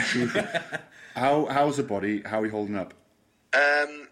[1.16, 2.22] How How's the body?
[2.22, 2.94] How are you holding up?
[3.54, 4.08] Um,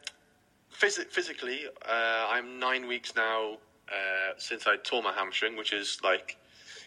[0.73, 5.99] phys- physically, uh, I'm nine weeks now uh, since I tore my hamstring, which is
[6.03, 6.37] like,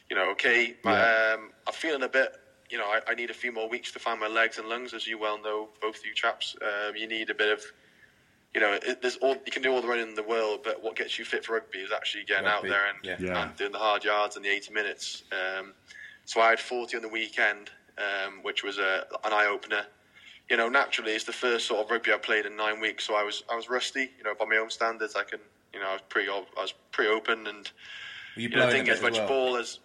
[0.10, 0.76] you know, okay.
[0.84, 1.36] Yeah.
[1.36, 2.36] Um, I'm feeling a bit.
[2.70, 4.93] You know, I, I need a few more weeks to find my legs and lungs,
[4.93, 6.55] as you well know, both of you chaps.
[6.62, 7.64] Um, you need a bit of,
[8.53, 10.84] you know, it, there's all you can do all the running in the world, but
[10.84, 13.32] what gets you fit for rugby is actually getting Rugby, out there and, yeah.
[13.32, 13.43] Yeah.
[13.43, 15.24] and doing the hard yards and the 80 minutes.
[15.32, 15.74] Um,
[16.26, 19.86] so I had 40 on the weekend, um, which was a, an eye opener.
[20.47, 23.16] You know, naturally, it's the first sort of rugby I played in nine weeks, so
[23.16, 24.10] I was I was rusty.
[24.18, 25.39] You know, by my own standards, I can
[25.74, 27.72] you know I was pretty I was pretty open and
[28.36, 29.28] you you know, blowing didn't get as much well?
[29.28, 29.80] ball as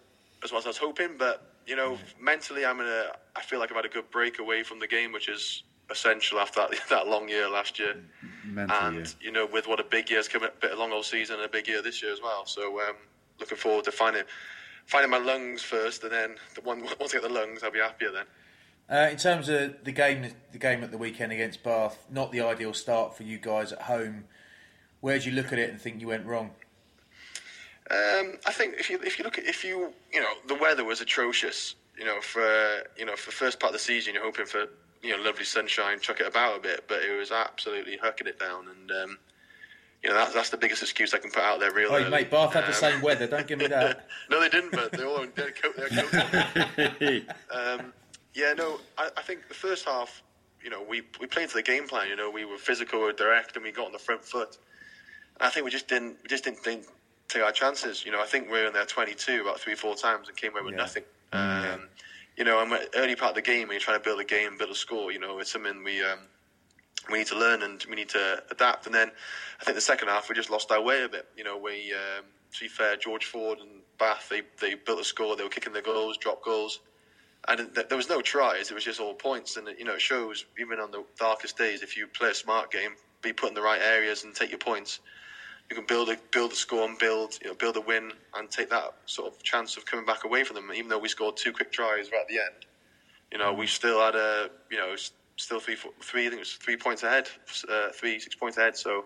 [0.45, 1.17] as well as I was hoping.
[1.17, 3.11] But you know, mentally, I'm in a.
[3.35, 6.39] I feel like I've had a good break away from the game, which is essential
[6.39, 7.95] after that, that long year last year.
[8.45, 9.05] Mental and year.
[9.19, 11.45] you know, with what a big year's coming, a bit of long old season, and
[11.45, 12.45] a big year this year as well.
[12.45, 12.95] So um,
[13.39, 14.23] looking forward to finding
[14.85, 17.79] finding my lungs first, and then the one once I get the lungs, I'll be
[17.79, 18.25] happier then.
[18.87, 22.41] Uh, in terms of the game, the game at the weekend against Bath, not the
[22.41, 24.25] ideal start for you guys at home.
[25.01, 26.51] Where do you look at it and think you went wrong?
[27.91, 30.83] Um, I think if you if you look at if you you know the weather
[30.83, 31.75] was atrocious.
[31.97, 34.65] You know for you know for the first part of the season, you're hoping for
[35.01, 38.37] you know lovely sunshine, chuck it about a bit, but it was absolutely hucking it
[38.39, 39.17] down, and um,
[40.03, 41.71] you know that's that's the biggest excuse I can put out there.
[41.71, 42.03] really.
[42.03, 43.27] Oh, mate, Bath had the Um, same weather.
[43.27, 44.07] Don't give me that.
[44.29, 47.93] no, they didn't, but they all they're co- they're co- um,
[48.33, 50.21] Yeah, no, I, I think the first half,
[50.61, 52.09] you know, we we played to the game plan.
[52.09, 54.57] You know, we were physical, direct, and we got on the front foot.
[55.39, 56.87] And I think we just didn't we just didn't, didn't
[57.27, 58.05] take our chances.
[58.05, 60.51] You know, I think we were in there 22 about three four times and came
[60.53, 60.77] away with Yeah.
[60.81, 61.03] nothing.
[61.31, 61.89] Um,
[62.37, 64.57] You know, and early part of the game, when you're trying to build a game,
[64.57, 66.19] build a score, you know, it's something we um,
[67.09, 68.85] we need to learn and we need to adapt.
[68.87, 69.11] And then
[69.61, 71.27] I think the second half we just lost our way a bit.
[71.37, 75.03] You know, we um, to be fair, George Ford and Bath they they built a
[75.05, 75.37] score.
[75.37, 76.81] They were kicking their goals, drop goals,
[77.47, 78.69] and th- there was no tries.
[78.69, 79.55] It was just all points.
[79.55, 82.69] And you know, it shows even on the darkest days if you play a smart
[82.69, 84.99] game, be put in the right areas and take your points.
[85.69, 88.49] You can build a build a score and build you know build a win and
[88.49, 90.71] take that sort of chance of coming back away from them.
[90.73, 92.65] Even though we scored two quick tries right at the end,
[93.31, 94.95] you know we still had a you know
[95.37, 97.27] still three three I think it was three points ahead,
[97.67, 98.77] uh, three six points ahead.
[98.77, 99.05] So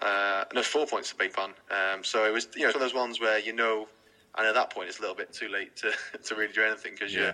[0.00, 1.56] uh, no four points to beg pardon.
[1.70, 3.88] Um, so it was you know one of those ones where you know,
[4.36, 5.92] and at that point it's a little bit too late to
[6.24, 7.26] to really do anything because Yeah.
[7.26, 7.32] you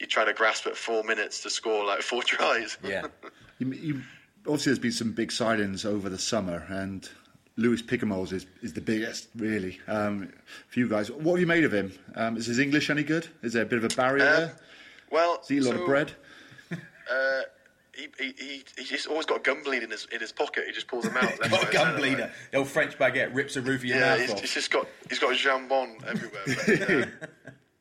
[0.00, 2.76] you try to grasp at four minutes to score like four tries.
[2.82, 3.02] Yeah.
[3.60, 4.02] You, you,
[4.40, 7.08] obviously, there's been some big signings over the summer, and
[7.56, 10.32] Louis Picamoles is, is the biggest, really, um,
[10.68, 11.10] for you guys.
[11.10, 11.92] What have you made of him?
[12.16, 13.28] Um, is his English any good?
[13.42, 14.56] Is there a bit of a barrier Uh, there?
[15.10, 16.12] well, Does he eat a lot so, of bread?
[17.10, 17.42] Uh,
[17.94, 20.64] he, he, he, he's just always got a gun bleed in his in his pocket.
[20.66, 21.38] He just pulls them out.
[21.50, 22.32] Got a gun bleeder.
[22.50, 24.40] The old French baguette rips the roof of your Yeah, mouth he's, off.
[24.40, 26.42] he's just got he's got a jambon everywhere.
[26.46, 27.26] But, uh,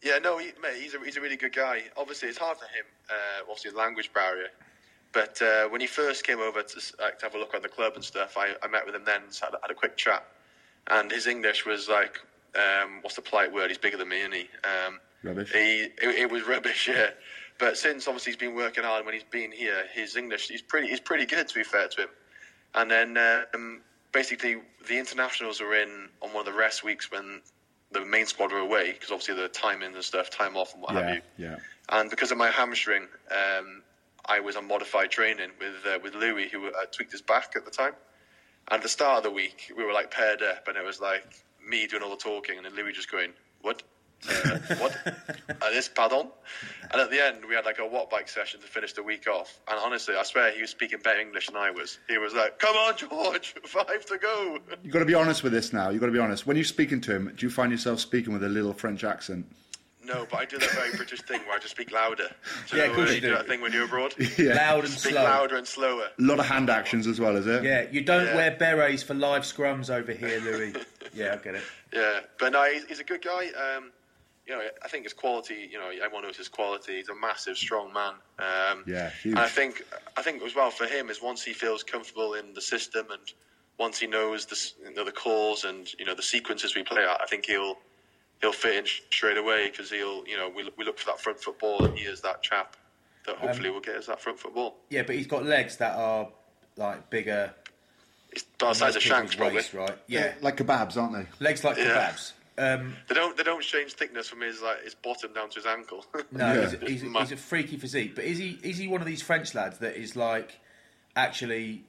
[0.04, 1.84] yeah, no, he, mate, he's a he's a really good guy.
[1.96, 2.84] Obviously, it's hard for him.
[3.10, 3.14] Uh,
[3.50, 4.50] obviously, the language barrier.
[5.14, 7.70] But uh, when he first came over to, like, to have a look at the
[7.70, 9.96] club and stuff, I, I met with him then, so had, a- had a quick
[9.96, 10.26] chat,
[10.88, 12.20] and his English was like,
[12.56, 13.70] um, what's the polite word?
[13.70, 14.50] He's bigger than me, isn't he?
[14.64, 15.52] Um, Rubbish.
[15.54, 17.12] He it, it was rubbish, yeah.
[17.60, 20.88] But since obviously he's been working hard when he's been here, his English he's pretty
[20.88, 22.10] he's pretty good to be fair to him.
[22.76, 23.18] And then
[23.54, 24.58] um, basically
[24.88, 27.42] the internationals were in on one of the rest weeks when
[27.92, 30.92] the main squad were away because obviously the timing and stuff, time off and what
[30.96, 31.22] have you.
[31.38, 31.56] yeah.
[31.90, 33.84] And because of my hamstring, um,
[34.26, 37.66] I was on modified training with uh, with Louis, who uh, tweaked his back at
[37.66, 37.94] the time.
[38.70, 41.02] And at the start of the week, we were like paired up, and it was
[41.02, 43.84] like me doing all the talking, and then Louis just going, "What?
[44.30, 44.98] Uh, what?
[45.50, 46.30] Uh, this pardon?"
[46.92, 49.28] And at the end, we had like a watt bike session to finish the week
[49.28, 49.60] off.
[49.68, 52.00] And honestly, I swear he was speaking better English than I was.
[52.08, 55.52] He was like, "Come on, George, five to go." You've got to be honest with
[55.52, 55.90] this now.
[55.90, 56.48] You've got to be honest.
[56.48, 59.46] When you're speaking to him, do you find yourself speaking with a little French accent?
[60.06, 62.28] No, but I do that very British thing where I just speak louder.
[62.68, 63.32] So Yeah, of course you do.
[63.34, 64.14] that thing when you're abroad.
[64.38, 64.54] Yeah.
[64.56, 65.24] Loud and Speak slow.
[65.24, 66.10] louder and slower.
[66.18, 67.64] A lot of hand actions as well, is it?
[67.64, 68.36] Yeah, you don't Yeah.
[68.36, 70.74] wear berets for live scrums over here, Louis.
[71.14, 71.64] yeah, I get it.
[71.94, 73.48] Yeah, but no, he's, he's a good guy.
[73.50, 73.92] Um,
[74.46, 75.70] you know, I think his quality.
[75.72, 76.98] You know, everyone knows his quality.
[76.98, 78.14] He's a massive, strong man.
[78.40, 79.36] Um, Yeah, huge.
[79.36, 79.84] And I think,
[80.18, 83.22] I think as well for him is once he feels comfortable in the system and
[83.80, 84.60] once he knows the
[84.90, 87.78] you know, the calls and you know the sequences we play at, I think he'll
[88.44, 91.40] he'll fit in straight away because he'll you know we we look for that front
[91.40, 92.76] football and he is that chap
[93.26, 94.76] that hopefully will get us that front football.
[94.90, 96.28] Yeah, but he's got legs that are
[96.76, 97.54] like bigger.
[98.32, 99.56] It's about the size of Shanks people's probably.
[99.58, 99.98] waist, right?
[100.08, 101.26] Yeah, Like kebabs, aren't they?
[101.46, 102.12] legs like Yeah.
[102.12, 102.34] kebabs.
[102.56, 105.66] Um, They don't they don't change thickness from his like his bottom down to his
[105.66, 106.06] ankle.
[106.32, 106.70] no, Yeah.
[106.82, 108.14] he's, he's, he's a freaky physique.
[108.16, 110.60] But is he is he one of these French lads that is like
[111.16, 111.84] actually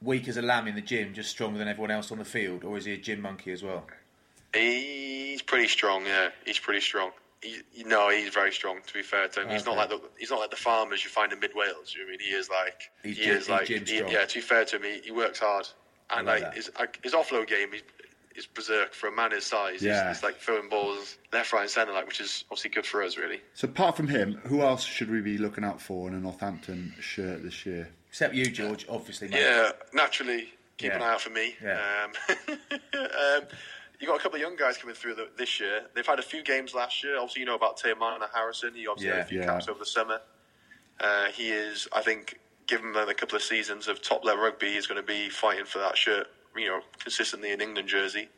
[0.00, 2.64] weak as a lamb in the gym, just stronger than everyone else on the field,
[2.64, 3.86] or is he a gym monkey as well?
[4.54, 6.28] He's pretty strong, yeah.
[6.44, 7.10] He's pretty strong.
[7.42, 8.78] He, you know, he's very strong.
[8.86, 11.10] To be fair to him, he's not like the he's not like the farmers you
[11.10, 11.92] find in mid Wales.
[11.94, 13.84] You know what I mean he is like He's he gym- is he's like gym
[13.86, 14.24] he- yeah.
[14.24, 15.66] To be fair to him, he, he works hard
[16.10, 17.82] and like like, his like, his offload game is
[18.36, 19.82] is berserk for a man his size.
[19.82, 20.08] Yeah.
[20.08, 23.02] He's, he's like throwing balls left, right, and centre, like which is obviously good for
[23.02, 23.40] us, really.
[23.54, 26.94] So apart from him, who else should we be looking out for in a Northampton
[27.00, 27.88] shirt this year?
[28.08, 29.28] Except you, George, obviously.
[29.28, 29.40] Mate.
[29.40, 30.48] Yeah, naturally,
[30.78, 31.56] keep an eye out for me.
[31.62, 32.06] Yeah.
[32.28, 32.36] Um,
[32.94, 33.42] um,
[34.02, 35.82] you got a couple of young guys coming through the, this year.
[35.94, 37.16] They've had a few games last year.
[37.18, 38.74] Obviously, you know about Teimana Harrison.
[38.74, 39.46] He obviously Yeah, had a few yeah.
[39.46, 40.20] caps over the summer.
[41.00, 44.88] Uh, he is, I think, given a couple of seasons of top level rugby, he's
[44.88, 46.26] going to be fighting for that shirt,
[46.56, 48.28] you know, consistently in England jersey.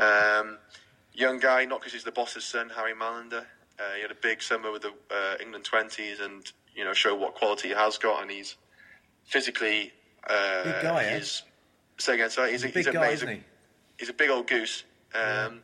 [0.00, 0.58] Um,
[1.12, 3.44] young guy, not because he's the boss's son, Harry Mallinder.
[3.78, 7.14] Uh, he had a big summer with the uh, England twenties, and you know, show
[7.14, 8.56] what quality he has got, and he's
[9.24, 9.92] physically.
[10.28, 11.18] Uh, Big guy, eh?
[11.18, 11.42] he's,
[11.98, 12.50] Say again, sorry.
[12.52, 13.42] He's, He's a, big he's guy, isn't he?
[13.98, 14.84] he's a big old goose.
[15.16, 15.60] Um,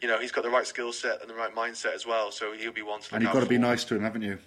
[0.00, 2.52] You know, he's got the right skill set and the right mindset as well, so
[2.52, 4.38] he'll be one to look And you've got to be nice to him, haven't you?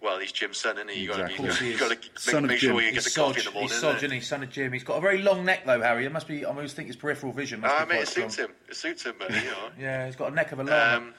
[0.00, 1.00] Well, he's Jim's son, isn't he?
[1.00, 2.68] You got to be, Of course you he got to Son make, of make sure
[2.74, 2.76] Jim.
[2.76, 3.68] you get He's the coffee in the morning.
[3.70, 4.06] he's isn't Sodge, it?
[4.06, 4.20] isn't he?
[4.20, 4.72] Son of Jim.
[4.72, 6.04] He's got a very long neck though, Harry.
[6.04, 6.44] It must be.
[6.46, 8.28] I mean, I think his peripheral vision must Ah, be mate, quite it strong.
[8.30, 8.54] suits him.
[8.68, 9.68] It suits him, but you know.
[9.80, 10.96] Yeah, he's got a neck of a llama.
[10.96, 11.14] Um,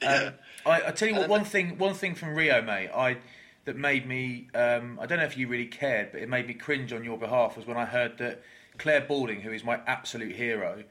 [0.00, 0.30] yeah.
[0.66, 3.18] I, I tell you what, one thing, one thing from Rio, mate, I
[3.66, 4.48] that made me.
[4.54, 7.18] Um, I don't know if you really cared, but it made me cringe on your
[7.18, 8.42] behalf was when I heard that
[8.78, 10.82] Clare Balding, who is my absolute hero,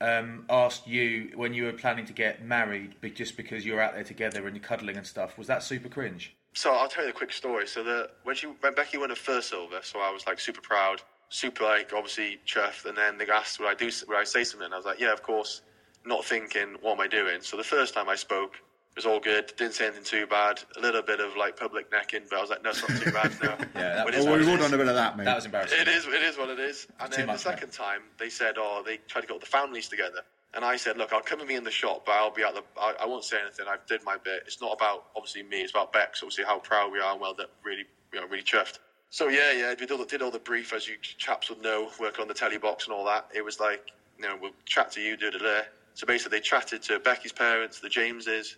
[0.00, 3.94] um, asked you when you were planning to get married, be- just because you're out
[3.94, 5.38] there together and you're cuddling and stuff.
[5.38, 6.34] Was that super cringe?
[6.54, 7.66] So I'll tell you a quick story.
[7.66, 10.60] So the when she when Becky won her first silver, so I was like super
[10.60, 12.84] proud, super like obviously chuffed.
[12.84, 14.66] And then they asked would I do would I say something?
[14.66, 15.62] And I was like, yeah, of course.
[16.06, 17.40] Not thinking what am I doing.
[17.40, 18.60] So the first time I spoke
[18.94, 19.52] it was all good.
[19.56, 20.60] Didn't say anything too bad.
[20.76, 23.10] A little bit of like public necking, but I was like, no, it's not too
[23.10, 23.32] bad.
[23.42, 23.50] No.
[23.74, 25.24] Yeah, that It was- is what we it would on a bit of that, mate.
[25.24, 25.80] That was embarrassing.
[25.80, 26.06] It is.
[26.06, 26.86] It is what it is.
[27.00, 29.46] And then much, the second time, they said, "Oh, they tried to get all the
[29.46, 30.20] families together."
[30.54, 32.54] And I said, "Look, I'll come with me in the shop, but I'll be at
[32.54, 32.62] the.
[32.80, 33.66] I, I won't say anything.
[33.68, 34.44] I've did my bit.
[34.46, 35.62] It's not about obviously me.
[35.62, 36.22] It's about Bex.
[36.22, 38.78] Obviously, how proud we are and well that really, you know, really chuffed."
[39.10, 41.62] So yeah, yeah, we did all the, did all the brief as you chaps would
[41.62, 43.26] know, working on the telly box and all that.
[43.34, 45.60] It was like, you know, we'll chat to you, do da da.
[45.94, 48.56] So basically, they chatted to Becky's parents, the Jameses,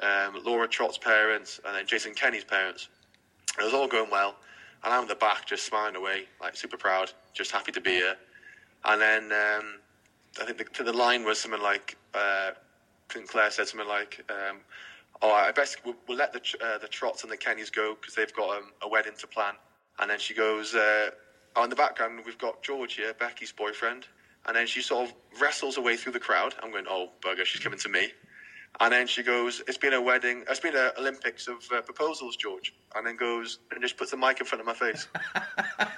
[0.00, 2.88] um, Laura Trott's parents, and then Jason Kenny's parents.
[3.58, 4.36] It was all going well,
[4.84, 7.92] and I'm in the back just smiling away, like super proud, just happy to be
[7.92, 8.16] here.
[8.84, 9.80] And then um,
[10.40, 12.50] I think the, the line was something like, uh,
[13.08, 14.58] Clare said something like, um,
[15.22, 18.14] "Oh, I best we'll, we'll let the uh, the Trotts and the Kennys go because
[18.14, 19.54] they've got um, a wedding to plan."
[19.98, 21.10] And then she goes, uh,
[21.54, 24.06] oh, "In the background, we've got George here, Becky's boyfriend."
[24.46, 26.54] And then she sort of wrestles her way through the crowd.
[26.62, 28.12] I'm going, "Oh, bugger, she's coming to me."
[28.80, 30.44] And then she goes, "It's been a wedding.
[30.48, 34.16] It's been an Olympics of uh, proposals, George." And then goes and just puts the
[34.16, 35.08] mic in front of my face.
[35.78, 35.88] and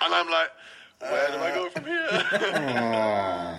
[0.00, 0.50] I'm like,
[1.00, 2.08] "Where do I go from here?"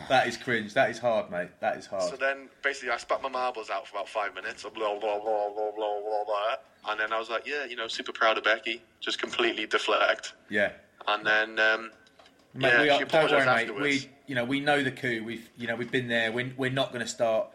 [0.09, 0.73] That is cringe.
[0.73, 1.49] That is hard, mate.
[1.59, 2.03] That is hard.
[2.09, 4.63] so then, basically, I spat my marbles out for about five minutes.
[4.63, 6.23] Blah blah blah blah blah blah blah.
[6.25, 6.55] blah.
[6.89, 10.33] And then I was like, "Yeah, you know, super proud of Becky." Just completely deflect.
[10.49, 10.71] yeah.
[11.09, 11.91] And then, um,
[12.53, 13.51] Mate, yeah, we she are, don't worry, apologised mate.
[13.61, 13.83] afterwards.
[14.05, 15.23] We, you know, we know the coup.
[15.23, 16.31] We've, you know, we've been there.
[16.33, 17.47] We're, we're not going to start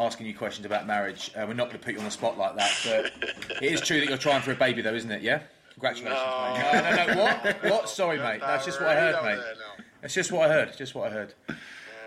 [0.00, 1.30] asking you questions about marriage.
[1.36, 2.72] Uh, we're not going to put you on the spot like that.
[2.84, 5.22] But it is true that you're trying for a baby, though, isn't it?
[5.22, 5.42] Yeah.
[5.74, 6.52] Congratulations, No.
[6.54, 7.06] mate.
[7.06, 7.22] No, no, no.
[7.22, 7.64] What?
[7.70, 7.88] What?
[7.88, 8.40] Sorry, mate.
[8.40, 9.36] That's just what I heard, Down mate.
[9.36, 9.84] there, no.
[10.00, 10.76] That's just what I heard.
[10.76, 11.34] Just what I heard.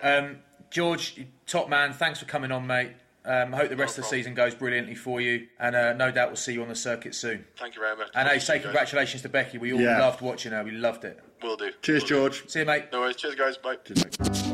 [0.01, 0.37] Um,
[0.69, 1.93] George, top man.
[1.93, 2.91] Thanks for coming on, mate.
[3.25, 6.11] Um, I hope the rest of the season goes brilliantly for you, and uh, no
[6.11, 7.45] doubt we'll see you on the circuit soon.
[7.57, 8.09] Thank you very much.
[8.15, 8.63] And hey, say you, guys.
[8.65, 9.57] congratulations to Becky.
[9.59, 9.99] We all Yeah.
[9.99, 10.61] loved watching her.
[10.63, 11.19] We loved it.
[11.41, 11.71] Will do.
[11.81, 12.15] Cheers, Will do.
[12.15, 12.49] George.
[12.49, 12.85] See you, mate.
[12.91, 13.15] No worries.
[13.15, 13.55] Cheers, guys.
[13.57, 14.52] Bye.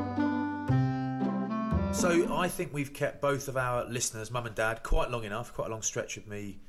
[1.93, 5.53] So I think we've kept both of our listeners, mum and dad, quite long enough.
[5.53, 6.59] Quite a long stretch of me,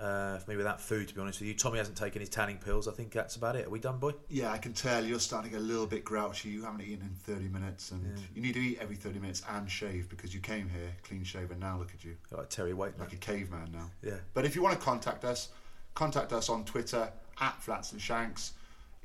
[0.00, 1.08] uh, for me without food.
[1.08, 2.88] To be honest with you, Tommy hasn't taken his tanning pills.
[2.88, 3.66] I think that's about it.
[3.66, 4.12] Are we done, boy?
[4.30, 6.48] Yeah, I can tell you're starting a little bit grouchy.
[6.48, 8.02] You haven't eaten in 30 minutes, and
[8.34, 11.58] you need to eat every 30 minutes and shave because you came here clean shaven.
[11.60, 12.98] Now look at you, You're like Terry Waite.
[12.98, 13.90] like a caveman now.
[14.02, 14.14] Yeah.
[14.32, 15.48] But if you want to contact us,
[15.94, 17.10] contact us on Twitter
[17.40, 18.54] at Flats and Shanks.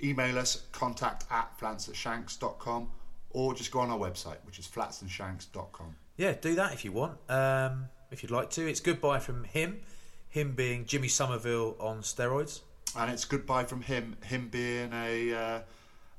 [0.01, 2.89] Email us contact at flatsandshanks.com
[3.33, 5.95] or just go on our website, which is flatsandshanks.com.
[6.17, 7.17] Yeah, do that if you want.
[7.29, 8.67] Um, if you'd like to.
[8.67, 9.81] It's goodbye from him.
[10.29, 12.61] Him being Jimmy Somerville on steroids.
[12.95, 15.59] And it's goodbye from him, him being a, uh,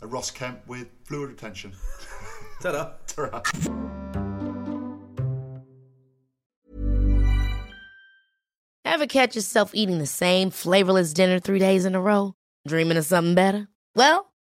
[0.03, 1.73] a Ross Kemp with fluid retention.
[2.61, 2.91] Ta-da.
[3.07, 3.43] Ta-ra.
[8.85, 12.35] Ever catch yourself eating the same flavorless dinner three days in a row?
[12.67, 13.69] Dreaming of something better?
[13.97, 14.33] Well,